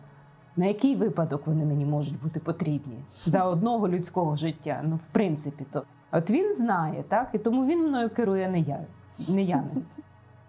На 0.57 0.67
який 0.67 0.97
випадок 0.97 1.47
вони 1.47 1.65
мені 1.65 1.85
можуть 1.85 2.23
бути 2.23 2.41
потрібні 2.41 2.99
за 3.09 3.45
одного 3.45 3.89
людського 3.89 4.37
життя? 4.37 4.81
Ну, 4.85 4.97
в 4.97 5.13
принципі, 5.13 5.65
то 5.73 5.83
от 6.13 6.31
він 6.31 6.55
знає, 6.55 7.05
так 7.09 7.29
і 7.33 7.39
тому 7.39 7.67
він 7.67 7.89
мною 7.89 8.11
керує 8.11 8.49
не 8.49 8.61
я, 8.61 8.81
не 9.29 9.43
я. 9.43 9.65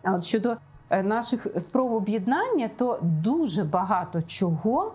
А 0.04 0.14
от 0.14 0.24
щодо 0.24 0.58
е, 0.90 1.04
наших 1.04 1.48
спроб 1.58 1.92
об'єднання, 1.92 2.70
то 2.78 3.00
дуже 3.02 3.64
багато 3.64 4.22
чого 4.22 4.94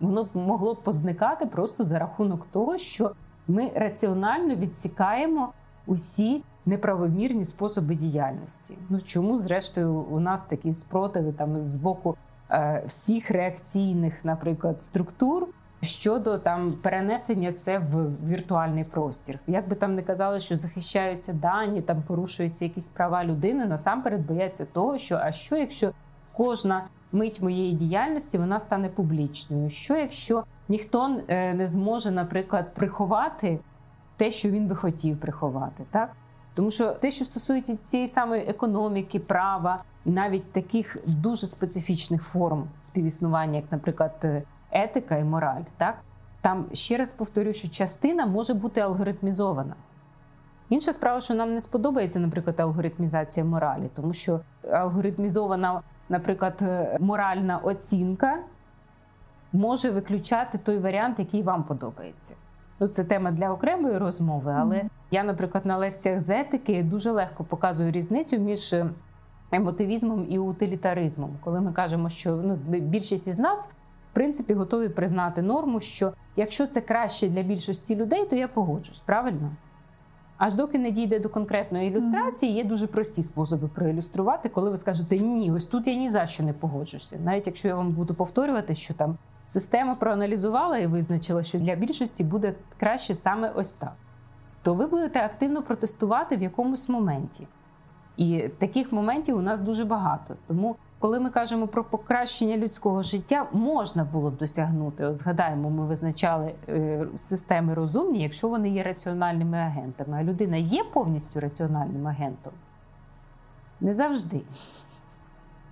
воно 0.00 0.28
могло 0.34 0.74
б 0.74 0.82
позникати 0.82 1.46
просто 1.46 1.84
за 1.84 1.98
рахунок 1.98 2.46
того, 2.52 2.78
що 2.78 3.12
ми 3.48 3.70
раціонально 3.74 4.54
відсікаємо 4.54 5.52
усі 5.86 6.42
неправомірні 6.66 7.44
способи 7.44 7.94
діяльності. 7.94 8.78
Ну 8.88 9.00
чому, 9.00 9.38
зрештою, 9.38 9.94
у 9.94 10.20
нас 10.20 10.42
такі 10.42 10.72
спротиви 10.72 11.32
там 11.32 11.60
з 11.60 11.76
боку 11.76 12.16
е, 12.50 12.84
всіх 12.86 13.30
реакційних, 13.30 14.14
наприклад, 14.24 14.82
структур 14.82 15.46
щодо 15.82 16.38
там 16.38 16.72
перенесення 16.72 17.52
це 17.52 17.78
в 17.78 18.26
віртуальний 18.28 18.84
простір. 18.84 19.38
Як 19.46 19.68
би 19.68 19.76
там 19.76 19.94
не 19.94 20.02
казали, 20.02 20.40
що 20.40 20.56
захищаються 20.56 21.32
дані, 21.32 21.82
там 21.82 22.02
порушуються 22.02 22.64
якісь 22.64 22.88
права 22.88 23.24
людини, 23.24 23.66
насамперед 23.66 24.26
бояться 24.26 24.64
того, 24.64 24.98
що 24.98 25.16
а 25.16 25.32
що, 25.32 25.56
якщо 25.56 25.92
кожна 26.32 26.84
мить 27.12 27.42
моєї 27.42 27.72
діяльності 27.72 28.38
вона 28.38 28.60
стане 28.60 28.88
публічною? 28.88 29.70
Що 29.70 29.96
якщо 29.96 30.44
ніхто 30.68 31.20
е, 31.28 31.54
не 31.54 31.66
зможе, 31.66 32.10
наприклад, 32.10 32.74
приховати 32.74 33.58
те, 34.16 34.30
що 34.30 34.50
він 34.50 34.66
би 34.66 34.76
хотів 34.76 35.20
приховати, 35.20 35.84
так? 35.90 36.10
Тому 36.54 36.70
що 36.70 36.92
те, 36.92 37.10
що 37.10 37.24
стосується 37.24 37.76
цієї 37.84 38.08
самої 38.08 38.42
економіки, 38.42 39.20
права 39.20 39.84
і 40.04 40.10
навіть 40.10 40.52
таких 40.52 40.96
дуже 41.06 41.46
специфічних 41.46 42.22
форм 42.22 42.68
співіснування, 42.80 43.56
як, 43.56 43.72
наприклад, 43.72 44.14
е, 44.24 44.42
етика 44.72 45.16
і 45.16 45.24
мораль. 45.24 45.62
Так? 45.76 45.98
Там 46.40 46.66
ще 46.72 46.96
раз 46.96 47.12
повторюю, 47.12 47.54
що 47.54 47.68
частина 47.68 48.26
може 48.26 48.54
бути 48.54 48.80
алгоритмізована. 48.80 49.74
Інша 50.68 50.92
справа, 50.92 51.20
що 51.20 51.34
нам 51.34 51.54
не 51.54 51.60
сподобається, 51.60 52.18
наприклад, 52.18 52.60
алгоритмізація 52.60 53.46
моралі, 53.46 53.90
тому 53.94 54.12
що 54.12 54.40
алгоритмізована, 54.72 55.82
наприклад, 56.08 56.58
е, 56.62 56.98
моральна 57.00 57.58
оцінка 57.58 58.38
може 59.52 59.90
виключати 59.90 60.58
той 60.58 60.78
варіант, 60.78 61.18
який 61.18 61.42
вам 61.42 61.64
подобається. 61.64 62.34
Ну, 62.80 62.88
Це 62.88 63.04
тема 63.04 63.30
для 63.30 63.50
окремої 63.50 63.98
розмови, 63.98 64.54
але 64.58 64.76
mm-hmm. 64.76 64.88
я, 65.10 65.24
наприклад, 65.24 65.66
на 65.66 65.76
лекціях 65.76 66.20
з 66.20 66.30
етики 66.30 66.82
дуже 66.82 67.10
легко 67.10 67.44
показую 67.44 67.92
різницю 67.92 68.38
між 68.38 68.74
емотивізмом 69.52 70.26
і 70.28 70.38
утилітаризмом, 70.38 71.30
коли 71.44 71.60
ми 71.60 71.72
кажемо, 71.72 72.08
що 72.08 72.36
ну, 72.36 72.54
більшість 72.66 73.26
із 73.26 73.38
нас 73.38 73.68
в 74.10 74.14
принципі 74.14 74.54
готові 74.54 74.88
признати 74.88 75.42
норму, 75.42 75.80
що 75.80 76.12
якщо 76.36 76.66
це 76.66 76.80
краще 76.80 77.28
для 77.28 77.42
більшості 77.42 77.96
людей, 77.96 78.26
то 78.26 78.36
я 78.36 78.48
погоджусь, 78.48 79.02
правильно? 79.06 79.50
Аж 80.38 80.54
доки 80.54 80.78
не 80.78 80.90
дійде 80.90 81.18
до 81.18 81.28
конкретної 81.28 81.88
ілюстрації, 81.88 82.52
є 82.52 82.64
дуже 82.64 82.86
прості 82.86 83.22
способи 83.22 83.68
проілюструвати, 83.68 84.48
коли 84.48 84.70
ви 84.70 84.76
скажете 84.76 85.18
ні, 85.18 85.52
ось 85.52 85.66
тут 85.66 85.86
я 85.86 85.94
ні 85.94 86.10
за 86.10 86.26
що 86.26 86.42
не 86.42 86.52
погоджуся. 86.52 87.18
Навіть 87.24 87.46
якщо 87.46 87.68
я 87.68 87.74
вам 87.74 87.90
буду 87.90 88.14
повторювати, 88.14 88.74
що 88.74 88.94
там 88.94 89.18
система 89.46 89.94
проаналізувала 89.94 90.78
і 90.78 90.86
визначила, 90.86 91.42
що 91.42 91.58
для 91.58 91.74
більшості 91.74 92.24
буде 92.24 92.54
краще 92.78 93.14
саме 93.14 93.48
ось 93.50 93.72
так, 93.72 93.92
то 94.62 94.74
ви 94.74 94.86
будете 94.86 95.24
активно 95.24 95.62
протестувати 95.62 96.36
в 96.36 96.42
якомусь 96.42 96.88
моменті. 96.88 97.46
І 98.16 98.48
таких 98.58 98.92
моментів 98.92 99.36
у 99.36 99.42
нас 99.42 99.60
дуже 99.60 99.84
багато. 99.84 100.36
Тому, 100.46 100.76
коли 101.00 101.20
ми 101.20 101.30
кажемо 101.30 101.66
про 101.66 101.84
покращення 101.84 102.56
людського 102.56 103.02
життя, 103.02 103.46
можна 103.52 104.04
було 104.04 104.30
б 104.30 104.36
досягнути. 104.36 105.04
От 105.04 105.18
згадаємо, 105.18 105.70
ми 105.70 105.86
визначали 105.86 106.54
е, 106.68 107.06
системи 107.16 107.74
розумні, 107.74 108.22
якщо 108.22 108.48
вони 108.48 108.70
є 108.70 108.82
раціональними 108.82 109.58
агентами. 109.58 110.16
А 110.20 110.24
людина 110.24 110.56
є 110.56 110.84
повністю 110.84 111.40
раціональним 111.40 112.06
агентом? 112.06 112.52
Не 113.80 113.94
завжди. 113.94 114.40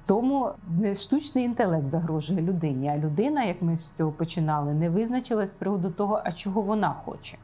Тому 0.06 0.50
не 0.78 0.94
штучний 0.94 1.44
інтелект 1.44 1.86
загрожує 1.86 2.42
людині, 2.42 2.88
а 2.88 2.96
людина, 2.96 3.44
як 3.44 3.62
ми 3.62 3.76
з 3.76 3.92
цього 3.92 4.12
починали, 4.12 4.74
не 4.74 4.90
визначилась 4.90 5.52
з 5.52 5.56
приводу 5.56 5.90
того, 5.90 6.22
а 6.24 6.32
чого 6.32 6.62
вона 6.62 6.94
хоче. 7.04 7.38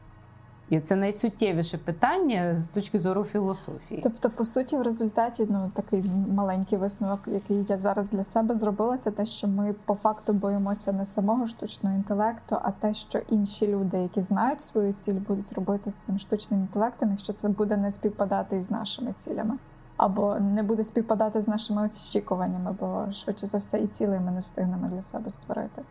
І 0.69 0.79
це 0.79 0.95
найсуттєвіше 0.95 1.77
питання 1.77 2.55
з 2.55 2.67
точки 2.67 2.99
зору 2.99 3.23
філософії. 3.23 4.01
Тобто, 4.03 4.29
по 4.29 4.45
суті, 4.45 4.77
в 4.77 4.81
результаті 4.81 5.47
ну 5.49 5.71
такий 5.73 6.03
маленький 6.33 6.77
висновок, 6.77 7.19
який 7.27 7.63
я 7.63 7.77
зараз 7.77 8.09
для 8.09 8.23
себе 8.23 8.55
зробила, 8.55 8.97
це 8.97 9.11
те, 9.11 9.25
що 9.25 9.47
ми 9.47 9.75
по 9.85 9.95
факту 9.95 10.33
боїмося 10.33 10.91
не 10.91 11.05
самого 11.05 11.47
штучного 11.47 11.95
інтелекту, 11.95 12.57
а 12.61 12.71
те, 12.71 12.93
що 12.93 13.19
інші 13.29 13.67
люди, 13.67 13.97
які 13.97 14.21
знають 14.21 14.61
свою 14.61 14.93
ціль, 14.93 15.19
будуть 15.27 15.53
робити 15.53 15.91
з 15.91 15.95
цим 15.95 16.19
штучним 16.19 16.59
інтелектом, 16.59 17.09
якщо 17.09 17.33
це 17.33 17.49
буде 17.49 17.77
не 17.77 17.91
співпадати 17.91 18.57
із 18.57 18.71
нашими 18.71 19.13
цілями. 19.13 19.57
Або 19.97 20.39
не 20.39 20.63
буде 20.63 20.83
співпадати 20.83 21.41
з 21.41 21.47
нашими 21.47 21.85
очікуваннями, 21.85 22.75
бо 22.79 23.11
швидше 23.11 23.47
за 23.47 23.57
все 23.57 23.79
і 23.79 23.87
цілий 23.87 24.19
ми 24.19 24.31
не 24.31 24.39
встигнемо 24.39 24.87
для 24.87 25.01
себе 25.01 25.29
створити. 25.29 25.81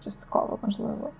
Частково 0.00 0.58
можливо. 0.62 1.10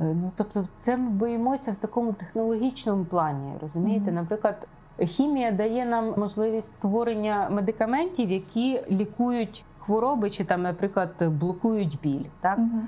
Е, 0.00 0.04
ну 0.04 0.32
тобто, 0.36 0.68
це 0.74 0.96
ми 0.96 1.10
боїмося 1.10 1.72
в 1.72 1.76
такому 1.76 2.12
технологічному 2.12 3.04
плані. 3.04 3.52
Розумієте, 3.62 4.12
наприклад, 4.12 4.68
хімія 5.00 5.50
дає 5.50 5.84
нам 5.84 6.14
можливість 6.16 6.68
створення 6.68 7.48
медикаментів, 7.50 8.30
які 8.30 8.80
лікують 8.90 9.64
хвороби, 9.78 10.30
чи 10.30 10.44
там, 10.44 10.62
наприклад, 10.62 11.10
блокують 11.20 11.98
біль. 12.02 12.24
Так? 12.40 12.58
Mm-hmm. 12.58 12.82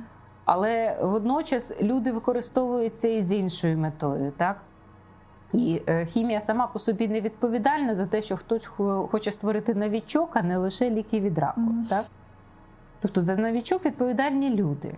Але 0.44 0.98
водночас 1.02 1.82
люди 1.82 2.12
використовують 2.12 2.96
це 2.96 3.14
і 3.14 3.22
з 3.22 3.32
іншою 3.32 3.78
метою, 3.78 4.32
так? 4.36 4.56
І 5.52 5.82
е, 5.88 6.06
хімія 6.06 6.40
сама 6.40 6.66
по 6.66 6.78
собі 6.78 7.08
не 7.08 7.20
відповідальна 7.20 7.94
за 7.94 8.06
те, 8.06 8.22
що 8.22 8.36
хтось 8.36 8.66
хоче 9.10 9.32
створити 9.32 9.74
новічок, 9.74 10.30
а 10.32 10.42
не 10.42 10.56
лише 10.56 10.90
ліки 10.90 11.20
від 11.20 11.38
раку. 11.38 11.60
Mm-hmm. 11.60 11.88
Так? 11.88 12.04
Тобто 13.00 13.20
за 13.20 13.36
новічок 13.36 13.84
відповідальні 13.84 14.50
люди 14.50 14.94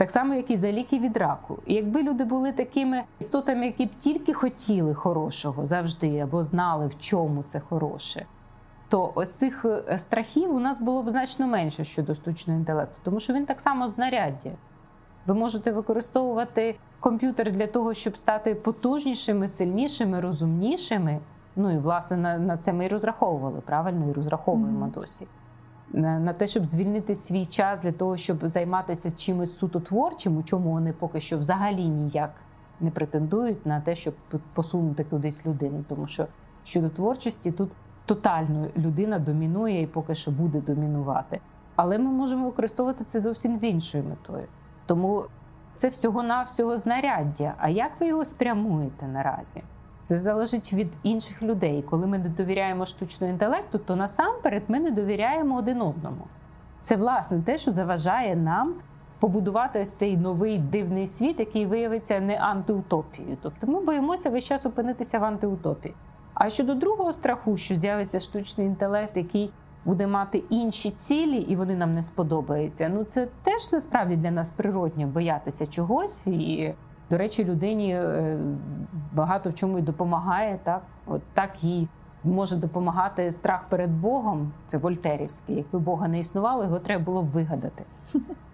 так 0.00 0.10
само, 0.10 0.34
як 0.34 0.50
і 0.50 0.56
за 0.56 0.72
ліки 0.72 0.98
від 0.98 1.16
раку. 1.16 1.58
І 1.66 1.74
якби 1.74 2.02
люди 2.02 2.24
були 2.24 2.52
такими 2.52 3.02
істотами, 3.20 3.66
які 3.66 3.86
б 3.86 3.90
тільки 3.98 4.32
хотіли 4.32 4.94
хорошого 4.94 5.66
завжди, 5.66 6.18
або 6.18 6.42
знали, 6.42 6.86
в 6.86 6.98
чому 6.98 7.42
це 7.42 7.60
хороше, 7.60 8.26
то 8.88 9.12
ось 9.14 9.34
цих 9.34 9.64
е, 9.64 9.98
страхів 9.98 10.54
у 10.54 10.60
нас 10.60 10.80
було 10.80 11.02
б 11.02 11.10
значно 11.10 11.46
менше 11.46 11.84
щодо 11.84 12.14
штучного 12.14 12.58
інтелекту, 12.58 13.00
тому 13.02 13.20
що 13.20 13.32
він 13.32 13.46
так 13.46 13.60
само 13.60 13.88
знаряддя. 13.88 14.50
Ви 15.26 15.34
можете 15.34 15.72
використовувати 15.72 16.76
комп'ютер 17.00 17.52
для 17.52 17.66
того, 17.66 17.94
щоб 17.94 18.16
стати 18.16 18.54
потужнішими, 18.54 19.48
сильнішими, 19.48 20.20
розумнішими. 20.20 21.20
Ну 21.56 21.74
і 21.74 21.78
власне 21.78 22.16
на 22.16 22.38
на 22.38 22.56
це 22.56 22.72
ми 22.72 22.84
і 22.84 22.88
розраховували 22.88 23.60
правильно 23.60 24.10
і 24.10 24.12
розраховуємо 24.12 24.86
mm-hmm. 24.86 24.92
досі 24.92 25.26
на 25.92 26.32
те, 26.32 26.46
щоб 26.46 26.66
звільнити 26.66 27.14
свій 27.14 27.46
час 27.46 27.80
для 27.80 27.92
того, 27.92 28.16
щоб 28.16 28.46
займатися 28.48 29.10
чимось 29.10 29.58
суто 29.58 29.80
творчим, 29.80 30.36
у 30.36 30.42
чому 30.42 30.70
вони 30.70 30.92
поки 30.92 31.20
що 31.20 31.38
взагалі 31.38 31.84
ніяк 31.84 32.30
не 32.80 32.90
претендують 32.90 33.66
на 33.66 33.80
те, 33.80 33.94
щоб 33.94 34.14
посунути 34.54 35.04
кудись 35.04 35.46
людину. 35.46 35.84
Тому 35.88 36.06
що 36.06 36.26
щодо 36.64 36.88
творчості 36.88 37.52
тут 37.52 37.70
тотально 38.06 38.68
людина 38.76 39.18
домінує 39.18 39.82
і 39.82 39.86
поки 39.86 40.14
що 40.14 40.30
буде 40.30 40.60
домінувати. 40.60 41.40
Але 41.76 41.98
ми 41.98 42.10
можемо 42.10 42.44
використовувати 42.44 43.04
це 43.04 43.20
зовсім 43.20 43.56
з 43.56 43.64
іншою 43.64 44.04
метою. 44.04 44.46
Тому 44.86 45.24
це 45.76 45.88
всього-навсього 45.88 46.78
знаряддя. 46.78 47.54
А 47.58 47.68
як 47.68 47.90
ви 48.00 48.08
його 48.08 48.24
спрямуєте 48.24 49.06
наразі? 49.06 49.62
Це 50.04 50.18
залежить 50.18 50.72
від 50.72 50.88
інших 51.02 51.42
людей. 51.42 51.84
Коли 51.90 52.06
ми 52.06 52.18
не 52.18 52.28
довіряємо 52.28 52.86
штучному 52.86 53.32
інтелекту, 53.32 53.78
то 53.78 53.96
насамперед 53.96 54.62
ми 54.68 54.80
не 54.80 54.90
довіряємо 54.90 55.56
один 55.56 55.82
одному. 55.82 56.26
Це 56.80 56.96
власне 56.96 57.42
те, 57.42 57.56
що 57.56 57.70
заважає 57.70 58.36
нам 58.36 58.74
побудувати 59.18 59.80
ось 59.80 59.90
цей 59.90 60.16
новий 60.16 60.58
дивний 60.58 61.06
світ, 61.06 61.38
який 61.38 61.66
виявиться 61.66 62.20
не 62.20 62.36
антиутопією. 62.36 63.36
Тобто 63.42 63.66
ми 63.66 63.80
боїмося 63.80 64.30
весь 64.30 64.44
час 64.44 64.66
опинитися 64.66 65.18
в 65.18 65.24
антиутопії. 65.24 65.94
А 66.34 66.50
щодо 66.50 66.74
другого 66.74 67.12
страху, 67.12 67.56
що 67.56 67.76
з'явиться 67.76 68.20
штучний 68.20 68.66
інтелект, 68.66 69.16
який 69.16 69.52
буде 69.84 70.06
мати 70.06 70.38
інші 70.50 70.90
цілі, 70.90 71.36
і 71.36 71.56
вони 71.56 71.74
нам 71.74 71.94
не 71.94 72.02
сподобаються. 72.02 72.90
Ну 72.94 73.04
це 73.04 73.28
теж 73.42 73.72
насправді 73.72 74.16
для 74.16 74.30
нас 74.30 74.52
природньо 74.52 75.06
боятися 75.06 75.66
чогось 75.66 76.26
і. 76.26 76.74
До 77.10 77.18
речі, 77.18 77.44
людині 77.44 77.94
е, 77.94 78.38
багато 79.12 79.50
в 79.50 79.54
чому 79.54 79.78
й 79.78 79.82
допомагає. 79.82 80.58
Так, 80.64 80.82
от 81.06 81.22
так 81.34 81.64
їй 81.64 81.88
може 82.24 82.56
допомагати 82.56 83.30
страх 83.30 83.64
перед 83.68 83.90
Богом. 83.90 84.52
Це 84.66 84.78
Вольтерівський. 84.78 85.56
Якби 85.56 85.78
Бога 85.78 86.08
не 86.08 86.18
існувало, 86.18 86.64
його 86.64 86.78
треба 86.78 87.04
було 87.04 87.22
б 87.22 87.26
вигадати 87.30 87.84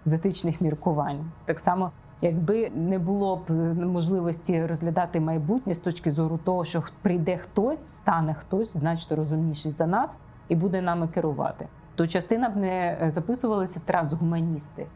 з 0.05 0.13
етичних 0.13 0.61
міркувань. 0.61 1.31
Так 1.45 1.59
само, 1.59 1.91
якби 2.21 2.69
не 2.75 2.99
було 2.99 3.35
б 3.35 3.51
можливості 3.85 4.65
розглядати 4.65 5.19
майбутнє 5.19 5.73
з 5.73 5.79
точки 5.79 6.11
зору 6.11 6.39
того, 6.43 6.65
що 6.65 6.83
прийде 7.01 7.37
хтось, 7.37 7.87
стане 7.87 8.33
хтось, 8.33 8.77
значно 8.77 9.17
розумніший 9.17 9.71
за 9.71 9.87
нас, 9.87 10.17
і 10.49 10.55
буде 10.55 10.81
нами 10.81 11.07
керувати. 11.07 11.67
То 11.95 12.07
частина 12.07 12.49
б 12.49 12.55
не 12.55 12.97
записувалася 13.07 13.79
в 13.79 13.83
трансгуманісти, 13.83 14.87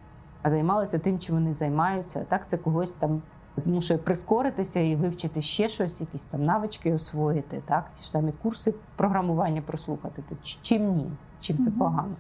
а 0.42 0.50
займалися 0.50 1.00
тим, 1.00 1.20
чим 1.20 1.36
вони 1.36 1.54
займаються. 1.54 2.26
Так 2.30 2.48
це 2.48 2.58
когось 2.58 2.94
там 2.94 3.22
змушує 3.56 3.98
прискоритися 3.98 4.80
і 4.80 4.96
вивчити 4.96 5.42
ще 5.42 5.68
щось, 5.68 6.02
якісь 6.02 6.24
там 6.24 6.46
навички 6.46 6.94
освоїти, 6.94 7.62
так 7.66 7.92
ті 7.94 8.04
ж 8.04 8.12
самі 8.12 8.32
курси 8.32 8.74
програмування 8.96 9.62
прослухати. 9.62 10.24
То 10.30 10.36
чим 10.62 10.96
ні? 10.96 11.12
Чим 11.40 11.58
це 11.58 11.72
погано? 11.72 12.16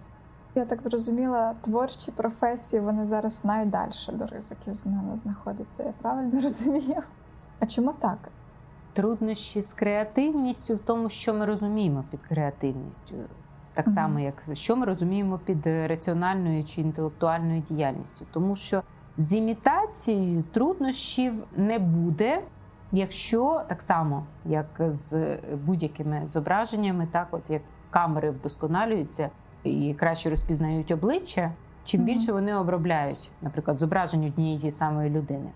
Я 0.55 0.65
так 0.65 0.81
зрозуміла, 0.81 1.53
творчі 1.61 2.11
професії 2.11 2.81
вони 2.81 3.07
зараз 3.07 3.39
найдальше 3.43 4.11
до 4.11 4.25
ризиків 4.25 4.75
з 4.75 4.85
нами 4.85 5.15
знаходяться. 5.15 5.83
Я 5.83 5.93
правильно 6.01 6.41
розумію? 6.41 7.01
А 7.59 7.65
чому 7.65 7.93
так? 7.99 8.17
Труднощі 8.93 9.61
з 9.61 9.73
креативністю 9.73 10.75
в 10.75 10.79
тому, 10.79 11.09
що 11.09 11.33
ми 11.33 11.45
розуміємо 11.45 12.03
під 12.11 12.21
креативністю. 12.21 13.15
Так 13.73 13.89
само, 13.89 14.19
як 14.19 14.43
що 14.53 14.75
ми 14.75 14.85
розуміємо 14.85 15.39
під 15.45 15.67
раціональною 15.67 16.63
чи 16.63 16.81
інтелектуальною 16.81 17.63
діяльністю, 17.69 18.25
тому 18.31 18.55
що 18.55 18.83
з 19.17 19.33
імітацією 19.33 20.43
труднощів 20.53 21.33
не 21.55 21.79
буде, 21.79 22.41
якщо 22.91 23.61
так 23.67 23.81
само, 23.81 24.25
як 24.45 24.65
з 24.79 25.37
будь-якими 25.65 26.21
зображеннями, 26.25 27.07
так 27.11 27.27
от 27.31 27.49
як 27.49 27.61
камери 27.89 28.31
вдосконалюються 28.31 29.29
і 29.63 29.95
краще 29.99 30.29
розпізнають 30.29 30.91
обличчя, 30.91 31.51
чим 31.83 32.03
більше 32.03 32.31
вони 32.31 32.55
обробляють, 32.55 33.31
наприклад, 33.41 33.79
зображення 33.79 34.27
однієї 34.27 34.71
самої 34.71 35.09
людини. 35.09 35.49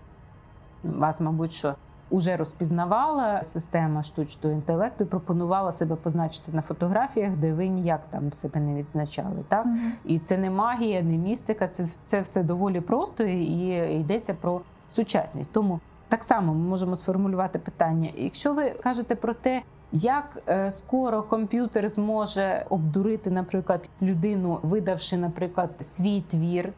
Вас, 0.84 1.20
мабуть, 1.20 1.52
що 1.52 1.74
уже 2.10 2.36
розпізнавала 2.36 3.42
система 3.42 4.02
штучного 4.02 4.56
інтелекту 4.56 5.04
і 5.04 5.06
пропонувала 5.06 5.72
себе 5.72 5.96
позначити 5.96 6.52
на 6.52 6.62
фотографіях, 6.62 7.32
де 7.32 7.52
ви 7.52 7.68
ніяк 7.68 8.00
там 8.10 8.32
себе 8.32 8.60
не 8.60 8.74
відзначали. 8.74 9.44
Так 9.48 9.66
mm-hmm. 9.66 9.90
і 10.04 10.18
це 10.18 10.38
не 10.38 10.50
магія, 10.50 11.02
не 11.02 11.16
містика, 11.16 11.68
це 11.68 11.84
це 11.84 12.20
все 12.20 12.42
доволі 12.42 12.80
просто 12.80 13.24
і 13.24 13.98
йдеться 14.00 14.34
про 14.34 14.60
сучасність. 14.88 15.50
Тому 15.52 15.80
так 16.08 16.24
само 16.24 16.54
ми 16.54 16.68
можемо 16.68 16.96
сформулювати 16.96 17.58
питання. 17.58 18.10
Якщо 18.16 18.54
ви 18.54 18.70
кажете 18.70 19.14
про 19.14 19.34
те, 19.34 19.62
як 19.92 20.42
е, 20.48 20.70
скоро 20.70 21.22
комп'ютер 21.22 21.88
зможе 21.88 22.66
обдурити, 22.70 23.30
наприклад, 23.30 23.90
людину, 24.02 24.58
видавши, 24.62 25.16
наприклад, 25.16 25.70
свій 25.80 26.20
твір 26.28 26.72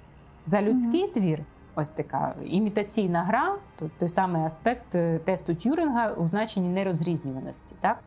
за 0.47 0.63
людський 0.63 1.05
mm-hmm. 1.05 1.15
твір 1.15 1.45
ось 1.79 1.91
така 1.91 2.35
імітаційна 2.45 3.25
гра, 3.25 3.55
то 3.79 3.91
той 3.99 4.09
самий 4.09 4.43
аспект 4.43 4.95
е, 4.95 5.19
тесту 5.19 5.55
Тюринга 5.55 6.13
у 6.13 6.29
значенні 6.29 6.69
нерозрізнюваності, 6.69 7.75
так? 7.81 7.99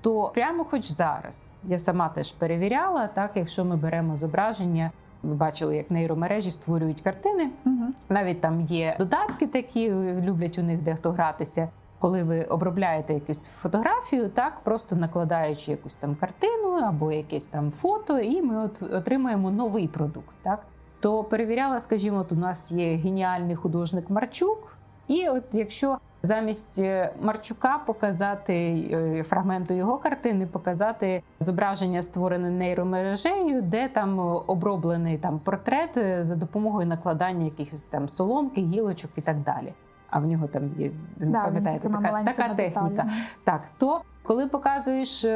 То 0.00 0.30
прямо 0.34 0.64
хоч 0.64 0.84
зараз 0.84 1.54
я 1.64 1.78
сама 1.78 2.08
теж 2.08 2.32
перевіряла, 2.32 3.06
так, 3.06 3.30
якщо 3.34 3.64
ми 3.64 3.76
беремо 3.76 4.16
зображення 4.16 4.90
Ви 5.22 5.34
бачили, 5.34 5.76
як 5.76 5.90
нейромережі 5.90 6.50
створюють 6.50 7.00
картини. 7.00 7.50
Угу. 7.66 7.84
Навіть 8.08 8.40
там 8.40 8.60
є 8.60 8.96
додатки, 8.98 9.46
такі 9.46 9.90
люблять 10.20 10.58
у 10.58 10.62
них 10.62 10.82
дехто 10.82 11.12
гратися. 11.12 11.68
Коли 11.98 12.22
ви 12.22 12.42
обробляєте 12.42 13.14
якусь 13.14 13.48
фотографію, 13.48 14.28
так 14.28 14.60
просто 14.60 14.96
накладаючи 14.96 15.70
якусь 15.70 15.94
там 15.94 16.14
картину 16.14 16.72
або 16.82 17.12
якесь 17.12 17.46
там 17.46 17.70
фото, 17.70 18.18
і 18.18 18.42
ми 18.42 18.64
от 18.64 18.82
отримаємо 18.82 19.50
новий 19.50 19.88
продукт. 19.88 20.34
Так 20.42 20.64
то 21.04 21.24
перевіряла, 21.24 21.80
скажімо, 21.80 22.18
от 22.18 22.32
у 22.32 22.34
нас 22.34 22.72
є 22.72 22.96
геніальний 22.96 23.56
художник 23.56 24.10
Марчук, 24.10 24.76
і 25.08 25.28
от 25.28 25.42
якщо 25.52 25.98
замість 26.22 26.78
е, 26.78 27.12
Марчука 27.22 27.80
показати 27.86 28.54
е, 28.92 29.22
фрагменту 29.22 29.74
його 29.74 29.98
картини, 29.98 30.46
показати 30.46 31.22
зображення, 31.40 32.02
створене 32.02 32.50
нейромережею, 32.50 33.62
де 33.62 33.88
там 33.88 34.18
оброблений 34.46 35.18
там 35.18 35.38
портрет 35.38 35.96
е, 35.96 36.24
за 36.24 36.36
допомогою 36.36 36.86
накладання 36.86 37.44
якихось 37.44 37.86
там 37.86 38.08
соломки, 38.08 38.60
гілочок 38.60 39.10
і 39.16 39.20
так 39.20 39.36
далі. 39.40 39.72
А 40.10 40.18
в 40.18 40.26
нього 40.26 40.46
там 40.46 40.70
є 40.78 40.90
да, 41.16 41.44
пам'ятаєте, 41.44 41.88
така, 41.88 42.24
така 42.24 42.54
техніка. 42.54 43.06
Так, 43.44 43.60
то 43.78 44.00
коли 44.24 44.46
показуєш 44.46 45.26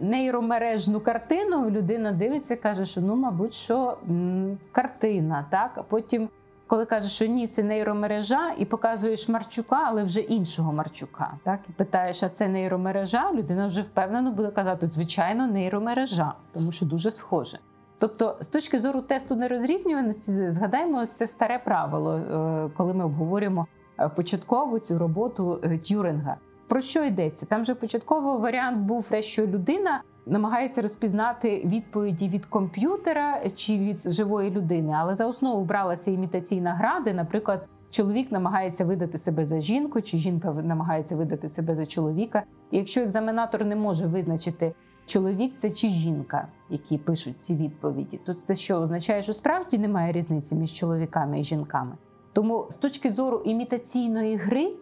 нейромережну 0.00 1.00
картину, 1.00 1.70
людина 1.70 2.12
дивиться, 2.12 2.56
каже, 2.56 2.84
що 2.84 3.00
ну, 3.00 3.16
мабуть, 3.16 3.54
що 3.54 3.96
м, 4.08 4.58
картина, 4.72 5.46
так 5.50 5.70
а 5.74 5.82
потім 5.82 6.28
коли 6.72 6.84
кажеш, 6.84 7.12
що 7.12 7.26
ні, 7.26 7.46
це 7.46 7.62
нейромережа, 7.62 8.52
і 8.58 8.64
показуєш 8.64 9.28
Марчука, 9.28 9.84
але 9.86 10.04
вже 10.04 10.20
іншого 10.20 10.72
Марчука. 10.72 11.32
Так 11.44 11.60
і 11.68 11.72
питаєш, 11.72 12.22
а 12.22 12.28
це 12.28 12.48
нейромережа, 12.48 13.32
людина 13.32 13.66
вже 13.66 13.82
впевнено 13.82 14.32
буде 14.32 14.50
казати, 14.50 14.86
звичайно, 14.86 15.46
нейромережа, 15.46 16.34
тому 16.52 16.72
що 16.72 16.86
дуже 16.86 17.10
схоже. 17.10 17.58
Тобто, 17.98 18.36
з 18.40 18.46
точки 18.46 18.78
зору 18.78 19.00
тесту 19.00 19.36
нерозрізнюваності, 19.36 20.50
згадаємо 20.50 21.06
це 21.06 21.26
старе 21.26 21.58
правило, 21.64 22.16
е, 22.16 22.70
коли 22.76 22.94
ми 22.94 23.04
обговорюємо 23.04 23.66
е, 24.00 24.08
початкову 24.08 24.78
цю 24.78 24.98
роботу 24.98 25.60
е, 25.64 25.78
Тюринга. 25.78 26.36
Про 26.72 26.80
що 26.80 27.04
йдеться? 27.04 27.46
Там 27.46 27.64
же 27.64 27.74
початково 27.74 28.38
варіант 28.38 28.78
був 28.78 29.08
те, 29.08 29.22
що 29.22 29.46
людина 29.46 30.02
намагається 30.26 30.82
розпізнати 30.82 31.62
відповіді 31.64 32.28
від 32.28 32.46
комп'ютера 32.46 33.48
чи 33.54 33.78
від 33.78 34.12
живої 34.12 34.50
людини, 34.50 34.92
але 34.96 35.14
за 35.14 35.26
основу 35.26 35.64
бралася 35.64 36.10
імітаційна 36.10 36.74
гра, 36.74 37.00
де, 37.04 37.14
наприклад, 37.14 37.68
чоловік 37.90 38.32
намагається 38.32 38.84
видати 38.84 39.18
себе 39.18 39.44
за 39.44 39.60
жінку, 39.60 40.00
чи 40.00 40.18
жінка 40.18 40.52
намагається 40.52 41.16
видати 41.16 41.48
себе 41.48 41.74
за 41.74 41.86
чоловіка. 41.86 42.42
І 42.70 42.76
якщо 42.76 43.00
екзаменатор 43.00 43.64
не 43.64 43.76
може 43.76 44.06
визначити, 44.06 44.74
чоловік 45.06 45.56
це 45.56 45.70
чи 45.70 45.88
жінка, 45.88 46.48
які 46.70 46.98
пишуть 46.98 47.40
ці 47.40 47.56
відповіді, 47.56 48.20
то 48.26 48.34
це 48.34 48.54
що 48.54 48.76
означає, 48.76 49.22
що 49.22 49.34
справді 49.34 49.78
немає 49.78 50.12
різниці 50.12 50.54
між 50.54 50.72
чоловіками 50.72 51.40
і 51.40 51.42
жінками. 51.42 51.92
Тому 52.32 52.66
з 52.70 52.76
точки 52.76 53.10
зору 53.10 53.42
імітаційної 53.44 54.36
гри. 54.36 54.72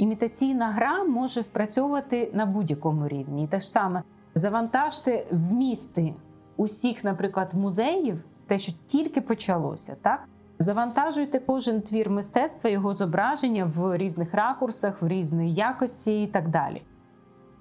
Імітаційна 0.00 0.70
гра 0.70 1.04
може 1.04 1.42
спрацьовувати 1.42 2.30
на 2.34 2.46
будь-якому 2.46 3.08
рівні. 3.08 3.44
І 3.44 3.46
те 3.46 3.60
ж 3.60 3.70
саме 3.70 4.02
завантажте 4.34 5.26
вмісти 5.30 6.14
усіх, 6.56 7.04
наприклад, 7.04 7.54
музеїв, 7.54 8.24
те, 8.46 8.58
що 8.58 8.72
тільки 8.86 9.20
почалося, 9.20 9.96
так 10.02 10.28
завантажуйте 10.58 11.38
кожен 11.38 11.80
твір 11.82 12.10
мистецтва, 12.10 12.70
його 12.70 12.94
зображення 12.94 13.72
в 13.76 13.96
різних 13.96 14.34
ракурсах, 14.34 15.02
в 15.02 15.08
різної 15.08 15.54
якості 15.54 16.22
і 16.22 16.26
так 16.26 16.48
далі. 16.48 16.82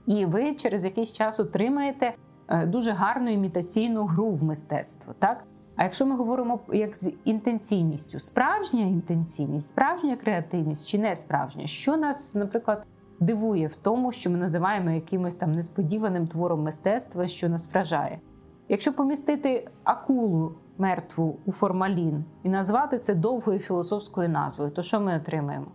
І 0.06 0.26
ви 0.26 0.56
через 0.56 0.86
якийсь 0.86 1.14
час 1.14 1.40
отримаєте 1.40 2.14
е, 2.48 2.66
дуже 2.66 2.92
гарну 2.92 3.32
імітаційну 3.32 4.06
гру 4.06 4.30
в 4.30 4.44
мистецтво. 4.44 5.14
так? 5.20 5.44
А 5.80 5.84
якщо 5.84 6.06
ми 6.06 6.16
говоримо 6.16 6.60
як 6.72 6.96
з 6.96 7.12
інтенційністю, 7.26 8.20
справжня 8.20 8.82
інтенційність, 8.82 9.70
справжня 9.70 10.16
креативність 10.16 10.88
чи 10.88 10.98
не 10.98 11.16
справжня, 11.16 11.68
що 11.68 11.98
нас, 11.98 12.36
наприклад, 12.36 12.86
дивує 13.20 13.68
в 13.68 13.76
тому, 13.76 14.12
що 14.12 14.30
ми 14.30 14.38
називаємо 14.38 14.92
якимось 14.92 15.36
там 15.36 15.56
несподіваним 15.56 16.28
твором 16.28 16.64
мистецтва, 16.64 17.28
що 17.28 17.50
нас 17.50 17.70
вражає. 17.74 18.20
Якщо 18.70 18.94
помістити 18.94 19.68
акулу 19.84 20.56
мертву 20.78 21.38
у 21.46 21.52
формалін 21.52 22.26
і 22.44 22.50
назвати 22.50 23.00
це 23.00 23.16
довгою 23.16 23.60
філософською 23.60 24.30
назвою, 24.30 24.72
то 24.72 24.82
що 24.82 25.00
ми 25.00 25.16
отримаємо? 25.16 25.68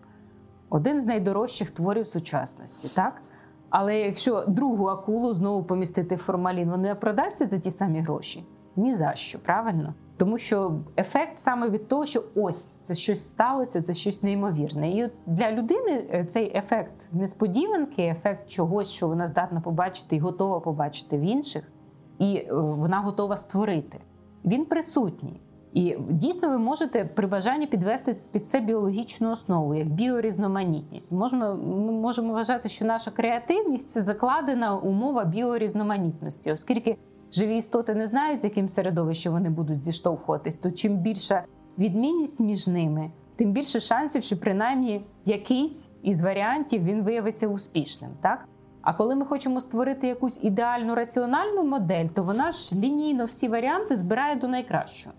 Один 0.69 1.01
з 1.01 1.07
найдорожчих 1.07 1.71
творів 1.71 2.09
сучасності, 2.09 2.97
так? 2.97 3.23
Але 3.71 3.99
якщо 3.99 4.45
другу 4.49 4.87
акулу 4.87 5.35
знову 5.35 5.65
помістити 5.65 6.15
в 6.15 6.19
формалін, 6.19 6.71
вона 6.71 6.95
продасться 6.95 7.47
за 7.47 7.59
ті 7.59 7.71
самі 7.71 8.01
гроші? 8.01 8.45
Ні 8.77 8.95
за 8.95 9.15
що, 9.15 9.39
правильно? 9.39 9.95
Тому 10.17 10.39
що 10.39 10.73
ефект 10.97 11.39
саме 11.39 11.71
від 11.71 11.89
того, 11.89 12.05
що 12.05 12.25
ось 12.35 12.63
це 12.63 12.95
щось 12.95 13.21
сталося, 13.21 13.83
це 13.83 13.95
щось 13.95 14.23
неймовірне. 14.23 14.91
І 14.91 15.11
для 15.27 15.53
людини 15.53 16.05
е, 16.13 16.25
цей 16.25 16.57
ефект 16.57 17.13
несподіванки, 17.13 18.03
ефект 18.03 18.49
чогось, 18.49 18.91
що 18.91 19.09
вона 19.09 19.29
здатна 19.29 19.61
побачити 19.61 20.17
і 20.17 20.19
готова 20.19 20.61
побачити 20.61 21.19
в 21.19 21.21
інших, 21.21 21.73
і 22.19 22.37
е, 22.37 22.55
вона 22.55 23.01
готова 23.01 23.37
створити. 23.37 23.99
Він 24.45 24.65
присутній. 24.65 25.41
І 25.73 25.97
дійсно 26.11 26.49
ви 26.49 26.59
можете 26.59 27.05
при 27.05 27.27
бажанні 27.27 27.67
підвести 27.67 28.17
під 28.31 28.47
це 28.47 28.61
біологічну 28.61 29.31
основу, 29.33 29.75
як 29.75 29.89
біорізноманітність. 29.89 31.13
Можемо, 31.13 31.55
ми 31.55 31.93
можемо 31.93 32.33
вважати, 32.33 32.69
що 32.69 32.85
наша 32.85 33.11
креативність 33.11 33.91
це 33.91 34.03
закладена 34.03 34.77
умова 34.77 35.25
біорізноманітності, 35.25 36.53
оскільки 36.53 36.97
живі 37.35 37.57
істоти 37.57 37.95
не 37.95 38.07
знають, 38.07 38.41
з 38.41 38.45
яким 38.45 38.69
середовищем 38.69 39.33
вони 39.33 39.51
будуть 39.51 39.85
зіштовхуватись, 39.85 40.55
то 40.55 40.71
чим 40.71 40.97
більша 40.97 41.45
відмінність 41.79 42.41
між 42.41 42.67
ними, 42.67 43.11
тим 43.37 43.53
більше 43.53 43.81
шансів, 43.81 44.23
що 44.23 44.37
принаймні 44.37 45.05
якийсь 45.25 45.89
із 46.03 46.23
варіантів 46.23 46.85
він 46.85 47.03
виявиться 47.03 47.49
успішним. 47.49 48.11
Так? 48.21 48.49
А 48.83 48.93
коли 48.93 49.15
ми 49.15 49.25
хочемо 49.25 49.61
створити 49.61 50.09
якусь 50.09 50.45
ідеальну 50.45 50.95
раціональну 50.95 51.65
модель, 51.65 52.07
то 52.07 52.23
вона 52.23 52.53
ж 52.53 52.75
лінійно 52.75 53.25
всі 53.25 53.49
варіанти 53.49 53.97
збирає 53.97 54.37
до 54.37 54.49
найкращого. 54.49 55.15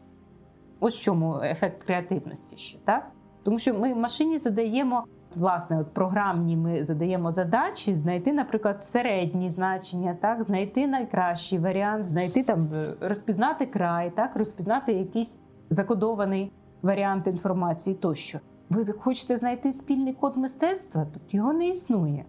Ось 0.79 0.95
чому 0.95 1.39
ефект 1.43 1.83
креативності 1.83 2.57
ще, 2.57 2.77
так? 2.85 3.11
Тому 3.43 3.59
що 3.59 3.73
ми 3.73 3.93
в 3.93 3.97
машині 3.97 4.37
задаємо 4.37 5.05
власне, 5.35 5.79
от 5.79 5.93
програмні 5.93 6.57
ми 6.57 6.83
задаємо 6.83 7.31
задачі, 7.31 7.95
знайти, 7.95 8.33
наприклад, 8.33 8.85
середні 8.85 9.49
значення, 9.49 10.17
так, 10.21 10.43
знайти 10.43 10.87
найкращий 10.87 11.59
варіант, 11.59 12.07
знайти 12.07 12.43
там, 12.43 12.69
е, 12.73 12.93
розпізнати 13.01 13.65
край, 13.65 14.11
так, 14.15 14.35
розпізнати 14.35 14.93
якийсь 14.93 15.39
закодований 15.69 16.51
варіант 16.81 17.27
інформації 17.27 17.95
тощо. 17.95 18.39
Ви 18.69 18.85
хочете 18.85 19.37
знайти 19.37 19.73
спільний 19.73 20.13
код 20.13 20.37
мистецтва, 20.37 21.05
тут 21.13 21.33
його 21.33 21.53
не 21.53 21.67
існує. 21.67 22.25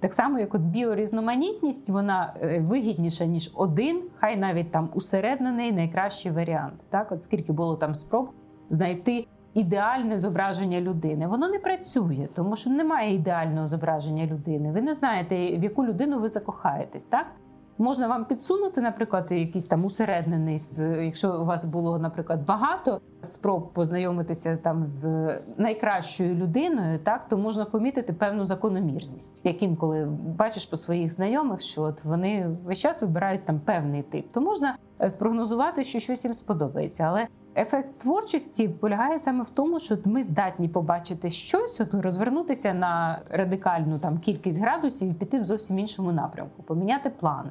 Так 0.00 0.14
само, 0.14 0.38
як 0.38 0.54
от 0.54 0.60
біорізноманітність, 0.60 1.90
вона 1.90 2.34
е, 2.42 2.60
вигідніша, 2.60 3.24
ніж 3.24 3.52
один, 3.54 4.02
хай 4.16 4.36
навіть 4.36 4.72
там 4.72 4.88
усереднений 4.94 5.72
найкращий 5.72 6.32
варіант. 6.32 6.74
Так, 6.90 7.12
от 7.12 7.22
скільки 7.22 7.52
було 7.52 7.76
там 7.76 7.94
спроб 7.94 8.30
знайти 8.68 9.26
ідеальне 9.56 10.18
зображення 10.18 10.80
людини. 10.80 11.26
Воно 11.26 11.48
не 11.48 11.58
працює, 11.58 12.28
тому 12.34 12.56
що 12.56 12.70
немає 12.70 13.14
ідеального 13.14 13.66
зображення 13.66 14.26
людини. 14.26 14.72
Ви 14.72 14.82
не 14.82 14.94
знаєте, 14.94 15.56
в 15.56 15.62
яку 15.62 15.86
людину 15.86 16.20
ви 16.20 16.28
закохаєтесь, 16.28 17.04
так? 17.04 17.26
Можна 17.78 18.08
вам 18.08 18.24
підсунути, 18.24 18.80
наприклад, 18.80 19.26
якийсь 19.30 19.64
там 19.64 19.84
усереднений, 19.84 20.58
якщо 21.04 21.40
у 21.42 21.44
вас 21.44 21.64
було, 21.64 21.98
наприклад, 21.98 22.46
багато 22.46 23.00
спроб 23.20 23.72
познайомитися 23.72 24.56
там 24.56 24.86
з 24.86 25.34
найкращою 25.56 26.34
людиною, 26.34 26.98
так 26.98 27.28
то 27.28 27.38
можна 27.38 27.64
помітити 27.64 28.12
певну 28.12 28.44
закономірність, 28.44 29.46
як 29.46 29.62
інколи 29.62 30.04
бачиш 30.38 30.66
по 30.66 30.76
своїх 30.76 31.12
знайомих, 31.12 31.60
що 31.60 31.82
от 31.82 32.04
вони 32.04 32.56
весь 32.64 32.78
час 32.78 33.02
вибирають 33.02 33.44
там 33.44 33.60
певний 33.60 34.02
тип, 34.02 34.32
то 34.32 34.40
можна 34.40 34.76
е, 35.00 35.10
спрогнозувати, 35.10 35.84
що 35.84 35.98
щось 35.98 36.24
їм 36.24 36.34
сподобається, 36.34 37.04
але 37.04 37.26
ефект 37.56 37.98
творчості 37.98 38.68
полягає 38.68 39.18
саме 39.18 39.44
в 39.44 39.48
тому, 39.48 39.80
що 39.80 39.98
ми 40.04 40.24
здатні 40.24 40.68
побачити 40.68 41.30
щось, 41.30 41.80
от 41.80 41.94
розвернутися 41.94 42.74
на 42.74 43.22
радикальну 43.30 43.98
там 43.98 44.18
кількість 44.18 44.60
градусів 44.60 45.10
і 45.10 45.14
піти 45.14 45.40
в 45.40 45.44
зовсім 45.44 45.78
іншому 45.78 46.12
напрямку, 46.12 46.62
поміняти 46.62 47.10
плани. 47.10 47.50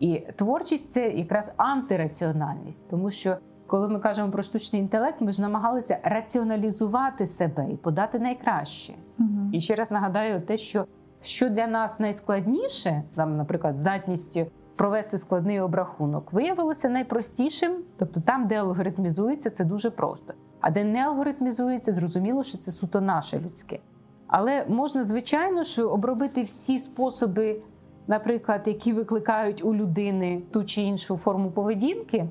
І 0.00 0.26
творчість 0.36 0.92
це 0.92 1.08
якраз 1.08 1.54
антираціональність, 1.56 2.90
тому 2.90 3.10
що 3.10 3.36
коли 3.66 3.88
ми 3.88 4.00
кажемо 4.00 4.30
про 4.30 4.42
штучний 4.42 4.82
інтелект, 4.82 5.20
ми 5.20 5.32
ж 5.32 5.42
намагалися 5.42 5.98
раціоналізувати 6.02 7.26
себе 7.26 7.66
і 7.72 7.76
подати 7.76 8.18
найкраще. 8.18 8.92
Угу. 9.18 9.50
І 9.52 9.60
ще 9.60 9.74
раз 9.74 9.90
нагадаю, 9.90 10.40
те, 10.40 10.56
що 10.56 10.86
що 11.22 11.48
для 11.48 11.66
нас 11.66 12.00
найскладніше, 12.00 13.02
там, 13.14 13.36
наприклад, 13.36 13.78
здатність 13.78 14.40
провести 14.78 15.18
складний 15.18 15.60
обрахунок, 15.60 16.32
виявилося 16.32 16.88
найпростішим, 16.88 17.72
тобто 17.96 18.20
там, 18.20 18.46
де 18.46 18.54
алгоритмізується, 18.54 19.50
це 19.50 19.64
дуже 19.64 19.90
просто. 19.90 20.34
А 20.60 20.70
де 20.70 20.84
не 20.84 21.06
алгоритмізується, 21.06 21.92
зрозуміло, 21.92 22.44
що 22.44 22.58
це 22.58 22.70
суто 22.70 23.00
наше 23.00 23.40
людське. 23.40 23.78
Але 24.26 24.66
можна, 24.68 25.04
звичайно, 25.04 25.64
що 25.64 25.88
обробити 25.88 26.42
всі 26.42 26.78
способи, 26.78 27.60
наприклад, 28.06 28.62
які 28.66 28.92
викликають 28.92 29.64
у 29.64 29.74
людини 29.74 30.42
ту 30.50 30.64
чи 30.64 30.82
іншу 30.82 31.16
форму 31.16 31.50
поведінки, 31.50 32.28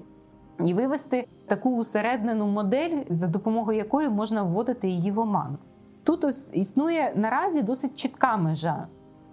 і 0.65 0.73
вивести 0.73 1.27
таку 1.47 1.77
усереднену 1.77 2.47
модель, 2.47 2.97
за 3.09 3.27
допомогою 3.27 3.77
якої 3.77 4.09
можна 4.09 4.43
вводити 4.43 4.87
її 4.87 5.11
в 5.11 5.19
оману. 5.19 5.57
Тут 6.03 6.23
ось 6.23 6.49
існує 6.53 7.13
наразі 7.15 7.61
досить 7.61 7.95
чітка 7.95 8.37
межа 8.37 8.87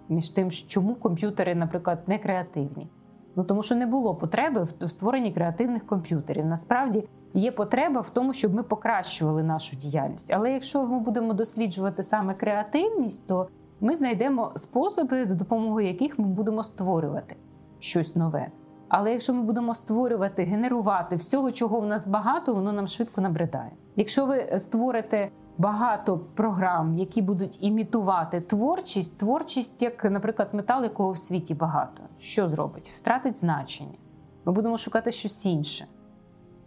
між 0.09 0.29
тим, 0.29 0.51
чому 0.51 0.95
комп'ютери, 0.95 1.55
наприклад, 1.55 1.99
не 2.07 2.19
креативні. 2.19 2.87
Ну 3.35 3.43
тому 3.43 3.63
що 3.63 3.75
не 3.75 3.85
було 3.85 4.15
потреби 4.15 4.67
в 4.81 4.89
створенні 4.89 5.33
креативних 5.33 5.85
комп'ютерів. 5.85 6.45
Насправді 6.45 7.03
є 7.33 7.51
потреба 7.51 8.01
в 8.01 8.09
тому, 8.09 8.33
щоб 8.33 8.53
ми 8.53 8.63
покращували 8.63 9.43
нашу 9.43 9.75
діяльність. 9.75 10.33
Але 10.33 10.51
якщо 10.51 10.85
ми 10.85 10.99
будемо 10.99 11.33
досліджувати 11.33 12.03
саме 12.03 12.33
креативність, 12.33 13.27
то 13.27 13.47
ми 13.81 13.95
знайдемо 13.95 14.51
способи, 14.55 15.25
за 15.25 15.35
допомогою 15.35 15.87
яких 15.87 16.19
ми 16.19 16.25
будемо 16.25 16.63
створювати 16.63 17.35
щось 17.79 18.15
нове. 18.15 18.47
Але 18.87 19.11
якщо 19.11 19.33
ми 19.33 19.41
будемо 19.41 19.75
створювати, 19.75 20.43
генерувати 20.43 21.15
всього, 21.15 21.51
чого 21.51 21.79
в 21.79 21.85
нас 21.85 22.07
багато, 22.07 22.53
воно 22.53 22.73
нам 22.73 22.87
швидко 22.87 23.21
набридає. 23.21 23.71
Якщо 23.95 24.25
ви 24.25 24.59
створите 24.59 25.29
багато 25.57 26.17
програм, 26.17 26.97
які 26.97 27.21
будуть 27.21 27.63
імітувати 27.63 28.41
творчість, 28.41 29.17
творчість, 29.17 29.81
як, 29.81 30.03
наприклад, 30.03 30.49
метал, 30.53 30.83
якого 30.83 31.11
в 31.11 31.17
світі 31.17 31.53
багато, 31.53 32.03
що 32.19 32.49
зробить? 32.49 32.93
Втратить 32.97 33.37
значення. 33.37 33.97
Ми 34.45 34.51
будемо 34.53 34.77
шукати 34.77 35.11
щось 35.11 35.45
інше. 35.45 35.85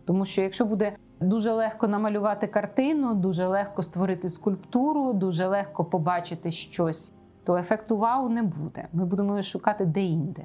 Тому 0.05 0.25
що 0.25 0.43
якщо 0.43 0.65
буде 0.65 0.97
дуже 1.21 1.53
легко 1.53 1.89
намалювати 1.89 2.47
картину, 2.47 3.15
дуже 3.15 3.47
легко 3.47 3.83
створити 3.83 4.29
скульптуру, 4.29 5.13
дуже 5.13 5.47
легко 5.47 5.85
побачити 5.85 6.51
щось, 6.51 7.13
то 7.45 7.57
ефекту 7.57 7.97
вау 7.97 8.29
не 8.29 8.43
буде. 8.43 8.89
Ми 8.93 9.05
будемо 9.05 9.43
шукати 9.43 9.85
де-інде. 9.85 10.45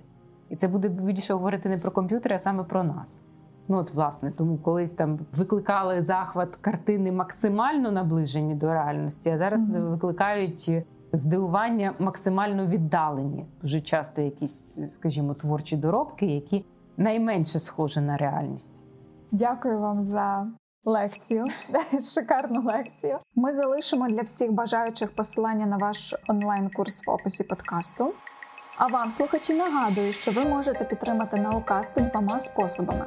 І 0.49 0.56
це 0.56 0.68
буде 0.68 0.90
більше 0.90 1.34
говорити 1.34 1.70
не 1.70 1.78
про 1.78 1.91
комп'ютери, 1.91 2.36
а 2.36 2.40
саме 2.40 2.64
про 2.64 2.84
нас. 2.84 3.24
Ну 3.68 3.77
от, 3.77 3.94
власне, 3.94 4.31
тому 4.31 4.57
колись 4.57 4.91
там 4.91 5.19
викликали 5.38 6.02
захват 6.02 6.56
картини 6.56 7.11
максимально 7.11 7.91
наближені 7.91 8.56
до 8.56 8.73
реальності, 8.73 9.30
а 9.30 9.38
зараз 9.38 9.61
mm-hmm. 9.61 9.90
викликають 9.90 10.72
здивування 11.14 11.94
максимально 11.99 12.65
віддалені. 12.65 13.45
Дуже 13.61 13.81
часто 13.81 14.22
якісь, 14.22 14.65
скажімо, 14.90 15.34
творчі 15.34 15.77
доробки, 15.77 16.26
які 16.26 16.65
найменше 16.98 17.60
схожі 17.60 17.99
на 18.02 18.18
реальність. 18.18 18.84
Дякую 19.31 19.80
вам 19.80 20.03
за 20.03 20.48
лекцію, 20.85 21.45
шикарну 22.14 22.61
лекцію. 22.61 23.18
Ми 23.35 23.53
залишимо 23.53 24.07
для 24.10 24.22
всіх 24.22 24.52
бажаючих 24.52 25.15
посилання 25.15 25.65
на 25.65 25.77
ваш 25.77 26.15
онлайн-курс 26.27 27.07
в 27.07 27.10
описі 27.10 27.44
подкасту. 27.44 28.14
А 28.77 28.88
вам, 28.88 29.11
слухачі, 29.11 29.53
нагадую, 29.53 30.14
що 30.14 30.31
ви 30.31 30.45
можете 30.45 30.85
підтримати 30.85 31.38
наукасти 31.38 32.02
двома 32.02 32.40
способами: 32.40 33.06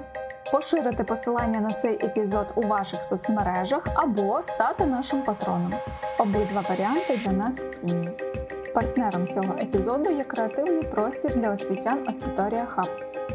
поширити 0.52 1.04
посилання 1.04 1.60
на 1.60 1.72
цей 1.72 2.04
епізод 2.04 2.52
у 2.54 2.62
ваших 2.62 3.04
соцмережах 3.04 3.86
або 3.94 4.42
стати 4.42 4.86
нашим 4.86 5.22
патроном. 5.22 5.74
Обидва 6.18 6.64
варіанти 6.68 7.20
для 7.24 7.32
нас 7.32 7.54
цінні. 7.80 8.08
Партнером 8.74 9.26
цього 9.26 9.54
епізоду 9.60 10.10
є 10.10 10.24
креативний 10.24 10.82
простір 10.82 11.34
для 11.34 11.50
освітян 11.50 12.08
Освіторія 12.08 12.66
Хаб. 12.66 12.88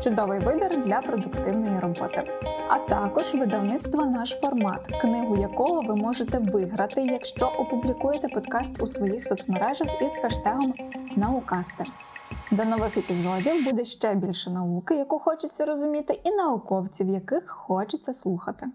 Чудовий 0.03 0.39
вибір 0.39 0.81
для 0.81 1.01
продуктивної 1.01 1.79
роботи, 1.79 2.23
а 2.69 2.77
також 2.77 3.33
видавництво 3.33 4.05
наш 4.05 4.39
формат, 4.41 4.79
книгу 5.01 5.37
якого 5.37 5.81
ви 5.81 5.95
можете 5.95 6.37
виграти, 6.37 7.01
якщо 7.01 7.45
опублікуєте 7.45 8.27
подкаст 8.27 8.81
у 8.81 8.87
своїх 8.87 9.25
соцмережах 9.25 9.87
із 10.01 10.15
хештегом 10.15 10.73
Наукасти. 11.15 11.83
До 12.51 12.65
нових 12.65 12.97
епізодів 12.97 13.65
буде 13.65 13.85
ще 13.85 14.15
більше 14.15 14.49
науки, 14.49 14.95
яку 14.95 15.19
хочеться 15.19 15.65
розуміти, 15.65 16.21
і 16.23 16.31
науковців, 16.31 17.09
яких 17.09 17.49
хочеться 17.49 18.13
слухати. 18.13 18.67